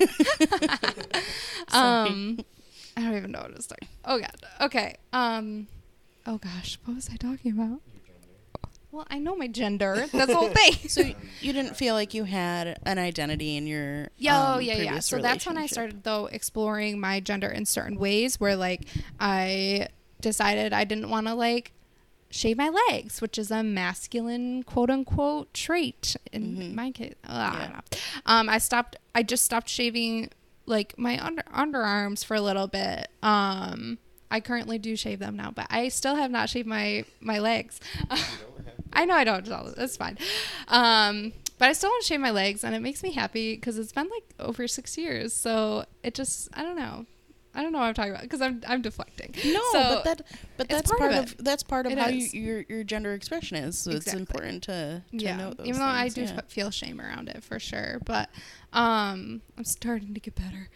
um, 1.73 2.39
I 2.97 3.03
don't 3.03 3.17
even 3.17 3.31
know 3.33 3.41
what 3.41 3.55
to 3.55 3.63
start. 3.63 3.81
Oh 4.05 4.19
god. 4.19 4.35
Okay. 4.61 4.97
Um, 5.13 5.67
oh 6.27 6.39
gosh, 6.39 6.79
what 6.85 6.95
was 6.95 7.11
I 7.13 7.17
talking 7.17 7.53
about? 7.53 7.81
Well, 8.97 9.07
I 9.11 9.19
know 9.19 9.37
my 9.37 9.47
gender. 9.47 10.07
That's 10.11 10.27
the 10.27 10.35
whole 10.35 10.49
thing. 10.49 10.73
so 10.89 11.03
you 11.43 11.53
didn't 11.53 11.77
feel 11.77 11.93
like 11.93 12.15
you 12.15 12.25
had 12.25 12.79
an 12.87 12.99
identity 12.99 13.59
in 13.59 13.67
your 13.67 14.09
Yeah, 14.17 14.53
oh, 14.53 14.55
um, 14.55 14.63
yeah, 14.63 14.77
yeah. 14.77 14.99
So 15.01 15.19
that's 15.19 15.47
when 15.47 15.59
I 15.59 15.67
started 15.67 16.03
though 16.03 16.27
exploring 16.33 16.99
my 16.99 17.21
gender 17.21 17.49
in 17.49 17.67
certain 17.67 17.99
ways 17.99 18.41
where 18.41 18.57
like 18.57 18.87
I 19.21 19.89
decided 20.23 20.73
I 20.73 20.85
didn't 20.85 21.11
want 21.11 21.27
to 21.27 21.35
like 21.35 21.73
shave 22.31 22.57
my 22.57 22.71
legs, 22.89 23.21
which 23.21 23.37
is 23.37 23.51
a 23.51 23.63
masculine 23.63 24.63
quote 24.63 24.89
unquote 24.89 25.53
trait 25.53 26.17
in 26.33 26.57
Mhm. 26.57 26.75
my 26.75 26.91
case. 26.91 27.13
I 27.25 27.53
Yeah. 27.53 27.69
know. 27.69 27.81
Um, 28.25 28.49
I 28.49 28.57
stopped. 28.57 28.97
I 29.15 29.23
just 29.23 29.45
stopped 29.45 29.69
shaving 29.69 30.31
like 30.65 30.95
my 30.99 31.23
under 31.23 31.43
underarms 31.55 32.25
for 32.25 32.35
a 32.35 32.41
little 32.41 32.67
bit. 32.67 33.09
Um, 33.23 33.99
I 34.31 34.41
currently 34.41 34.79
do 34.79 34.97
shave 34.97 35.19
them 35.19 35.37
now, 35.37 35.51
but 35.51 35.67
I 35.69 35.89
still 35.89 36.17
have 36.17 36.31
not 36.31 36.49
shaved 36.49 36.67
my 36.67 37.05
my 37.21 37.39
legs. 37.39 37.79
I 38.97 39.05
know 39.05 39.15
I 39.15 39.25
don't. 39.25 39.47
It's 39.79 39.97
fine. 39.97 40.19
Um, 40.69 41.33
but 41.59 41.69
I 41.69 41.73
still 41.73 41.91
don't 41.91 42.05
shave 42.05 42.21
my 42.21 42.31
legs, 42.31 42.65
and 42.65 42.75
it 42.75 42.81
makes 42.81 43.03
me 43.03 43.13
happy 43.13 43.55
because 43.55 43.79
it's 43.79 43.93
been 43.93 44.09
like 44.09 44.25
over 44.41 44.67
six 44.67 44.99
years. 44.99 45.33
So 45.33 45.85
it 46.03 46.15
just, 46.15 46.49
I 46.55 46.63
don't 46.63 46.77
know. 46.77 47.07
I 47.57 47.63
don't 47.63 47.73
know 47.73 47.79
what 47.79 47.87
I'm 47.87 47.95
talking 47.95 48.13
about 48.13 48.23
because 48.23 48.43
I'm 48.43 48.63
I'm 48.69 48.83
deflecting. 48.83 49.35
No, 49.53 49.61
So, 49.73 49.83
but 49.83 50.05
that 50.05 50.23
but 50.57 50.69
that's 50.69 50.91
part 50.91 51.01
part, 51.01 51.13
of 51.13 51.25
of, 51.25 51.45
that's 51.45 51.63
part 51.63 51.87
of 51.87 51.93
It 51.93 51.99
how 51.99 52.09
you, 52.09 52.29
your 52.33 52.65
your 52.69 52.85
gender 52.85 53.15
expression 53.15 53.57
is. 53.57 53.79
So 53.79 53.91
Exactly. 53.93 54.21
it's 54.21 54.21
important 54.21 54.63
to, 54.65 55.03
to 55.11 55.17
yeah, 55.17 55.37
know 55.37 55.55
those 55.55 55.67
even 55.67 55.81
though 55.81 55.87
I 55.87 56.09
do 56.09 56.23
yeah. 56.23 56.41
feel 56.49 56.71
shame 56.71 57.01
around 57.01 57.29
it 57.29 57.43
for 57.43 57.59
sure, 57.59 57.99
but 58.05 58.29
um, 58.73 59.41
I'm 59.57 59.65
starting 59.65 60.13
to 60.15 60.21
get 60.21 60.35
better. 60.35 60.69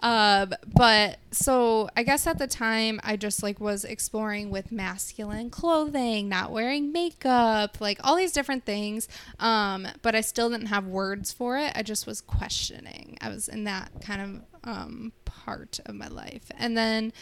Um, 0.00 0.52
but 0.76 1.18
so 1.32 1.88
I 1.96 2.04
guess 2.04 2.26
at 2.28 2.38
the 2.38 2.46
time 2.46 3.00
I 3.02 3.16
just 3.16 3.42
like 3.42 3.58
was 3.58 3.84
exploring 3.84 4.50
with 4.50 4.70
masculine 4.70 5.50
clothing, 5.50 6.28
not 6.28 6.52
wearing 6.52 6.92
makeup, 6.92 7.80
like 7.80 7.98
all 8.04 8.14
these 8.14 8.32
different 8.32 8.64
things. 8.64 9.08
Um, 9.40 9.88
but 10.02 10.14
I 10.14 10.20
still 10.20 10.50
didn't 10.50 10.66
have 10.66 10.86
words 10.86 11.32
for 11.32 11.58
it. 11.58 11.72
I 11.74 11.82
just 11.82 12.06
was 12.06 12.20
questioning. 12.20 13.18
I 13.20 13.28
was 13.28 13.48
in 13.48 13.64
that 13.64 13.90
kind 14.00 14.22
of 14.22 14.42
um 14.64 15.12
part 15.48 15.80
of 15.86 15.94
my 15.94 16.08
life, 16.08 16.50
and 16.56 16.76
then. 16.76 17.12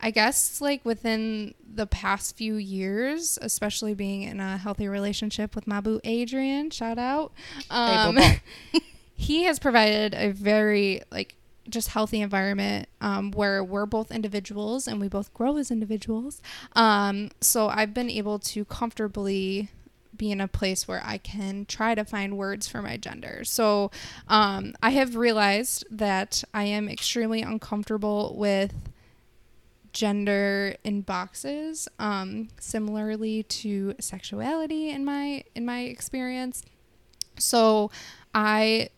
I 0.00 0.10
guess 0.10 0.60
like 0.60 0.84
within 0.84 1.54
the 1.66 1.86
past 1.86 2.36
few 2.36 2.56
years, 2.56 3.38
especially 3.40 3.94
being 3.94 4.22
in 4.22 4.38
a 4.38 4.58
healthy 4.58 4.86
relationship 4.86 5.54
with 5.54 5.66
my 5.66 5.80
boo 5.80 5.98
Adrian, 6.04 6.68
shout 6.68 6.98
out. 6.98 7.32
Um, 7.70 8.18
he 9.14 9.44
has 9.44 9.58
provided 9.58 10.12
a 10.12 10.30
very 10.32 11.00
like 11.10 11.36
just 11.68 11.88
healthy 11.88 12.20
environment 12.20 12.88
um, 13.00 13.30
where 13.30 13.64
we're 13.64 13.86
both 13.86 14.10
individuals 14.10 14.86
and 14.86 15.00
we 15.00 15.08
both 15.08 15.32
grow 15.32 15.56
as 15.56 15.70
individuals. 15.70 16.42
Um, 16.74 17.30
so 17.40 17.68
I've 17.68 17.94
been 17.94 18.10
able 18.10 18.38
to 18.40 18.64
comfortably 18.66 19.70
be 20.16 20.30
in 20.30 20.40
a 20.40 20.48
place 20.48 20.86
where 20.86 21.02
I 21.04 21.18
can 21.18 21.66
try 21.66 21.94
to 21.94 22.04
find 22.04 22.36
words 22.36 22.68
for 22.68 22.82
my 22.82 22.96
gender. 22.96 23.42
So 23.44 23.90
um, 24.28 24.74
I 24.82 24.90
have 24.90 25.16
realized 25.16 25.84
that 25.90 26.44
I 26.52 26.64
am 26.64 26.88
extremely 26.88 27.42
uncomfortable 27.42 28.34
with 28.36 28.74
gender 29.94 30.74
in 30.84 31.00
boxes 31.00 31.88
um, 31.98 32.48
similarly 32.58 33.44
to 33.44 33.94
sexuality 34.00 34.90
in 34.90 35.04
my 35.04 35.44
in 35.54 35.64
my 35.64 35.82
experience 35.82 36.62
so 37.38 37.90
i 38.34 38.88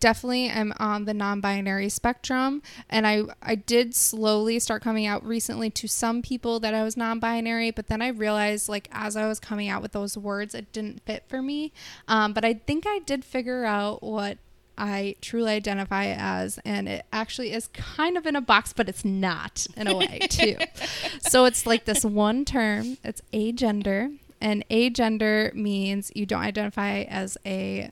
definitely 0.00 0.48
am 0.48 0.72
on 0.78 1.04
the 1.04 1.14
non-binary 1.14 1.88
spectrum 1.88 2.62
and 2.88 3.06
i 3.06 3.22
i 3.42 3.54
did 3.54 3.94
slowly 3.94 4.58
start 4.58 4.82
coming 4.82 5.06
out 5.06 5.24
recently 5.24 5.70
to 5.70 5.88
some 5.88 6.22
people 6.22 6.60
that 6.60 6.74
i 6.74 6.82
was 6.82 6.96
non-binary 6.96 7.70
but 7.70 7.88
then 7.88 8.00
i 8.00 8.08
realized 8.08 8.68
like 8.68 8.88
as 8.92 9.16
i 9.16 9.26
was 9.26 9.40
coming 9.40 9.68
out 9.68 9.82
with 9.82 9.92
those 9.92 10.16
words 10.16 10.54
it 10.54 10.72
didn't 10.72 11.02
fit 11.04 11.24
for 11.28 11.42
me 11.42 11.72
um, 12.08 12.32
but 12.32 12.44
i 12.44 12.54
think 12.54 12.84
i 12.86 13.00
did 13.00 13.24
figure 13.24 13.64
out 13.64 14.02
what 14.02 14.38
I 14.78 15.16
truly 15.20 15.52
identify 15.52 16.06
as, 16.06 16.58
and 16.64 16.88
it 16.88 17.04
actually 17.12 17.52
is 17.52 17.68
kind 17.68 18.16
of 18.16 18.26
in 18.26 18.34
a 18.34 18.40
box, 18.40 18.72
but 18.72 18.88
it's 18.88 19.04
not 19.04 19.66
in 19.76 19.86
a 19.86 19.94
way, 19.96 20.18
too. 20.30 20.56
so 21.20 21.44
it's 21.44 21.66
like 21.66 21.84
this 21.84 22.04
one 22.04 22.44
term, 22.44 22.96
it's 23.04 23.20
agender, 23.32 24.16
and 24.40 24.64
agender 24.70 25.54
means 25.54 26.10
you 26.14 26.26
don't 26.26 26.42
identify 26.42 27.02
as 27.02 27.38
a 27.46 27.90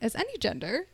as 0.00 0.14
any 0.14 0.36
gender. 0.38 0.86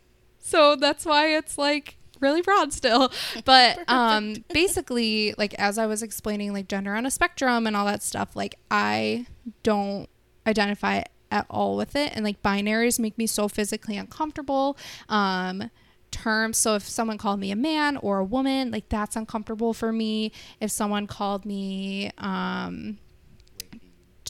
So 0.45 0.77
that's 0.77 1.07
why 1.07 1.35
it's 1.37 1.57
like 1.57 1.97
really 2.21 2.43
broad 2.43 2.73
still. 2.73 3.11
But 3.47 3.79
um 3.89 4.45
basically 4.53 5.35
like 5.39 5.55
as 5.55 5.79
I 5.79 5.87
was 5.87 6.03
explaining 6.03 6.53
like 6.53 6.69
gender 6.69 6.95
on 6.95 7.07
a 7.07 7.11
spectrum 7.11 7.67
and 7.67 7.75
all 7.75 7.87
that 7.87 8.03
stuff, 8.03 8.37
like 8.37 8.57
I 8.71 9.27
don't 9.63 10.09
identify 10.47 11.03
at 11.31 11.47
all 11.49 11.77
with 11.77 11.97
it 11.97 12.13
and 12.15 12.25
like 12.25 12.43
binaries 12.43 13.01
make 13.01 13.17
me 13.17 13.27
so 13.27 13.49
physically 13.49 13.97
uncomfortable. 13.97 14.77
Um 15.09 15.71
terms 16.11 16.59
so 16.59 16.75
if 16.77 16.87
someone 16.87 17.19
called 17.19 17.41
me 17.41 17.51
a 17.51 17.57
man 17.57 17.97
or 17.97 18.19
a 18.19 18.25
woman, 18.25 18.71
like 18.71 18.91
that's 18.91 19.17
uncomfortable 19.17 19.73
for 19.73 19.93
me. 19.93 20.31
If 20.61 20.71
someone 20.71 21.07
called 21.07 21.47
me 21.47 22.11
um 22.19 22.99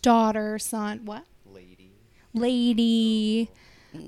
daughter, 0.00 0.60
son, 0.60 1.00
what? 1.04 1.24
Lady. 1.44 1.90
lady, 2.34 3.50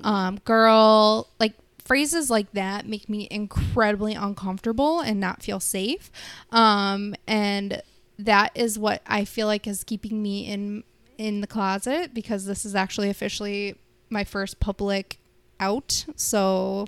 um, 0.03 0.39
girl, 0.45 1.27
like 1.39 1.53
phrases 1.87 2.29
like 2.29 2.51
that 2.51 2.85
make 2.85 3.07
me 3.07 3.27
incredibly 3.31 4.13
uncomfortable 4.13 4.99
and 4.99 5.19
not 5.19 5.41
feel 5.41 5.59
safe. 5.59 6.11
Um, 6.51 7.15
and 7.25 7.81
that 8.19 8.51
is 8.55 8.77
what 8.77 9.01
I 9.07 9.25
feel 9.25 9.47
like 9.47 9.67
is 9.67 9.83
keeping 9.83 10.21
me 10.21 10.47
in 10.47 10.83
in 11.17 11.41
the 11.41 11.47
closet 11.47 12.13
because 12.13 12.45
this 12.45 12.65
is 12.65 12.75
actually 12.75 13.09
officially 13.09 13.75
my 14.09 14.23
first 14.23 14.59
public 14.59 15.17
out. 15.59 16.05
So 16.15 16.85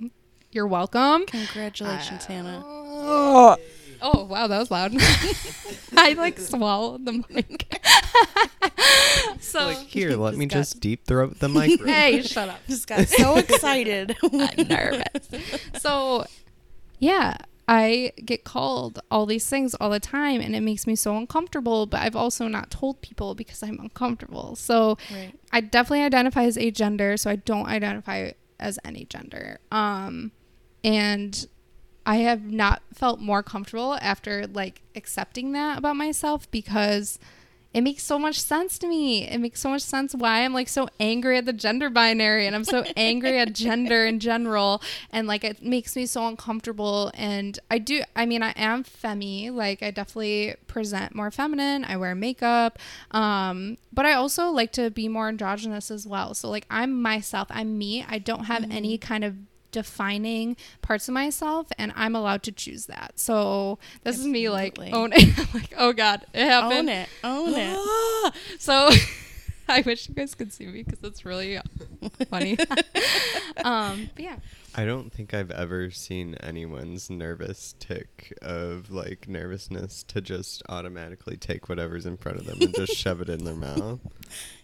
you're 0.52 0.68
welcome. 0.68 1.26
Congratulations, 1.26 2.26
Hannah. 2.26 2.64
Oh, 2.66 3.58
oh 4.02 4.24
wow, 4.26 4.48
that 4.48 4.58
was 4.60 4.72
loud. 4.72 4.94
I 5.98 6.14
like 6.14 6.40
swallowed 6.40 7.06
the 7.06 7.24
mic. 7.30 7.76
so 9.40 9.68
Like, 9.68 9.78
here, 9.80 10.16
let 10.16 10.36
me 10.36 10.46
Just 10.46 10.54
got- 10.54 10.60
just 10.60 10.80
deep 10.80 11.06
throat 11.06 11.40
the 11.40 11.50
microphone. 11.50 11.88
hey, 11.94 12.22
shut 12.22 12.50
up. 12.50 12.60
Just 12.68 12.88
got 12.88 13.08
so 13.08 13.38
excited. 13.38 14.16
I'm 14.24 14.68
nervous. 14.68 15.30
So 15.80 16.26
yeah, 17.00 17.38
I 17.68 18.12
get 18.26 18.44
called 18.44 19.00
all 19.12 19.26
these 19.26 19.48
things 19.48 19.76
all 19.76 19.90
the 19.90 20.00
time 20.00 20.42
and 20.42 20.56
it 20.56 20.62
makes 20.62 20.88
me 20.88 20.96
so 20.96 21.16
uncomfortable, 21.18 21.86
but 21.86 22.02
I've 22.02 22.16
also 22.16 22.48
not 22.48 22.72
told 22.72 23.02
people 23.02 23.36
because 23.36 23.62
I'm 23.64 23.80
uncomfortable. 23.80 24.56
So 24.56 24.98
Right. 25.12 25.34
I 25.52 25.62
definitely 25.62 26.02
identify 26.04 26.44
as 26.44 26.58
agender, 26.58 27.18
so 27.20 27.30
I 27.30 27.36
don't 27.38 27.68
identify 27.68 28.32
as 28.60 28.80
any 28.84 29.06
gender. 29.06 29.60
Um 29.72 30.32
and 30.84 31.48
I 32.06 32.18
have 32.18 32.44
not 32.44 32.82
felt 32.94 33.20
more 33.20 33.44
comfortable 33.44 33.98
after 34.02 34.48
like 34.48 34.82
accepting 34.96 35.52
that 35.54 35.78
about 35.78 35.96
myself 35.96 36.50
because 36.52 37.20
it 37.72 37.82
makes 37.82 38.02
so 38.02 38.18
much 38.18 38.40
sense 38.42 38.80
to 38.80 38.88
me. 38.88 39.28
It 39.28 39.38
makes 39.38 39.60
so 39.60 39.70
much 39.70 39.84
sense 39.84 40.16
why 40.16 40.44
I'm 40.44 40.54
like 40.54 40.68
so 40.68 40.90
angry 41.00 41.38
at 41.38 41.46
the 41.46 41.54
gender 41.54 41.92
binary 41.92 42.48
and 42.48 42.56
I'm 42.56 42.64
so 42.64 42.84
angry 42.98 43.38
at 43.38 43.54
gender 43.54 44.06
in 44.06 44.20
general 44.20 44.82
and 45.12 45.28
like 45.28 45.44
it 45.44 45.62
makes 45.62 45.96
me 45.96 46.08
so 46.08 46.26
uncomfortable 46.28 47.12
and 47.14 47.60
I 47.70 47.78
do 47.78 48.02
I 48.16 48.26
mean 48.26 48.42
I 48.42 48.52
am 48.56 48.84
femmy, 48.84 49.52
like 49.52 49.84
I 49.84 49.92
definitely 49.92 50.56
present 50.66 51.14
more 51.14 51.30
feminine. 51.30 51.86
I 51.86 51.96
wear 51.98 52.16
makeup. 52.16 52.80
Um 53.12 53.78
but 53.94 54.06
I 54.08 54.14
also 54.14 54.50
like 54.50 54.72
to 54.74 54.90
be 54.90 55.08
more 55.08 55.28
androgynous 55.28 55.92
as 55.92 56.08
well. 56.08 56.34
So 56.34 56.50
like 56.50 56.66
I'm 56.72 57.00
myself, 57.00 57.50
I'm 57.52 57.78
me. 57.78 58.04
I 58.08 58.18
don't 58.18 58.46
have 58.46 58.66
any 58.72 58.98
kind 58.98 59.24
of 59.24 59.36
defining 59.72 60.58
parts 60.82 61.08
of 61.08 61.14
myself 61.14 61.68
and 61.78 61.92
I'm 61.96 62.16
allowed 62.16 62.44
to 62.44 62.52
choose 62.52 62.88
that. 62.88 63.14
So 63.20 63.80
this 64.04 64.18
is 64.20 64.26
me 64.26 64.50
like 64.50 64.78
Absolutely. 64.80 64.98
owning 64.98 65.36
like 65.54 65.74
oh 65.78 65.94
god, 65.94 66.26
it 66.34 66.46
happened. 66.46 66.74
Own 66.74 66.90
it. 66.90 67.10
Own 67.24 67.54
it. 67.56 67.78
Ah! 67.78 68.32
So 68.58 68.90
I 69.70 69.82
wish 69.82 70.10
you 70.10 70.16
guys 70.16 70.34
could 70.34 70.52
see 70.52 70.66
me 70.66 70.84
because 70.84 71.00
it's 71.04 71.26
really 71.26 71.60
funny. 72.30 72.58
um, 73.64 74.10
but 74.16 74.24
yeah, 74.24 74.38
I 74.76 74.86
don't 74.86 75.12
think 75.12 75.34
I've 75.34 75.52
ever 75.52 75.92
seen 75.92 76.36
anyone's 76.36 77.10
nervous 77.10 77.74
tic 77.80 78.34
of 78.42 78.92
like 78.92 79.28
nervousness 79.28 80.04
to 80.04 80.22
just 80.22 80.62
automatically 80.70 81.38
take 81.38 81.70
whatever's 81.70 82.06
in 82.06 82.18
front 82.18 82.40
of 82.40 82.46
them 82.46 82.58
and 82.62 82.74
just 82.76 82.96
shove 82.96 83.22
it 83.22 83.30
in 83.30 83.44
their 83.46 83.56
mouth. 83.56 84.00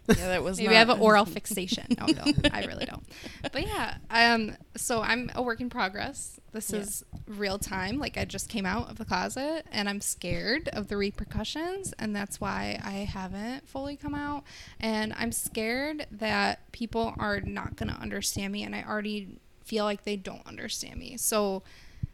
Yeah, 0.08 0.28
that 0.28 0.44
was 0.44 0.58
maybe 0.60 0.68
not, 0.68 0.76
I 0.76 0.78
have 0.78 0.90
an 0.92 1.00
oral 1.00 1.26
fixation. 1.26 1.88
No, 2.00 2.06
no, 2.06 2.32
I 2.54 2.66
really 2.66 2.86
don't. 2.86 3.04
But 3.52 3.66
yeah, 3.66 3.98
um, 4.12 4.56
so 4.78 5.02
I'm 5.02 5.32
a 5.34 5.42
work 5.42 5.62
in 5.62 5.72
progress. 5.72 6.40
This 6.52 6.70
Yeah. 6.70 6.82
is 6.82 7.04
real 7.26 7.58
time. 7.58 7.98
Like 7.98 8.16
I 8.16 8.24
just 8.24 8.48
came 8.48 8.68
out 8.68 8.88
of 8.92 9.00
the 9.00 9.06
closet 9.06 9.66
and 9.72 9.90
I'm 9.90 10.00
scared 10.02 10.70
of 10.74 10.90
the 10.90 10.98
repercussions, 10.98 11.92
and 11.98 12.16
that's 12.16 12.40
why 12.40 12.80
I 12.84 12.98
haven't 13.12 13.68
fully 13.68 13.96
come 13.98 14.14
out. 14.14 14.44
And 14.80 15.12
I'm 15.18 15.32
scared 15.32 16.06
that 16.12 16.72
people 16.72 17.16
are 17.18 17.42
not 17.42 17.76
gonna 17.76 17.98
understand 18.00 18.54
me, 18.54 18.62
and 18.62 18.76
I 18.76 18.84
already 18.88 19.40
feel 19.66 19.84
like 19.84 20.04
they 20.04 20.16
don't 20.16 20.46
understand 20.46 20.98
me. 20.98 21.18
So 21.18 21.64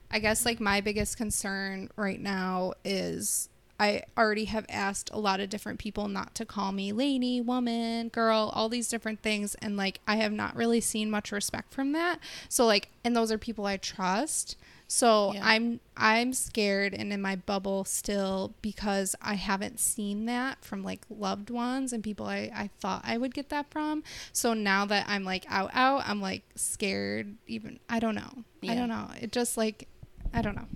I 0.10 0.20
guess 0.20 0.46
like 0.46 0.60
my 0.60 0.82
biggest 0.82 1.18
concern 1.18 1.90
right 1.96 2.20
now 2.20 2.74
is 2.84 3.50
I 3.80 4.04
already 4.18 4.46
have 4.46 4.66
asked 4.70 5.10
a 5.12 5.20
lot 5.20 5.40
of 5.40 5.50
different 5.50 5.80
people 5.80 6.08
not 6.08 6.36
to 6.36 6.46
call 6.46 6.72
me 6.72 6.92
lady, 6.92 7.42
woman, 7.42 8.10
girl, 8.10 8.52
all 8.54 8.70
these 8.70 8.90
different 8.90 9.22
things 9.22 9.56
and 9.56 9.76
like 9.76 10.00
I 10.08 10.18
have 10.18 10.32
not 10.32 10.56
really 10.56 10.82
seen 10.82 11.10
much 11.10 11.32
respect 11.32 11.74
from 11.74 11.92
that. 11.94 12.20
So 12.48 12.66
like 12.66 12.90
and 13.04 13.16
those 13.16 13.32
are 13.32 13.38
people 13.38 13.66
I 13.66 13.78
trust. 13.78 14.56
So 14.94 15.32
Yeah. 15.34 15.40
I'm 15.46 15.80
I'm 15.96 16.34
scared 16.34 16.94
and 16.94 17.14
in 17.14 17.22
my 17.22 17.38
bubble 17.38 17.86
still 17.86 18.54
because 18.62 19.16
I 19.22 19.36
haven't 19.36 19.80
seen 19.80 20.26
that 20.26 20.66
from 20.66 20.84
like 20.84 21.06
loved 21.10 21.50
ones 21.50 21.94
and 21.94 22.04
people 22.04 22.26
I, 22.26 22.52
I 22.54 22.70
thought 22.82 23.02
I 23.06 23.18
would 23.18 23.34
get 23.34 23.48
that 23.50 23.72
from. 23.72 24.04
So 24.34 24.54
now 24.54 24.86
that 24.88 25.06
I'm 25.08 25.24
like 25.24 25.46
out 25.48 25.72
out, 25.74 26.04
I'm 26.06 26.20
like 26.20 26.44
scared 26.56 27.38
even 27.48 27.80
I 27.88 28.00
don't 28.00 28.16
know. 28.16 28.44
I 28.68 28.76
don't 28.76 28.90
know. 28.90 29.08
It 29.22 29.32
just 29.32 29.56
like 29.56 29.88
I 30.34 30.42
don't 30.42 30.56
know. 30.56 30.68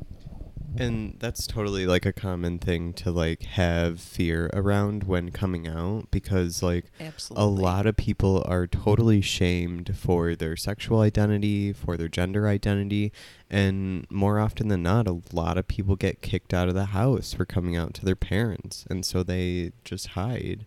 And 0.78 1.16
that's 1.20 1.48
totally 1.48 1.86
like 1.86 2.06
a 2.06 2.14
common 2.14 2.60
thing 2.60 2.94
to 2.94 3.12
like 3.12 3.44
have 3.44 4.00
fear 4.00 4.50
around 4.54 5.04
when 5.04 5.32
coming 5.32 5.68
out 5.68 6.12
because 6.12 6.62
like 6.62 6.86
Absolutely. 7.00 7.44
a 7.44 7.48
lot 7.48 7.86
of 7.86 7.96
people 7.96 8.44
are 8.48 8.68
totally 8.68 9.22
shamed 9.22 9.96
for 9.98 10.36
their 10.36 10.56
sexual 10.56 11.00
identity, 11.00 11.72
for 11.72 11.98
their 11.98 12.08
gender 12.08 12.48
identity, 12.48 13.12
and 13.50 14.06
more 14.10 14.40
often 14.40 14.68
than 14.68 14.84
not, 14.84 15.08
a 15.08 15.22
lot 15.32 15.58
of 15.58 15.68
people 15.68 15.96
get 15.96 16.22
kicked 16.22 16.54
out 16.54 16.68
of 16.68 16.76
the 16.76 16.86
house 16.86 17.34
for 17.34 17.46
coming 17.46 17.76
out 17.76 17.94
to 17.96 18.06
their 18.06 18.16
parents, 18.16 18.86
and 18.90 19.06
so 19.06 19.24
they 19.24 19.72
just 19.84 20.08
hide. 20.08 20.66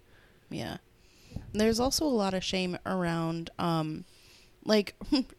Yeah. 0.51 0.79
There's 1.53 1.81
also 1.81 2.05
a 2.05 2.09
lot 2.09 2.35
of 2.35 2.43
shame 2.43 2.79
around 2.87 3.51
um 3.59 4.05
like 4.65 4.95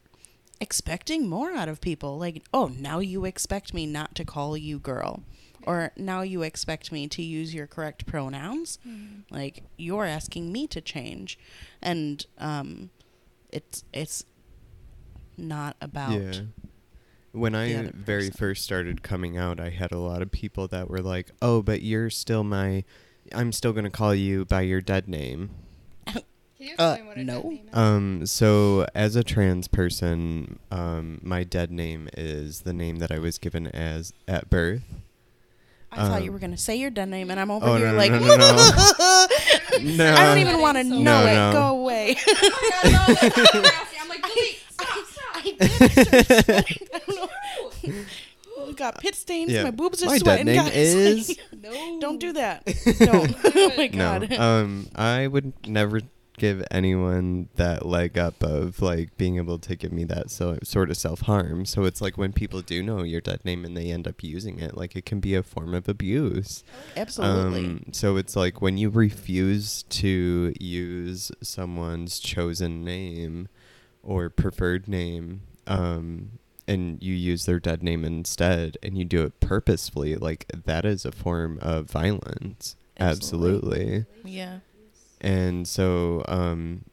expecting 0.61 1.27
more 1.27 1.51
out 1.51 1.69
of 1.69 1.81
people. 1.81 2.17
Like, 2.17 2.43
oh, 2.53 2.71
now 2.77 2.99
you 2.99 3.25
expect 3.25 3.73
me 3.73 3.85
not 3.85 4.15
to 4.15 4.25
call 4.25 4.57
you 4.57 4.79
girl. 4.79 5.23
Or 5.63 5.91
now 5.97 6.21
you 6.21 6.41
expect 6.41 6.91
me 6.91 7.07
to 7.09 7.21
use 7.21 7.53
your 7.53 7.67
correct 7.67 8.05
pronouns. 8.05 8.79
Like 9.29 9.63
you're 9.77 10.05
asking 10.05 10.51
me 10.51 10.67
to 10.67 10.81
change. 10.81 11.37
And 11.81 12.25
um 12.37 12.89
it's 13.51 13.83
it's 13.93 14.25
not 15.37 15.75
about 15.81 16.19
Yeah. 16.19 16.41
When 17.31 17.53
I 17.53 17.91
very 17.93 18.31
first 18.31 18.63
started 18.63 19.03
coming 19.03 19.37
out, 19.37 19.59
I 19.59 19.69
had 19.69 19.91
a 19.91 19.99
lot 19.99 20.23
of 20.23 20.31
people 20.31 20.67
that 20.69 20.89
were 20.89 21.01
like, 21.01 21.29
"Oh, 21.41 21.61
but 21.61 21.83
you're 21.83 22.09
still 22.09 22.43
my 22.43 22.83
I'm 23.33 23.51
still 23.51 23.71
going 23.71 23.83
to 23.83 23.91
call 23.91 24.15
you 24.15 24.45
by 24.45 24.61
your 24.61 24.81
dead 24.81 25.07
name." 25.07 25.51
Can 26.59 26.67
you 26.67 26.75
Uh, 26.77 26.89
explain 26.91 27.07
what 27.07 27.17
a 27.17 27.23
no. 27.23 27.35
dead 27.41 27.45
name 27.45 27.67
is? 27.71 27.77
Um, 27.77 28.25
so 28.25 28.85
as 28.93 29.15
a 29.15 29.23
trans 29.23 29.69
person, 29.69 30.59
um, 30.71 31.19
my 31.23 31.45
dead 31.45 31.71
name 31.71 32.09
is 32.17 32.61
the 32.61 32.73
name 32.73 32.97
that 32.97 33.11
I 33.11 33.19
was 33.19 33.37
given 33.37 33.67
as 33.67 34.11
at 34.27 34.49
birth. 34.49 34.81
I 35.91 36.07
thought 36.07 36.21
you 36.23 36.27
Um, 36.29 36.33
were 36.33 36.39
gonna 36.39 36.57
say 36.57 36.75
your 36.75 36.89
dead 36.91 37.07
name 37.09 37.31
and 37.31 37.39
I'm 37.39 37.49
over 37.49 37.65
Oh, 37.65 37.75
here 37.77 37.85
no, 37.87 37.91
no, 37.93 37.97
like 37.97 38.11
no, 38.11 38.19
no, 38.19 38.35
no. 38.35 39.27
No. 39.95 40.13
I 40.15 40.25
don't 40.25 40.37
even 40.39 40.59
want 40.59 40.77
to 40.77 40.83
So- 40.83 40.89
know 40.89 41.01
No, 41.01 41.25
it. 41.25 41.33
no. 41.33 41.51
Go 41.53 41.67
away. 41.79 42.15
I'm 42.83 44.09
like, 44.09 44.21
delete. 44.21 44.59
Stop, 44.69 45.05
stop, 45.07 45.35
I 45.35 45.41
did. 45.41 46.89
I 46.93 46.99
don't 47.07 47.15
know. 47.15 47.95
We 48.67 48.73
got 48.73 48.99
pit 48.99 49.15
stains. 49.15 49.51
Yeah. 49.51 49.63
My 49.63 49.71
boobs 49.71 50.03
are 50.03 50.07
My 50.07 50.17
dead 50.19 50.21
sweating. 50.21 50.45
name 50.47 50.55
guys. 50.57 50.75
is- 50.75 51.37
No. 51.61 51.99
don't 52.01 52.19
do 52.19 52.33
that. 52.33 52.65
Don't. 52.99 53.35
oh 53.45 53.71
my 53.77 53.87
god. 53.87 54.21
No, 54.21 54.27
god. 54.27 54.39
um, 54.39 54.87
I 54.95 55.25
would 55.25 55.53
never 55.67 56.01
give 56.39 56.65
anyone 56.71 57.49
that 57.55 57.85
leg 57.85 58.17
up 58.17 58.41
of 58.41 58.81
like 58.81 59.15
being 59.17 59.37
able 59.37 59.59
to 59.59 59.75
give 59.75 59.91
me 59.91 60.03
that 60.05 60.31
so 60.31 60.57
sort 60.63 60.89
of 60.89 60.97
self 60.97 61.21
harm. 61.21 61.65
So 61.65 61.83
it's 61.83 62.01
like 62.01 62.17
when 62.17 62.33
people 62.33 62.61
do 62.61 62.81
know 62.81 63.03
your 63.03 63.21
dead 63.21 63.43
name 63.45 63.65
and 63.65 63.75
they 63.77 63.91
end 63.91 64.07
up 64.07 64.23
using 64.23 64.59
it, 64.59 64.75
like 64.75 64.95
it 64.95 65.05
can 65.05 65.19
be 65.19 65.35
a 65.35 65.43
form 65.43 65.73
of 65.73 65.87
abuse. 65.87 66.63
Absolutely. 66.97 67.65
Um, 67.65 67.85
so 67.91 68.17
it's 68.17 68.35
like 68.35 68.61
when 68.61 68.77
you 68.77 68.89
refuse 68.89 69.83
to 69.83 70.53
use 70.59 71.31
someone's 71.41 72.19
chosen 72.19 72.83
name 72.83 73.49
or 74.01 74.29
preferred 74.29 74.87
name, 74.87 75.41
um, 75.67 76.31
and 76.67 77.01
you 77.01 77.13
use 77.13 77.45
their 77.45 77.59
dead 77.59 77.81
name 77.83 78.05
instead, 78.05 78.77
and 78.83 78.97
you 78.97 79.03
do 79.03 79.23
it 79.23 79.39
purposefully, 79.39 80.15
like 80.15 80.45
that 80.65 80.85
is 80.85 81.03
a 81.05 81.11
form 81.11 81.59
of 81.61 81.89
violence. 81.89 82.75
Absolutely. 82.99 84.05
Absolutely. 84.05 84.05
yeah. 84.31 84.59
And 85.21 85.67
so, 85.67 86.23
um, 86.27 86.85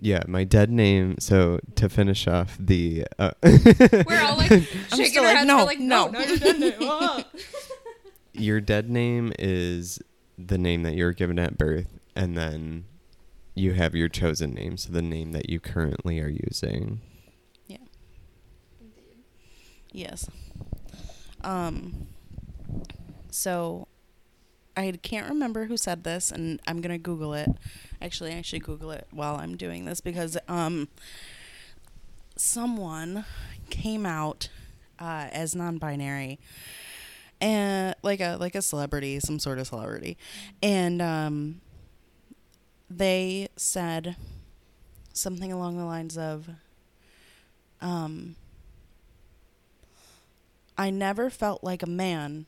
yeah, 0.00 0.22
my 0.28 0.44
dead 0.44 0.70
name. 0.70 1.16
So 1.18 1.60
to 1.76 1.88
finish 1.88 2.26
off 2.26 2.56
the, 2.58 3.06
uh, 3.18 3.30
We're 3.42 4.20
all 4.20 4.36
like 4.36 4.50
shaking 4.94 5.18
our 5.18 5.24
like, 5.24 5.36
heads. 5.36 5.46
no, 5.46 5.56
We're 5.58 5.64
like, 5.64 5.78
no, 5.78 6.08
no. 6.08 6.20
no, 6.20 6.24
your 6.26 6.36
dead 6.38 6.60
name. 6.60 7.24
Your 8.36 8.60
dead 8.60 8.90
name 8.90 9.32
is 9.38 10.00
the 10.36 10.58
name 10.58 10.82
that 10.82 10.94
you 10.94 11.04
were 11.04 11.12
given 11.12 11.38
at 11.38 11.56
birth, 11.56 12.00
and 12.16 12.36
then 12.36 12.84
you 13.54 13.74
have 13.74 13.94
your 13.94 14.08
chosen 14.08 14.52
name, 14.54 14.76
so 14.76 14.92
the 14.92 15.02
name 15.02 15.30
that 15.30 15.48
you 15.48 15.60
currently 15.60 16.18
are 16.18 16.28
using. 16.28 17.00
Yeah. 17.68 17.76
Indeed. 18.80 19.22
Yes. 19.92 20.28
Um. 21.42 22.08
So, 23.30 23.86
I 24.76 24.92
can't 25.02 25.28
remember 25.28 25.66
who 25.66 25.76
said 25.76 26.04
this, 26.04 26.32
and 26.32 26.60
I'm 26.66 26.80
gonna 26.80 26.98
Google 26.98 27.34
it. 27.34 27.48
Actually, 28.02 28.34
I 28.34 28.42
should 28.42 28.64
Google 28.64 28.90
it 28.90 29.06
while 29.10 29.36
I'm 29.36 29.56
doing 29.56 29.84
this 29.84 30.00
because 30.00 30.36
um, 30.48 30.88
someone 32.36 33.24
came 33.70 34.04
out 34.04 34.48
uh, 34.98 35.28
as 35.32 35.54
non-binary, 35.54 36.38
and 37.40 37.94
like 38.02 38.20
a 38.20 38.36
like 38.36 38.54
a 38.54 38.62
celebrity, 38.62 39.20
some 39.20 39.38
sort 39.38 39.58
of 39.58 39.66
celebrity, 39.68 40.16
and 40.62 41.00
um, 41.00 41.60
they 42.90 43.48
said 43.56 44.16
something 45.12 45.52
along 45.52 45.76
the 45.76 45.84
lines 45.84 46.18
of, 46.18 46.48
um. 47.80 48.36
I 50.76 50.90
never 50.90 51.30
felt 51.30 51.62
like 51.62 51.84
a 51.84 51.88
man, 51.88 52.46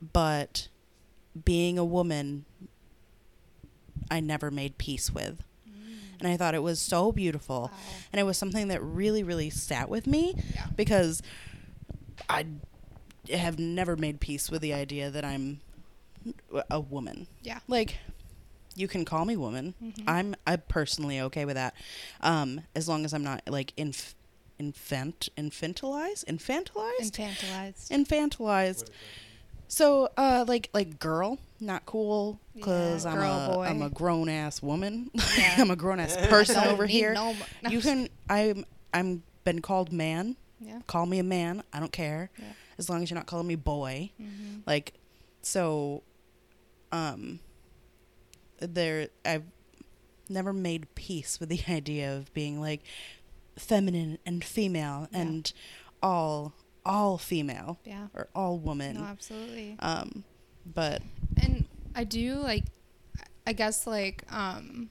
but 0.00 0.68
being 1.44 1.78
a 1.78 1.84
woman, 1.84 2.44
I 4.10 4.20
never 4.20 4.50
made 4.50 4.78
peace 4.78 5.10
with. 5.12 5.42
And 6.18 6.28
I 6.28 6.36
thought 6.36 6.54
it 6.54 6.62
was 6.62 6.80
so 6.80 7.12
beautiful. 7.12 7.70
Wow. 7.72 7.78
And 8.12 8.20
it 8.20 8.24
was 8.24 8.36
something 8.36 8.68
that 8.68 8.82
really, 8.82 9.22
really 9.22 9.48
sat 9.48 9.88
with 9.88 10.06
me 10.06 10.34
Yeah. 10.54 10.66
because 10.76 11.22
I 12.28 12.44
have 13.32 13.58
never 13.58 13.96
made 13.96 14.20
peace 14.20 14.50
with 14.50 14.60
the 14.60 14.74
idea 14.74 15.10
that 15.10 15.24
I'm 15.24 15.60
a 16.70 16.78
woman. 16.78 17.26
Yeah. 17.42 17.60
Like 17.68 17.96
you 18.76 18.86
can 18.86 19.06
call 19.06 19.24
me 19.24 19.36
woman. 19.38 19.72
I'm 20.06 20.34
I'm 20.46 20.62
personally 20.68 21.20
okay 21.22 21.46
with 21.46 21.54
that. 21.54 21.74
Um 22.20 22.62
as 22.76 22.86
long 22.86 23.06
as 23.06 23.14
I'm 23.14 23.24
not 23.24 23.40
like 23.48 23.72
inf- 23.78 24.14
infant 24.58 25.30
infantilized 25.38 26.26
infantilized 26.26 27.12
Infantilized. 27.12 27.88
infantilized. 27.90 28.90
So, 29.72 30.08
uh, 30.16 30.44
like, 30.48 30.68
like 30.74 30.98
girl, 30.98 31.38
not 31.60 31.86
cool, 31.86 32.40
cause 32.60 33.04
Yeah, 33.04 33.12
I'm 33.12 33.18
girl, 33.18 33.30
a 33.30 33.54
boy. 33.54 33.66
am 33.66 33.82
a 33.82 33.88
grown 33.90 34.28
ass 34.28 34.60
woman. 34.60 35.10
Yeah. 35.38 35.54
I'm 35.58 35.70
a 35.70 35.76
grown 35.76 36.00
ass 36.00 36.16
person 36.28 36.56
over 36.66 36.86
here. 36.86 37.14
no 37.14 37.34
mo- 37.34 37.70
You 37.70 37.80
can 37.80 38.08
I'm 38.28 38.64
I'm 38.92 39.22
been 39.44 39.62
called 39.62 39.92
man. 39.92 40.34
Yeah. 40.60 40.80
Call 40.88 41.06
me 41.06 41.20
a 41.20 41.22
man. 41.22 41.62
I 41.72 41.78
don't 41.78 41.92
care, 41.92 42.30
Yeah. 42.36 42.46
as 42.78 42.90
long 42.90 43.02
as 43.04 43.10
you're 43.10 43.14
not 43.16 43.26
calling 43.26 43.46
me 43.46 43.54
boy. 43.54 44.10
Mhm. 44.20 44.62
Like, 44.66 44.94
so, 45.42 46.02
um, 46.90 47.38
there 48.58 49.08
I've 49.24 49.44
never 50.28 50.52
made 50.52 50.92
peace 50.96 51.38
with 51.38 51.48
the 51.48 51.60
idea 51.68 52.16
of 52.16 52.34
being 52.34 52.60
like 52.60 52.80
feminine 53.56 54.18
and 54.26 54.42
female 54.42 55.06
Yeah. 55.12 55.20
and 55.20 55.52
all 56.02 56.54
all 56.84 57.18
female 57.18 57.78
Yeah. 57.84 58.08
or 58.14 58.28
all 58.34 58.58
woman. 58.58 58.96
No, 58.96 59.04
absolutely. 59.04 59.76
Um, 59.78 60.24
but 60.66 61.02
And 61.36 61.66
I 61.94 62.04
do 62.04 62.34
like, 62.36 62.64
I 63.46 63.52
guess 63.52 63.86
like, 63.86 64.24
um, 64.32 64.90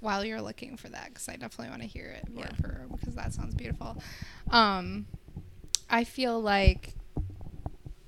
while 0.00 0.24
you're 0.24 0.40
looking 0.42 0.76
for 0.76 0.88
that, 0.88 1.08
because 1.08 1.28
I 1.28 1.32
definitely 1.36 1.70
want 1.70 1.82
to 1.82 1.88
hear 1.88 2.06
it 2.06 2.28
word 2.32 2.50
Yeah. 2.50 2.56
for 2.60 2.86
because 2.96 3.14
that 3.16 3.32
sounds 3.32 3.54
beautiful. 3.54 3.96
Um, 4.50 5.06
I 5.90 6.04
feel 6.04 6.40
like, 6.40 6.94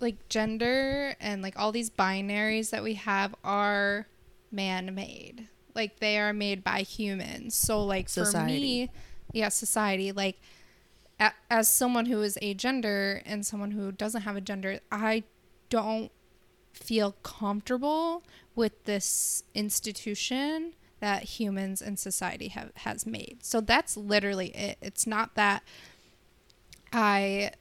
like 0.01 0.29
gender 0.29 1.15
and 1.21 1.43
like 1.43 1.59
all 1.59 1.73
these 1.73 1.91
binaries 1.91 2.71
that 2.71 2.83
we 2.83 2.95
have 2.95 3.35
are 3.45 4.07
man-made. 4.51 5.49
Like 5.75 6.01
they 6.01 6.19
are 6.19 6.33
made 6.33 6.65
by 6.65 6.81
humans. 6.83 7.55
So 7.55 7.85
like 7.85 8.07
for 8.09 8.25
Society. 8.25 8.61
me, 8.61 8.91
yeah, 9.33 9.49
society. 9.51 10.13
Like 10.13 10.41
as 11.51 11.69
someone 11.69 12.07
who 12.07 12.23
is 12.23 12.39
agender 12.43 13.23
and 13.27 13.45
someone 13.45 13.73
who 13.73 13.93
doesn't 13.93 14.23
have 14.23 14.37
a 14.37 14.41
gender, 14.41 14.81
I 14.91 15.25
don't 15.69 16.11
feel 16.73 17.17
comfortable 17.23 18.23
with 18.55 18.85
this 18.85 19.45
institution 19.55 20.75
that 21.01 21.25
humans 21.25 21.81
and 21.83 21.99
society 21.99 22.49
have 22.49 22.71
has 22.77 23.07
made. 23.07 23.39
So 23.43 23.61
that's 23.61 23.97
literally 23.97 24.49
it. 24.49 24.79
It's 24.81 25.07
not 25.07 25.35
that 25.35 25.63
I 26.93 27.53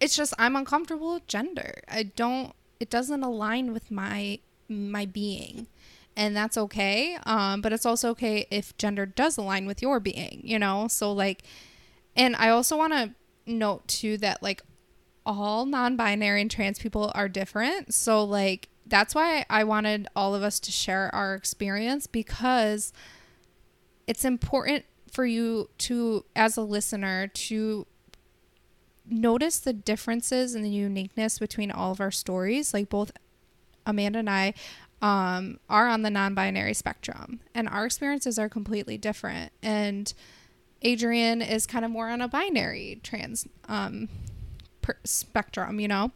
it's 0.00 0.16
just 0.16 0.34
I'm 0.38 0.56
uncomfortable 0.56 1.14
with 1.14 1.26
gender. 1.26 1.82
I 1.88 2.04
don't 2.04 2.54
it 2.80 2.90
doesn't 2.90 3.22
align 3.22 3.72
with 3.72 3.90
my 3.90 4.38
my 4.68 5.06
being. 5.06 5.66
And 6.16 6.36
that's 6.36 6.56
okay. 6.56 7.18
Um, 7.26 7.60
but 7.60 7.72
it's 7.72 7.84
also 7.84 8.10
okay 8.10 8.46
if 8.50 8.76
gender 8.78 9.04
does 9.04 9.36
align 9.36 9.66
with 9.66 9.82
your 9.82 9.98
being, 9.98 10.42
you 10.44 10.60
know? 10.60 10.86
So 10.86 11.12
like 11.12 11.42
and 12.16 12.36
I 12.36 12.48
also 12.50 12.76
want 12.76 12.92
to 12.92 13.14
note 13.46 13.86
too 13.88 14.16
that 14.18 14.42
like 14.42 14.62
all 15.26 15.66
non-binary 15.66 16.40
and 16.40 16.50
trans 16.50 16.78
people 16.78 17.10
are 17.14 17.28
different. 17.28 17.94
So 17.94 18.24
like 18.24 18.68
that's 18.86 19.14
why 19.14 19.46
I 19.48 19.64
wanted 19.64 20.08
all 20.14 20.34
of 20.34 20.42
us 20.42 20.60
to 20.60 20.70
share 20.70 21.14
our 21.14 21.34
experience 21.34 22.06
because 22.06 22.92
it's 24.06 24.24
important 24.24 24.84
for 25.10 25.24
you 25.24 25.70
to 25.78 26.24
as 26.36 26.56
a 26.56 26.62
listener 26.62 27.28
to 27.28 27.86
notice 29.08 29.58
the 29.58 29.72
differences 29.72 30.54
and 30.54 30.64
the 30.64 30.70
uniqueness 30.70 31.38
between 31.38 31.70
all 31.70 31.92
of 31.92 32.00
our 32.00 32.10
stories. 32.10 32.74
Like 32.74 32.88
both 32.88 33.12
Amanda 33.86 34.18
and 34.18 34.30
I 34.30 34.54
um, 35.02 35.58
are 35.68 35.88
on 35.88 36.02
the 36.02 36.10
non-binary 36.10 36.74
spectrum, 36.74 37.40
and 37.54 37.68
our 37.68 37.84
experiences 37.84 38.38
are 38.38 38.48
completely 38.48 38.96
different. 38.96 39.52
And 39.62 40.12
Adrian 40.84 41.42
is 41.42 41.66
kind 41.66 41.84
of 41.84 41.90
more 41.90 42.08
on 42.08 42.20
a 42.20 42.28
binary 42.28 43.00
trans 43.02 43.48
um, 43.68 44.08
per- 44.82 44.98
spectrum, 45.04 45.80
you 45.80 45.88
know, 45.88 46.12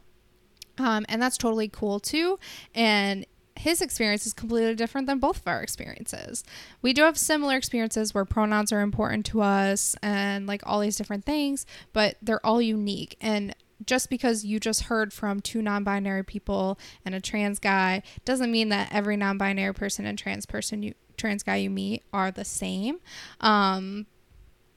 um, 0.77 1.05
and 1.09 1.21
that's 1.21 1.37
totally 1.37 1.67
cool 1.67 1.99
too. 1.99 2.39
And 2.73 3.25
his 3.55 3.81
experience 3.81 4.25
is 4.25 4.31
completely 4.31 4.73
different 4.75 5.07
than 5.07 5.19
both 5.19 5.37
of 5.37 5.47
our 5.47 5.61
experiences. 5.61 6.45
We 6.81 6.93
do 6.93 7.01
have 7.01 7.17
similar 7.17 7.57
experiences 7.57 8.13
where 8.13 8.23
pronouns 8.23 8.71
are 8.71 8.79
important 8.79 9.25
to 9.27 9.41
us 9.41 9.97
and 10.01 10.47
like 10.47 10.61
all 10.65 10.79
these 10.79 10.95
different 10.95 11.25
things, 11.25 11.65
but 11.91 12.15
they're 12.21 12.45
all 12.45 12.61
unique. 12.61 13.17
And 13.19 13.53
just 13.85 14.09
because 14.09 14.45
you 14.45 14.59
just 14.61 14.83
heard 14.83 15.11
from 15.11 15.41
two 15.41 15.61
non-binary 15.61 16.23
people 16.23 16.79
and 17.03 17.13
a 17.13 17.19
trans 17.19 17.59
guy 17.59 18.01
doesn't 18.23 18.51
mean 18.51 18.69
that 18.69 18.93
every 18.93 19.17
non-binary 19.17 19.73
person 19.73 20.05
and 20.05 20.17
trans 20.17 20.45
person 20.45 20.83
you 20.83 20.93
trans 21.17 21.43
guy 21.43 21.57
you 21.57 21.69
meet 21.69 22.03
are 22.13 22.31
the 22.31 22.45
same. 22.45 22.99
Um, 23.41 24.05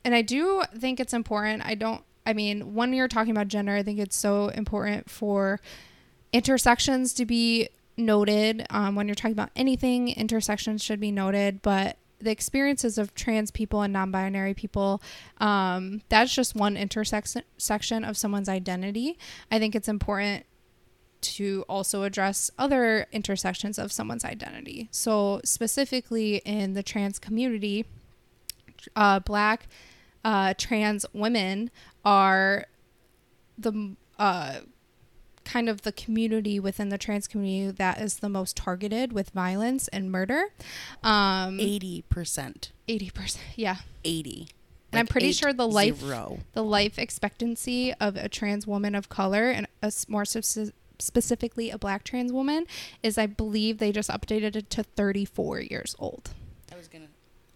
and 0.04 0.14
I 0.14 0.22
do 0.22 0.62
think 0.76 1.00
it's 1.00 1.12
important. 1.12 1.64
I 1.64 1.74
don't. 1.74 2.02
I 2.24 2.32
mean, 2.32 2.74
when 2.74 2.92
you're 2.92 3.08
talking 3.08 3.32
about 3.32 3.48
gender, 3.48 3.74
I 3.74 3.82
think 3.82 3.98
it's 3.98 4.16
so 4.16 4.48
important 4.48 5.10
for 5.10 5.60
intersections 6.32 7.12
to 7.14 7.26
be 7.26 7.68
noted. 7.96 8.64
Um, 8.70 8.94
when 8.94 9.08
you're 9.08 9.14
talking 9.14 9.32
about 9.32 9.50
anything, 9.56 10.08
intersections 10.08 10.82
should 10.82 11.00
be 11.00 11.10
noted. 11.10 11.62
But 11.62 11.96
the 12.20 12.30
experiences 12.30 12.96
of 12.98 13.14
trans 13.14 13.50
people 13.50 13.82
and 13.82 13.92
non-binary 13.92 14.54
people, 14.54 15.02
um, 15.38 16.02
that's 16.08 16.32
just 16.32 16.54
one 16.54 16.76
intersection 16.76 18.04
of 18.04 18.16
someone's 18.16 18.48
identity. 18.48 19.18
I 19.50 19.58
think 19.58 19.74
it's 19.74 19.88
important 19.88 20.46
to 21.22 21.64
also 21.68 22.02
address 22.02 22.50
other 22.58 23.06
intersections 23.12 23.78
of 23.78 23.92
someone's 23.92 24.24
identity. 24.24 24.88
So 24.90 25.40
specifically 25.44 26.36
in 26.44 26.74
the 26.74 26.82
trans 26.82 27.18
community, 27.18 27.86
uh, 28.96 29.20
black 29.20 29.68
uh, 30.24 30.54
trans 30.56 31.04
women 31.12 31.70
are 32.04 32.66
the 33.58 33.96
uh, 34.18 34.60
kind 35.44 35.68
of 35.68 35.82
the 35.82 35.92
community 35.92 36.58
within 36.60 36.88
the 36.88 36.98
trans 36.98 37.26
community 37.26 37.70
that 37.70 38.00
is 38.00 38.18
the 38.18 38.28
most 38.28 38.56
targeted 38.56 39.12
with 39.12 39.30
violence 39.30 39.88
and 39.88 40.10
murder. 40.10 40.46
Um, 41.02 41.58
eighty 41.60 42.04
percent, 42.08 42.72
Eighty 42.88 43.10
percent, 43.10 43.44
yeah. 43.56 43.76
eighty. 44.04 44.48
And 44.92 44.98
I'm 45.00 45.06
pretty 45.06 45.28
eight 45.28 45.36
sure 45.36 45.52
the 45.54 45.66
life 45.66 46.00
zero. 46.00 46.40
the 46.52 46.62
life 46.62 46.98
expectancy 46.98 47.94
of 47.94 48.14
a 48.16 48.28
trans 48.28 48.66
woman 48.66 48.94
of 48.94 49.08
color 49.08 49.48
and 49.50 49.66
a 49.82 49.90
more 50.06 50.24
speci- 50.24 50.72
specifically 50.98 51.70
a 51.70 51.78
black 51.78 52.04
trans 52.04 52.30
woman 52.30 52.66
is 53.02 53.16
I 53.16 53.26
believe 53.26 53.78
they 53.78 53.90
just 53.90 54.10
updated 54.10 54.54
it 54.54 54.68
to 54.70 54.82
34 54.82 55.60
years 55.62 55.96
old. 55.98 56.32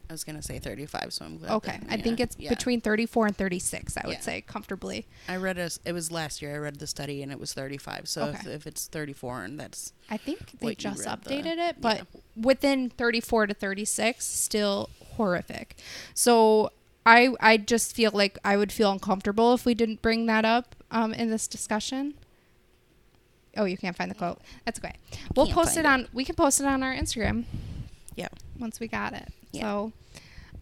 I 0.08 0.12
was 0.12 0.22
gonna, 0.24 0.36
I 0.36 0.38
was 0.40 0.46
gonna 0.46 0.58
say 0.58 0.58
thirty-five. 0.58 1.12
So 1.12 1.24
I'm 1.24 1.38
glad. 1.38 1.50
Okay, 1.52 1.78
that- 1.82 1.90
I 1.90 1.96
think 2.00 2.20
it's 2.20 2.36
yeah. 2.38 2.48
between 2.50 2.80
34 2.80 3.26
and 3.28 3.36
36, 3.36 3.96
I 3.96 4.06
would 4.06 4.14
Yeah. 4.14 4.20
say 4.20 4.40
comfortably. 4.40 5.06
I 5.28 5.36
read 5.36 5.58
a. 5.58 5.70
It 5.84 5.92
was 5.92 6.10
last 6.12 6.40
year. 6.42 6.54
I 6.54 6.58
read 6.58 6.76
the 6.78 6.86
study 6.86 7.22
and 7.22 7.32
it 7.32 7.40
was 7.40 7.52
thirty-five. 7.52 8.08
So 8.08 8.26
if, 8.28 8.40
Okay. 8.40 8.52
if 8.52 8.66
it's 8.66 8.86
thirty-four 8.86 9.42
and 9.44 9.58
that's 9.58 9.92
I 10.10 10.16
think 10.16 10.58
they 10.60 10.74
just 10.74 11.04
read, 11.04 11.22
the- 11.22 11.30
updated 11.30 11.58
it, 11.70 11.80
but 11.80 12.06
within 12.36 12.90
34 12.90 13.48
to 13.48 13.54
36, 13.54 14.24
still 14.24 14.90
horrific. 15.16 15.76
So 16.14 16.70
I 17.04 17.34
I 17.40 17.56
just 17.56 17.94
feel 17.96 18.10
like 18.14 18.38
I 18.44 18.56
would 18.56 18.70
feel 18.72 18.90
uncomfortable 18.92 19.54
if 19.54 19.64
we 19.64 19.74
didn't 19.74 20.02
bring 20.02 20.26
that 20.26 20.44
up 20.44 20.76
um, 20.90 21.12
in 21.14 21.30
this 21.30 21.46
discussion. 21.48 22.14
Oh, 23.56 23.64
you 23.64 23.78
can't 23.78 23.96
find 23.96 24.10
the 24.10 24.14
quote. 24.14 24.38
That's 24.66 24.78
okay. 24.78 24.92
We'll 25.34 25.46
Can't 25.46 25.56
post 25.58 25.76
it 25.78 25.86
on. 25.86 26.08
We 26.12 26.24
can 26.26 26.34
post 26.34 26.60
it 26.60 26.66
on 26.66 26.82
our 26.82 26.94
Instagram 26.94 27.44
yeah. 28.16 28.28
once 28.59 28.80
we 28.80 28.88
got 28.88 29.12
it. 29.12 29.28
Yeah. 29.52 29.62
So. 29.62 29.93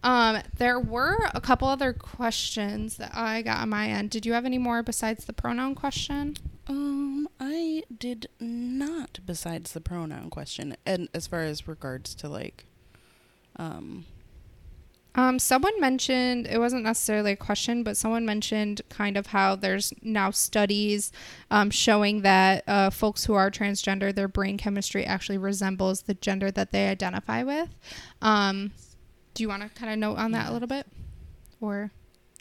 Um, 0.03 0.43
there 0.57 0.79
were 0.79 1.17
a 1.33 1.41
couple 1.41 1.67
other 1.67 1.91
questions 1.91 2.97
that 2.97 3.15
I 3.15 3.41
got 3.41 3.57
on 3.61 3.69
my 3.69 3.87
end. 3.87 4.11
Did 4.11 4.23
you 4.23 4.33
have 4.33 4.45
any 4.45 4.59
more 4.59 4.83
besides 4.83 5.25
the 5.25 5.33
pronoun 5.33 5.73
question? 5.73 6.35
Um, 6.67 7.27
I 7.39 7.83
did 7.97 8.27
not. 8.39 9.19
Besides 9.25 9.73
the 9.73 9.81
pronoun 9.81 10.29
question, 10.29 10.75
and 10.85 11.09
as 11.15 11.25
far 11.25 11.41
as 11.41 11.67
regards 11.67 12.13
to 12.15 12.29
like, 12.29 12.65
um, 13.55 14.05
Um, 15.15 15.39
someone 15.39 15.79
mentioned 15.79 16.45
it 16.45 16.59
wasn't 16.59 16.83
necessarily 16.83 17.31
a 17.31 17.37
question, 17.37 17.83
but 17.83 17.97
someone 17.97 18.25
mentioned 18.25 18.81
kind 18.89 19.15
of 19.17 19.27
how 19.27 19.55
there's 19.55 19.93
now 20.01 20.29
studies 20.31 21.11
um, 21.49 21.69
showing 21.69 22.21
that 22.21 22.63
uh, 22.67 22.89
folks 22.89 23.25
who 23.25 23.33
are 23.33 23.49
transgender, 23.49 24.13
their 24.13 24.27
brain 24.27 24.57
chemistry 24.57 25.05
actually 25.05 25.37
resembles 25.37 26.01
the 26.01 26.13
gender 26.15 26.51
that 26.51 26.71
they 26.71 26.89
identify 26.89 27.43
with. 27.43 27.69
Um, 28.21 28.73
do 29.33 29.43
you 29.43 29.49
want 29.49 29.63
to 29.63 29.69
kind 29.69 29.91
of 29.91 29.97
note 29.99 30.17
on 30.17 30.31
that 30.31 30.49
a 30.49 30.53
little 30.53 30.67
bit, 30.67 30.85
or 31.61 31.91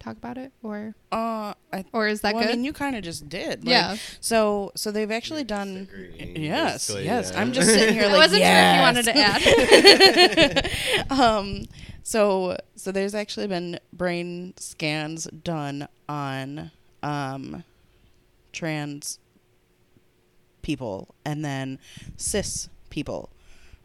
talk 0.05 0.17
about 0.17 0.37
it, 0.39 0.53
or 0.63 0.95
uh, 1.13 1.55
I. 1.73 1.85
or 1.93 2.07
is 2.07 2.21
that 2.21 2.35
well, 2.35 2.43
good? 2.45 2.53
I 2.53 2.57
mean, 2.57 2.65
you 2.65 2.73
kind 2.73 2.95
of 2.97 3.03
just 3.03 3.29
did. 3.29 3.65
Like, 3.65 3.71
yeah, 3.71 3.97
So, 4.21 4.73
so 4.77 4.91
they've 4.91 5.11
actually 5.11 5.45
done. 5.45 5.87
disagreeing, 5.87 6.37
Yes, 6.43 6.91
yes. 6.91 7.31
yeah. 7.33 7.41
I'm 7.41 7.53
just 7.53 7.69
sitting 7.69 7.95
here 7.95 8.05
I 8.09 8.09
like, 8.09 8.19
wasn't 8.19 8.41
yes. 8.43 8.63
sure 8.63 8.71
if 8.71 8.77
you 8.77 9.83
wanted 10.43 10.51
to 10.51 11.11
add. 11.11 11.11
um, 11.21 11.65
so 12.03 12.57
so 12.77 12.93
there's 12.93 13.15
actually 13.15 13.47
been 13.47 13.79
brain 13.93 14.53
scans 14.59 15.25
done 15.43 15.89
on 16.09 16.71
um 17.03 17.65
trans 18.53 19.19
people 20.63 21.15
and 21.25 21.45
then 21.45 21.79
cis 22.17 22.69
people. 22.91 23.31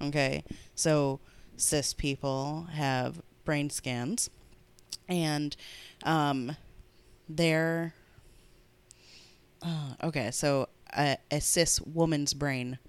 Okay, 0.01 0.43
so 0.75 1.19
cis 1.57 1.93
people 1.93 2.67
have 2.73 3.21
brain 3.45 3.69
scans, 3.69 4.29
and 5.07 5.55
um, 6.03 6.55
they're 7.27 7.93
uh, 9.61 9.93
okay. 10.03 10.31
So 10.31 10.69
a, 10.95 11.17
a 11.31 11.41
cis 11.41 11.81
woman's 11.81 12.33
brain 12.33 12.79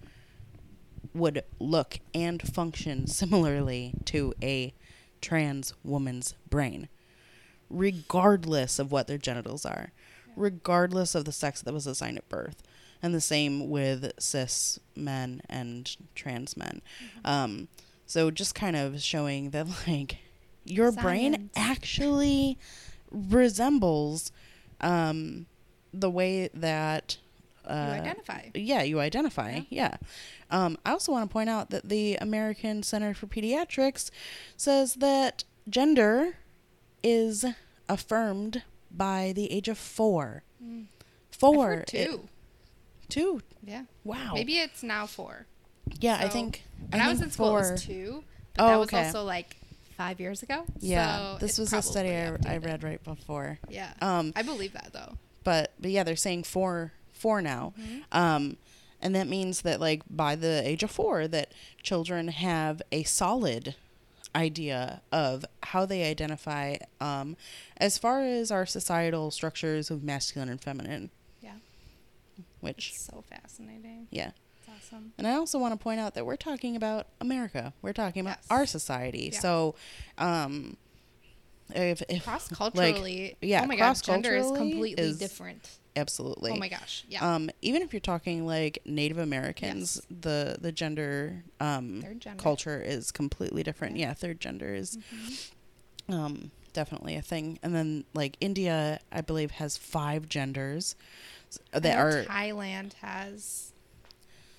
would 1.14 1.42
look 1.58 1.98
and 2.14 2.40
function 2.40 3.06
similarly 3.06 3.94
to 4.06 4.34
a 4.42 4.74
trans 5.20 5.74
woman's 5.84 6.34
brain, 6.48 6.88
regardless 7.68 8.78
of 8.78 8.92
what 8.92 9.06
their 9.06 9.18
genitals 9.18 9.66
are, 9.66 9.92
regardless 10.36 11.14
of 11.14 11.24
the 11.24 11.32
sex 11.32 11.60
that 11.62 11.74
was 11.74 11.86
assigned 11.86 12.18
at 12.18 12.28
birth. 12.28 12.62
And 13.02 13.14
the 13.14 13.20
same 13.20 13.70
with 13.70 14.12
cis 14.18 14.78
men 14.94 15.40
and 15.48 15.96
trans 16.14 16.54
men. 16.54 16.82
Um, 17.24 17.68
so 18.04 18.30
just 18.30 18.54
kind 18.54 18.76
of 18.76 19.00
showing 19.00 19.50
that, 19.50 19.66
like, 19.88 20.18
your 20.64 20.92
brain 20.92 21.48
actually 21.56 22.58
resembles 23.10 24.32
um, 24.80 25.46
the 25.92 26.10
way 26.10 26.48
that. 26.54 27.18
Uh, 27.66 27.92
you 27.94 28.00
identify. 28.00 28.42
yeah, 28.54 28.82
you 28.82 28.98
identify. 29.00 29.60
Yeah. 29.68 29.96
Um, 30.50 30.76
I 30.84 30.90
also 30.92 31.12
want 31.12 31.28
to 31.28 31.32
point 31.32 31.48
out 31.50 31.70
that 31.70 31.88
the 31.88 32.16
American 32.16 32.82
Center 32.82 33.14
for 33.14 33.26
Pediatrics 33.26 34.10
says 34.56 34.94
that 34.94 35.44
gender 35.68 36.36
is 37.02 37.44
affirmed 37.88 38.62
by 38.90 39.32
the 39.36 39.52
age 39.52 39.68
of 39.68 39.78
four. 39.78 40.42
Mm. 40.62 40.86
Four. 41.30 41.72
I've 41.72 41.78
heard 41.78 41.90
It- 41.94 42.06
two. 42.10 42.28
two. 43.08 43.42
yeah. 43.62 43.84
Wow. 44.04 44.32
Maybe 44.34 44.58
it's 44.58 44.82
now 44.82 45.06
four. 45.06 45.46
Yeah, 46.00 46.16
I 46.20 46.28
think. 46.28 46.64
When 46.88 47.00
I, 47.00 47.08
was 47.08 47.18
think 47.18 47.28
in 47.28 47.32
school, 47.32 47.56
it 47.56 47.70
was 47.72 47.82
two. 47.82 48.24
But 48.54 48.64
Oh, 48.64 48.68
that 48.68 48.76
was 48.78 48.88
okay. 48.88 49.06
also 49.06 49.22
like 49.22 49.56
five 50.00 50.18
years 50.20 50.42
ago. 50.42 50.64
Yeah, 50.78 51.34
so 51.34 51.38
this 51.38 51.58
was 51.58 51.72
a 51.74 51.82
study 51.82 52.10
I, 52.10 52.36
I 52.46 52.56
read 52.58 52.82
right 52.82 53.02
before. 53.04 53.58
Yeah. 53.68 53.92
Um, 54.00 54.32
I 54.34 54.42
believe 54.42 54.72
that 54.72 54.90
though. 54.92 55.18
but 55.44 55.72
but 55.78 55.90
yeah, 55.90 56.04
they're 56.04 56.16
saying 56.16 56.44
four 56.44 56.92
four 57.12 57.42
now. 57.42 57.74
Mhm. 57.78 58.02
Um, 58.10 58.56
and 59.02 59.14
that 59.14 59.26
means 59.28 59.62
that 59.62 59.78
like 59.80 60.02
by 60.08 60.36
the 60.36 60.62
age 60.66 60.82
of 60.82 60.90
four, 60.90 61.28
that 61.28 61.52
children 61.82 62.28
have 62.28 62.80
a 62.90 63.02
solid 63.02 63.74
idea 64.34 65.02
of 65.12 65.44
how 65.64 65.84
they 65.84 66.04
identify 66.04 66.76
um, 67.00 67.36
as 67.76 67.98
far 67.98 68.22
as 68.22 68.50
our 68.50 68.64
societal 68.64 69.30
structures 69.30 69.90
of 69.90 70.02
masculine 70.02 70.48
and 70.48 70.62
feminine. 70.62 71.10
Yeah. 71.42 71.54
Which 72.60 72.90
It's 72.94 73.04
so 73.06 73.22
fascinating. 73.28 74.06
yeah. 74.10 74.30
Awesome. 74.92 75.12
And 75.18 75.26
I 75.26 75.34
also 75.34 75.58
want 75.58 75.72
to 75.72 75.82
point 75.82 76.00
out 76.00 76.14
that 76.14 76.26
we're 76.26 76.36
talking 76.36 76.76
about 76.76 77.06
America. 77.20 77.72
We're 77.82 77.92
talking 77.92 78.20
about 78.20 78.38
Yes. 78.40 78.46
our 78.50 78.66
society. 78.66 79.30
Yeah. 79.32 79.40
So, 79.40 79.74
um, 80.18 80.76
if, 81.74 82.02
if 82.08 82.24
Cross 82.24 82.48
culturally, 82.48 83.36
yeah, 83.40 83.62
oh 83.62 83.66
my 83.66 83.76
god, 83.76 83.94
gender 84.02 84.34
is 84.34 84.46
completely 84.46 84.92
is- 84.92 85.18
different. 85.18 85.78
absolutely. 85.94 86.50
Oh 86.50 86.56
my 86.56 86.68
gosh, 86.68 87.04
yeah. 87.08 87.34
Um, 87.36 87.48
even 87.62 87.82
if 87.82 87.92
you're 87.92 88.00
talking 88.00 88.44
like 88.44 88.80
Native 88.84 89.18
Americans, 89.18 90.00
Yes. 90.10 90.18
the 90.20 90.56
the 90.60 90.72
gender 90.72 91.44
um 91.60 92.02
gender. 92.18 92.42
culture 92.42 92.80
is 92.82 93.12
completely 93.12 93.62
different. 93.62 93.96
Yeah. 93.96 94.08
Yeah, 94.08 94.14
third 94.14 94.40
gender 94.40 94.74
is 94.74 94.98
Mhm. 96.08 96.12
um 96.12 96.50
definitely 96.72 97.14
a 97.14 97.22
thing. 97.22 97.60
And 97.62 97.72
then 97.72 98.04
like 98.14 98.36
India, 98.40 98.98
I 99.12 99.20
believe 99.20 99.52
has 99.52 99.76
five 99.76 100.28
genders 100.28 100.96
that 101.72 101.96
are 101.98 102.24
Thailand 102.24 102.94
has 102.94 103.69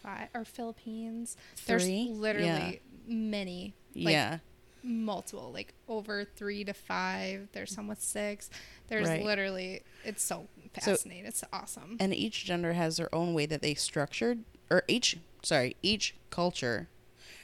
five 0.04 0.30
or 0.34 0.46
Philippines. 0.46 1.36
three. 1.56 1.78
There's 1.78 2.18
literally 2.18 2.82
many, 3.08 3.74
like, 3.96 4.14
yeah. 4.14 4.38
multiple, 4.84 5.52
like 5.54 5.74
over 5.88 6.26
three 6.26 6.64
to 6.64 6.74
five. 6.74 7.50
There's 7.54 7.74
some 7.74 7.88
with 7.88 8.02
six. 8.02 8.50
There's 8.88 9.08
Right. 9.08 9.24
literally, 9.24 9.84
it's 10.04 10.24
so 10.24 10.48
fascinating. 10.74 11.26
it's 11.26 11.44
awesome. 11.54 11.98
and 12.00 12.14
each 12.14 12.46
gender 12.46 12.74
has 12.74 12.98
their 12.98 13.14
own 13.14 13.34
way 13.34 13.46
that 13.46 13.62
they 13.62 13.74
structured 13.76 14.44
or 14.70 14.84
each 14.88 15.18
sorry 15.44 15.76
each 15.84 16.16
culture 16.30 16.88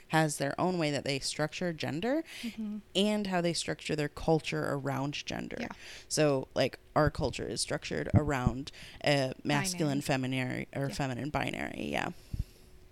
has 0.09 0.38
their 0.38 0.57
own 0.59 0.77
way 0.77 0.89
that 0.91 1.03
they 1.03 1.19
structure 1.19 1.73
gender 1.73 2.23
Mhm. 2.41 2.79
and 2.95 3.27
how 3.27 3.41
they 3.41 3.51
structure 3.51 3.95
their 3.97 4.07
culture 4.07 4.65
around 4.71 5.25
gender 5.25 5.57
Yeah. 5.59 5.67
so 6.07 6.47
like 6.55 6.79
our 6.95 7.09
culture 7.11 7.45
is 7.47 7.59
structured 7.59 8.09
around 8.13 8.71
a 9.03 9.34
masculine 9.43 9.99
feminine 9.99 10.67
or 10.73 10.88
Yeah. 10.88 10.93
feminine 10.93 11.29
binary 11.29 11.89
yeah 11.91 12.09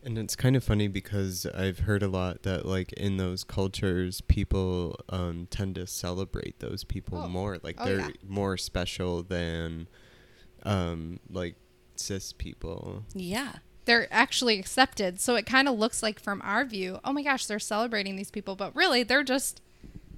And 0.06 0.18
it's 0.20 0.36
kind 0.36 0.56
of 0.56 0.64
funny 0.64 0.88
because 0.88 1.48
I've 1.48 1.80
heard 1.80 2.04
a 2.04 2.08
lot 2.08 2.44
that 2.44 2.66
like 2.66 2.94
in 2.94 3.18
those 3.18 3.44
cultures 3.44 4.22
people 4.22 5.00
um, 5.10 5.48
tend 5.50 5.76
to 5.76 5.88
celebrate 5.88 6.60
those 6.60 6.84
people 6.84 7.18
Oh. 7.24 7.28
more. 7.28 7.58
Like 7.64 7.78
Oh, 7.80 7.86
they're 7.86 8.00
yeah. 8.00 8.10
more 8.26 8.56
special 8.56 9.24
than 9.24 9.88
um, 10.64 11.20
like 11.30 11.56
cis 11.96 12.34
people. 12.34 13.04
yeah 13.14 13.54
they're 13.86 14.08
actually 14.12 14.58
accepted. 14.60 15.20
So 15.20 15.36
it 15.36 15.46
kind 15.46 15.68
of 15.70 15.78
looks 15.78 16.02
like 16.02 16.20
from 16.20 16.42
our 16.44 16.66
view, 16.66 17.00
oh 17.06 17.14
my 17.14 17.22
gosh, 17.22 17.46
they're 17.46 17.60
celebrating 17.60 18.16
these 18.16 18.32
people, 18.32 18.56
but 18.56 18.76
really 18.76 19.04
they're 19.04 19.24
just 19.24 19.62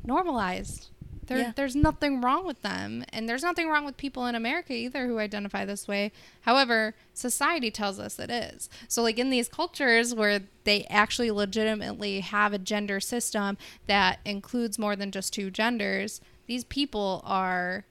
normalized. 0.06 0.90
There, 1.28 1.38
Yeah. 1.38 1.52
There's 1.56 1.76
nothing 1.76 2.22
wrong 2.22 2.46
with 2.46 2.62
them. 2.62 3.04
And 3.14 3.30
there's 3.30 3.44
nothing 3.44 3.70
wrong 3.70 3.86
with 3.86 3.98
people 3.98 4.26
in 4.26 4.36
America 4.36 4.74
either 4.74 5.08
who 5.08 5.20
identify 5.20 5.66
this 5.66 5.88
way. 5.88 6.12
However, 6.42 6.96
society 7.14 7.70
tells 7.70 8.00
us 8.00 8.18
it 8.20 8.32
is. 8.32 8.70
So, 8.88 9.04
like 9.04 9.20
in 9.20 9.30
these 9.30 9.48
cultures 9.48 10.16
where 10.16 10.42
they 10.64 10.86
actually 10.90 11.32
legitimately 11.32 12.22
have 12.22 12.54
a 12.54 12.58
gender 12.58 13.00
system 13.00 13.58
that 13.86 14.20
includes 14.26 14.80
more 14.80 14.96
than 14.96 15.12
just 15.12 15.34
two 15.34 15.52
genders, 15.52 16.20
these 16.48 16.64
people 16.64 17.22
are 17.26 17.86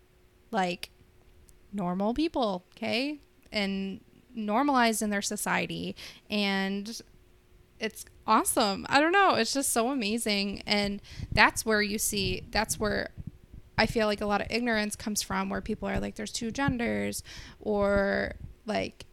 like 0.50 0.90
normal 1.72 2.14
people, 2.14 2.64
okay? 2.74 3.20
And 3.52 4.00
normalized 4.34 5.02
in 5.02 5.10
their 5.10 5.22
society. 5.22 5.94
And 6.30 7.00
it's 7.78 8.04
awesome. 8.26 8.86
I 8.88 9.00
don't 9.00 9.12
know. 9.12 9.34
It's 9.34 9.52
just 9.52 9.72
so 9.72 9.90
amazing. 9.90 10.62
And 10.66 11.00
that's 11.32 11.64
where 11.66 11.82
you 11.82 11.98
see, 11.98 12.42
that's 12.50 12.78
where 12.80 13.10
I 13.78 13.86
feel 13.86 14.06
like 14.06 14.20
a 14.20 14.26
lot 14.26 14.40
of 14.40 14.46
ignorance 14.50 14.96
comes 14.96 15.22
from, 15.22 15.50
where 15.50 15.60
people 15.60 15.88
are 15.88 16.00
like, 16.00 16.14
there's 16.16 16.32
two 16.32 16.50
genders, 16.50 17.22
or 17.60 18.34
like, 18.64 19.04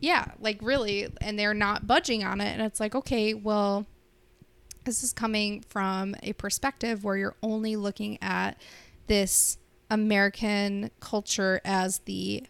yeah, 0.00 0.26
like 0.40 0.58
really, 0.62 1.08
and 1.20 1.38
they're 1.38 1.54
not 1.54 1.86
budging 1.86 2.22
on 2.24 2.40
it. 2.40 2.48
And 2.52 2.62
it's 2.62 2.80
like, 2.80 2.94
okay, 2.94 3.34
well, 3.34 3.86
this 4.84 5.02
is 5.02 5.12
coming 5.12 5.62
from 5.68 6.14
a 6.22 6.32
perspective 6.34 7.04
where 7.04 7.16
you're 7.16 7.36
only 7.42 7.76
looking 7.76 8.18
at 8.22 8.56
this 9.08 9.58
American 9.90 10.90
culture 11.00 11.60
as 11.64 11.98
the 12.00 12.44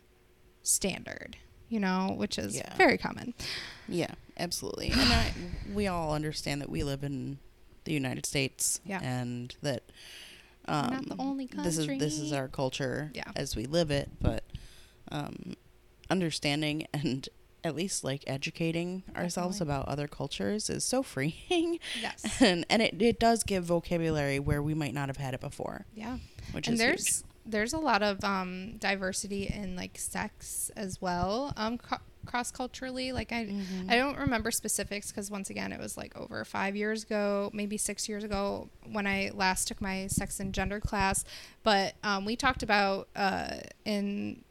standard, 0.62 1.36
you 1.68 1.80
know, 1.80 2.14
which 2.16 2.38
is 2.38 2.56
Yeah. 2.56 2.74
very 2.76 2.98
common. 2.98 3.34
yeah 3.88 4.12
absolutely 4.36 4.90
and 4.90 5.00
I, 5.12 5.32
we 5.74 5.86
all 5.88 6.14
understand 6.14 6.62
that 6.62 6.70
we 6.70 6.82
live 6.84 7.02
in 7.02 7.38
the 7.84 7.92
united 7.92 8.24
states 8.24 8.80
Yeah. 8.86 9.00
and 9.02 9.54
that 9.62 9.82
um, 10.68 10.90
not 10.92 11.08
the 11.08 11.16
only 11.18 11.46
this 11.46 11.78
is 11.78 11.86
this 11.86 12.18
is 12.18 12.32
our 12.32 12.48
culture 12.48 13.10
Yeah. 13.14 13.24
as 13.36 13.56
we 13.56 13.64
live 13.66 13.90
it 13.90 14.10
but 14.20 14.44
um, 15.12 15.54
understanding 16.08 16.86
and 16.94 17.28
at 17.62 17.74
least 17.74 18.04
like 18.04 18.24
educating 18.26 19.02
ourselves 19.14 19.60
about 19.60 19.86
other 19.86 20.08
cultures 20.08 20.70
is 20.70 20.82
so 20.84 21.02
freeing 21.02 21.78
Yes. 22.00 22.24
and 22.40 22.64
and 22.70 22.80
it, 22.82 23.00
it 23.02 23.20
does 23.20 23.42
give 23.42 23.64
vocabulary 23.64 24.38
where 24.38 24.62
we 24.62 24.72
might 24.74 24.94
not 24.94 25.08
have 25.08 25.18
had 25.18 25.34
it 25.34 25.40
before 25.40 25.84
Yeah. 25.94 26.18
which 26.52 26.66
and 26.68 26.74
is 26.74 26.80
there's 26.80 27.06
huge. 27.18 27.24
there's 27.46 27.72
a 27.74 27.78
lot 27.78 28.02
of 28.02 28.24
um, 28.24 28.76
diversity 28.78 29.46
in 29.46 29.76
like 29.76 29.98
sex 29.98 30.70
as 30.76 31.02
well 31.02 31.52
um, 31.56 31.76
co- 31.78 31.98
cross 32.26 32.50
culturally 32.50 33.12
like 33.12 33.32
I 33.32 33.40
Mm-hmm. 33.40 33.90
I 33.90 33.96
don't 33.96 34.18
remember 34.18 34.50
specifics 34.50 35.10
because 35.10 35.30
once 35.30 35.50
again 35.50 35.72
it 35.72 35.80
was 35.80 35.96
like 35.96 36.16
over 36.16 36.44
five 36.44 36.76
years 36.76 37.04
ago 37.04 37.50
maybe 37.52 37.76
six 37.76 38.08
years 38.08 38.22
ago 38.22 38.68
when 38.92 39.06
I 39.06 39.30
last 39.34 39.68
took 39.68 39.80
my 39.80 40.06
sex 40.08 40.38
and 40.40 40.52
gender 40.52 40.78
class 40.78 41.24
but 41.62 41.94
um, 42.04 42.24
we 42.24 42.36
talked 42.36 42.62
about 42.62 43.08
uh, 43.16 43.56
in 43.84 44.44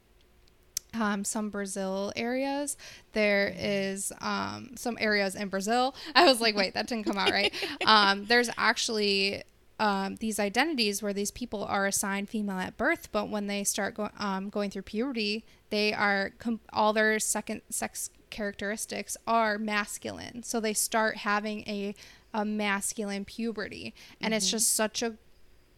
um, 0.93 1.23
some 1.23 1.49
Brazil 1.49 2.11
areas. 2.15 2.77
There 3.13 3.53
is 3.57 4.11
um, 4.21 4.71
some 4.75 4.97
areas 4.99 5.35
in 5.35 5.49
Brazil. 5.49 5.95
I 6.15 6.25
was 6.25 6.41
like, 6.41 6.55
wait, 6.55 6.73
that 6.73 6.87
didn't 6.87 7.05
come 7.05 7.17
out 7.17 7.31
right. 7.31 7.53
Um, 7.85 8.25
there's 8.25 8.49
actually 8.57 9.43
um, 9.79 10.15
these 10.17 10.39
identities 10.39 11.01
where 11.01 11.13
these 11.13 11.31
people 11.31 11.63
are 11.63 11.87
assigned 11.87 12.29
female 12.29 12.57
at 12.59 12.77
birth, 12.77 13.09
but 13.11 13.29
when 13.29 13.47
they 13.47 13.63
start 13.63 13.95
go- 13.95 14.09
um, 14.19 14.49
going 14.49 14.69
through 14.69 14.81
puberty, 14.83 15.45
they 15.69 15.93
are 15.93 16.31
com- 16.39 16.59
all 16.71 16.93
their 16.93 17.19
second 17.19 17.61
sex 17.69 18.09
characteristics 18.29 19.17
are 19.25 19.57
masculine. 19.57 20.43
So 20.43 20.59
they 20.59 20.73
start 20.73 21.17
having 21.17 21.61
a 21.67 21.95
a 22.33 22.45
masculine 22.45 23.25
puberty, 23.25 23.93
and 24.21 24.33
it's 24.33 24.47
mm-hmm. 24.47 24.51
just 24.51 24.73
such 24.73 25.01
a 25.01 25.15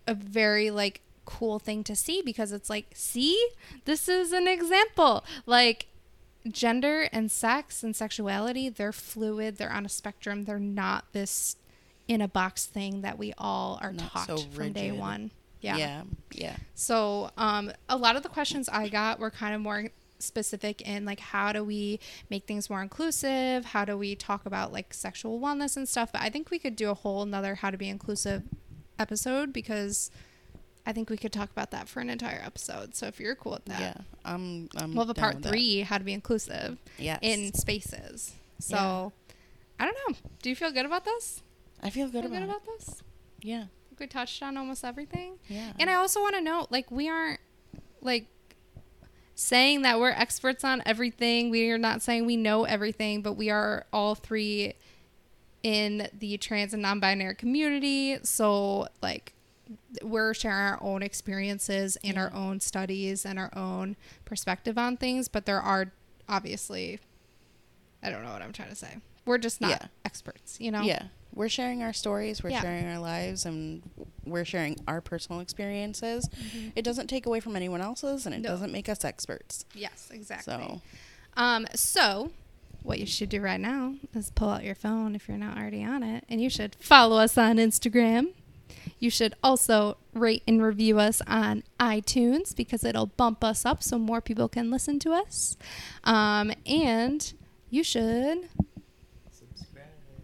a 0.07 0.13
very 0.13 0.71
like 0.71 1.01
cool 1.23 1.59
thing 1.59 1.83
to 1.83 1.95
see 1.95 2.21
because 2.21 2.51
it's 2.51 2.69
like 2.69 2.87
see 2.93 3.49
this 3.85 4.09
is 4.09 4.33
an 4.33 4.47
example 4.47 5.23
like 5.45 5.87
gender 6.49 7.07
and 7.11 7.31
sex 7.31 7.83
and 7.83 7.95
sexuality, 7.95 8.69
they're 8.69 8.91
fluid, 8.91 9.57
they're 9.57 9.71
on 9.71 9.85
a 9.85 9.89
spectrum. 9.89 10.45
They're 10.45 10.59
not 10.59 11.05
this 11.13 11.57
in 12.07 12.21
a 12.21 12.27
box 12.27 12.65
thing 12.65 13.01
that 13.01 13.17
we 13.17 13.33
all 13.37 13.79
are 13.81 13.93
Not 13.93 14.11
taught 14.11 14.27
so 14.27 14.37
from 14.37 14.73
day 14.73 14.91
one. 14.91 15.31
Yeah. 15.61 15.77
Yeah. 15.77 16.03
Yeah. 16.33 16.55
So, 16.75 17.31
um, 17.37 17.71
a 17.87 17.95
lot 17.97 18.15
of 18.15 18.23
the 18.23 18.29
questions 18.29 18.67
I 18.69 18.89
got 18.89 19.19
were 19.19 19.29
kind 19.31 19.55
of 19.55 19.61
more 19.61 19.89
specific 20.19 20.81
in 20.81 21.03
like 21.05 21.19
how 21.19 21.51
do 21.51 21.63
we 21.63 21.99
make 22.29 22.45
things 22.45 22.69
more 22.69 22.81
inclusive? 22.81 23.65
How 23.65 23.85
do 23.85 23.97
we 23.97 24.15
talk 24.15 24.45
about 24.45 24.71
like 24.71 24.93
sexual 24.93 25.39
wellness 25.39 25.77
and 25.77 25.87
stuff? 25.89 26.11
But 26.11 26.21
I 26.21 26.29
think 26.29 26.51
we 26.51 26.59
could 26.59 26.75
do 26.75 26.89
a 26.89 26.93
whole 26.93 27.21
another 27.23 27.55
how 27.55 27.69
to 27.71 27.77
be 27.77 27.89
inclusive 27.89 28.43
episode 28.99 29.51
because 29.53 30.11
I 30.85 30.93
think 30.93 31.09
we 31.09 31.17
could 31.17 31.31
talk 31.33 31.51
about 31.51 31.71
that 31.71 31.87
for 31.87 31.99
an 32.01 32.09
entire 32.09 32.41
episode. 32.43 32.95
So 32.95 33.05
if 33.07 33.19
you're 33.19 33.35
cool 33.35 33.53
with 33.53 33.65
that, 33.65 33.79
Yeah. 33.79 33.93
I'm. 34.25 34.69
I'm 34.75 34.93
we'll 34.95 35.05
have 35.05 35.09
a 35.09 35.19
part 35.19 35.35
with 35.35 35.43
that. 35.43 35.49
three, 35.49 35.81
how 35.81 35.97
to 35.97 36.03
be 36.03 36.13
inclusive 36.13 36.77
Yes. 36.97 37.19
in 37.21 37.53
spaces. 37.53 38.33
So 38.59 38.75
Yeah. 38.75 39.09
I 39.79 39.85
don't 39.85 39.97
know. 40.09 40.29
Do 40.41 40.49
you 40.49 40.55
feel 40.55 40.71
good 40.71 40.85
about 40.85 41.05
this? 41.05 41.41
I 41.83 41.89
feel 41.89 42.07
good 42.07 42.23
feel 42.23 42.31
about, 42.31 42.39
good 42.41 42.49
about 42.49 42.65
this? 42.65 43.01
Yeah. 43.41 43.65
We 44.01 44.07
touched 44.07 44.41
on 44.43 44.57
almost 44.57 44.83
everything. 44.83 45.35
Yeah. 45.47 45.73
And 45.79 45.89
I 45.89 45.93
also 45.93 46.19
want 46.19 46.35
to 46.35 46.41
note, 46.41 46.67
like, 46.71 46.89
we 46.91 47.07
aren't 47.07 47.39
like 48.01 48.25
saying 49.35 49.83
that 49.83 49.99
we're 49.99 50.09
experts 50.09 50.63
on 50.63 50.81
everything. 50.85 51.51
We 51.51 51.69
are 51.69 51.77
not 51.77 52.01
saying 52.01 52.25
we 52.25 52.35
know 52.35 52.63
everything, 52.63 53.21
but 53.21 53.33
we 53.33 53.51
are 53.51 53.85
all 53.93 54.15
three 54.15 54.73
in 55.61 56.09
the 56.17 56.37
trans 56.37 56.73
and 56.73 56.81
non-binary 56.81 57.35
community. 57.35 58.17
So, 58.23 58.87
like, 59.03 59.33
we're 60.01 60.33
sharing 60.33 60.57
our 60.57 60.79
own 60.81 61.03
experiences 61.03 61.97
and 62.03 62.17
our 62.17 62.33
own 62.33 62.59
studies 62.59 63.23
and 63.23 63.37
our 63.37 63.55
own 63.55 63.95
perspective 64.25 64.79
on 64.79 64.97
things. 64.97 65.27
But 65.27 65.45
there 65.45 65.61
are 65.61 65.91
obviously, 66.27 66.99
I 68.01 68.09
don't 68.09 68.23
know 68.23 68.31
what 68.31 68.41
I'm 68.41 68.51
trying 68.51 68.69
to 68.69 68.75
say. 68.75 68.97
We're 69.25 69.37
just 69.37 69.61
not 69.61 69.69
Yeah. 69.71 69.87
experts, 70.05 70.57
you 70.59 70.71
know. 70.71 70.81
Yeah. 70.81 71.03
We're 71.33 71.49
sharing 71.49 71.81
our 71.81 71.93
stories, 71.93 72.43
we're 72.43 72.49
Yeah. 72.49 72.61
sharing 72.61 72.85
our 72.87 72.99
lives, 72.99 73.45
and 73.45 73.81
we're 74.25 74.43
sharing 74.45 74.77
our 74.87 74.99
personal 74.99 75.39
experiences. 75.39 76.27
Mhm. 76.29 76.73
It 76.75 76.81
doesn't 76.81 77.07
take 77.07 77.25
away 77.25 77.39
from 77.39 77.55
anyone 77.55 77.81
else's, 77.81 78.25
and 78.25 78.35
it 78.35 78.39
No. 78.41 78.49
doesn't 78.49 78.71
make 78.71 78.89
us 78.89 79.05
experts. 79.05 79.65
Yes, 79.73 80.09
exactly. 80.11 80.53
So, 80.53 80.81
Um, 81.37 81.65
so 81.73 82.31
what 82.83 82.99
you 82.99 83.05
should 83.05 83.29
do 83.29 83.39
right 83.39 83.59
now 83.61 83.95
is 84.13 84.31
pull 84.31 84.49
out 84.49 84.63
your 84.65 84.75
phone 84.75 85.15
if 85.15 85.27
you're 85.29 85.37
not 85.37 85.57
already 85.57 85.83
on 85.83 86.03
it, 86.03 86.25
and 86.27 86.41
you 86.41 86.49
should 86.49 86.75
follow 86.75 87.17
us 87.17 87.37
on 87.37 87.55
Instagram. 87.57 88.33
You 88.99 89.09
should 89.09 89.35
also 89.43 89.97
rate 90.13 90.43
and 90.47 90.61
review 90.61 90.99
us 90.99 91.21
on 91.27 91.63
iTunes 91.79 92.53
because 92.55 92.83
it'll 92.83 93.05
bump 93.07 93.43
us 93.43 93.65
up 93.65 93.81
so 93.83 93.97
more 93.97 94.19
people 94.21 94.49
can 94.49 94.69
listen 94.69 94.99
to 94.99 95.13
us. 95.13 95.55
Um, 96.03 96.51
and 96.65 97.33
you 97.69 97.83
should 97.83 98.49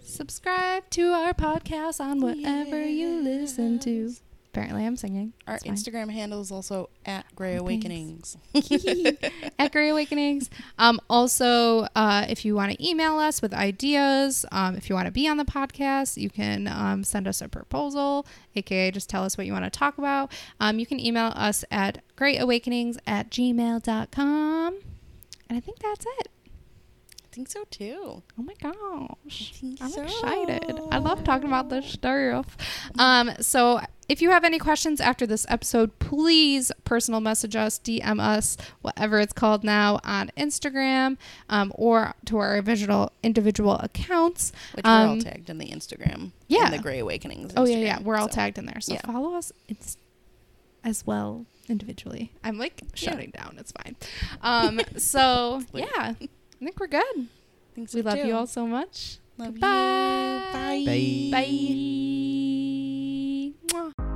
subscribe 0.08 0.90
to 0.92 1.12
our 1.12 1.34
podcast 1.34 2.00
on 2.00 2.22
whatever 2.22 2.84
you 2.86 3.22
listen 3.22 3.80
to. 3.80 4.14
Apparently, 4.54 4.86
I'm 4.88 4.96
singing. 4.96 5.34
our 5.46 5.60
Instagram 5.60 6.10
handle 6.10 6.42
is 6.42 6.52
also 6.52 6.90
at 7.06 7.26
Gray 7.36 7.58
Oh, 7.58 7.60
Awakenings. 7.60 8.38
at 9.60 9.72
Gray 9.72 9.90
Awakenings. 9.90 10.50
Um, 10.80 11.00
also, 11.12 11.88
uh, 11.96 12.26
if 12.28 12.44
you 12.44 12.56
want 12.56 12.72
to 12.72 12.84
email 12.90 13.20
us 13.20 13.40
with 13.40 13.54
ideas, 13.54 14.48
um, 14.52 14.76
if 14.76 14.90
you 14.90 14.96
want 14.96 15.06
to 15.06 15.12
be 15.12 15.28
on 15.28 15.38
the 15.38 15.46
podcast, 15.46 16.18
you 16.18 16.32
can 16.32 16.68
um, 16.68 17.04
send 17.04 17.28
us 17.28 17.40
a 17.42 17.48
proposal, 17.50 18.26
aka 18.56 18.90
just 18.90 19.10
tell 19.10 19.24
us 19.24 19.38
what 19.38 19.46
you 19.46 19.54
want 19.54 19.66
to 19.66 19.70
talk 19.70 20.00
about. 20.00 20.32
Um, 20.60 20.80
you 20.80 20.88
can 20.88 21.00
email 21.00 21.34
us 21.36 21.64
at 21.70 22.02
grayawakenings 22.18 22.98
at 23.06 23.30
gmail.com. 23.30 24.78
And 25.50 25.58
I 25.58 25.60
think 25.60 25.78
that's 25.80 26.06
it. 26.20 26.30
I 27.38 27.40
think 27.40 27.50
so 27.50 27.66
too. 27.70 28.24
Oh 28.40 28.42
my 28.42 28.56
gosh. 28.60 29.54
I'm 29.80 29.92
so. 29.92 30.02
excited. 30.02 30.80
I 30.90 30.98
love 30.98 31.24
talking 31.24 31.46
about 31.48 31.70
this 31.70 31.86
stuff. 31.86 32.58
Um, 32.98 33.30
so 33.42 33.80
if 34.10 34.24
you 34.24 34.32
have 34.32 34.44
any 34.44 34.58
questions 34.58 35.00
after 35.00 35.28
this 35.28 35.46
episode, 35.48 36.00
please 36.00 36.72
personal 36.84 37.20
message 37.20 37.56
us, 37.56 37.78
DM 37.78 38.20
us, 38.20 38.58
whatever 38.82 39.20
it's 39.20 39.34
called 39.34 39.64
now, 39.64 40.00
on 40.04 40.32
Instagram 40.36 41.18
um, 41.48 41.72
or 41.76 42.16
to 42.26 42.40
our 42.40 42.58
individual 42.58 43.12
individual 43.22 43.76
accounts. 43.76 44.52
Which 44.74 44.84
we're 44.86 44.90
all 44.90 45.10
Um, 45.12 45.20
tagged 45.20 45.52
in 45.52 45.60
the 45.60 45.68
Instagram. 45.68 46.32
yeah. 46.48 46.66
In 46.66 46.72
the 46.72 46.80
Gray 46.80 46.98
Awakenings. 46.98 47.54
Oh 47.56 47.68
yeah, 47.68 47.78
yeah, 47.78 48.00
we're 48.02 48.16
all 48.18 48.30
so. 48.30 48.34
tagged 48.34 48.58
in 48.58 48.66
there. 48.66 48.82
So 48.82 48.96
yeah. 48.96 49.02
follow 49.02 49.36
us 49.36 49.52
ins- 49.68 49.98
as 50.84 51.06
well 51.06 51.46
individually. 51.70 52.32
I'm 52.44 52.58
like 52.58 52.82
Yeah. 52.96 53.12
shutting 53.12 53.30
down. 53.30 53.58
It's 53.60 53.74
fine. 53.74 53.96
Um, 54.42 54.82
so 54.98 55.62
yeah, 55.72 56.14
I 56.62 56.66
think 56.66 56.80
we're 56.80 56.88
good. 56.88 57.28
I 57.78 57.94
we 57.94 58.02
love 58.02 58.16
too. 58.20 58.28
you 58.28 58.36
all 58.36 58.48
so 58.48 58.66
much. 58.66 59.20
Love 59.38 59.54
Goodbye. 59.54 60.78
you. 60.80 60.86
Bye. 60.86 61.32
Bye. 61.32 61.54
Bye. 63.74 63.92
Bye. 63.98 64.07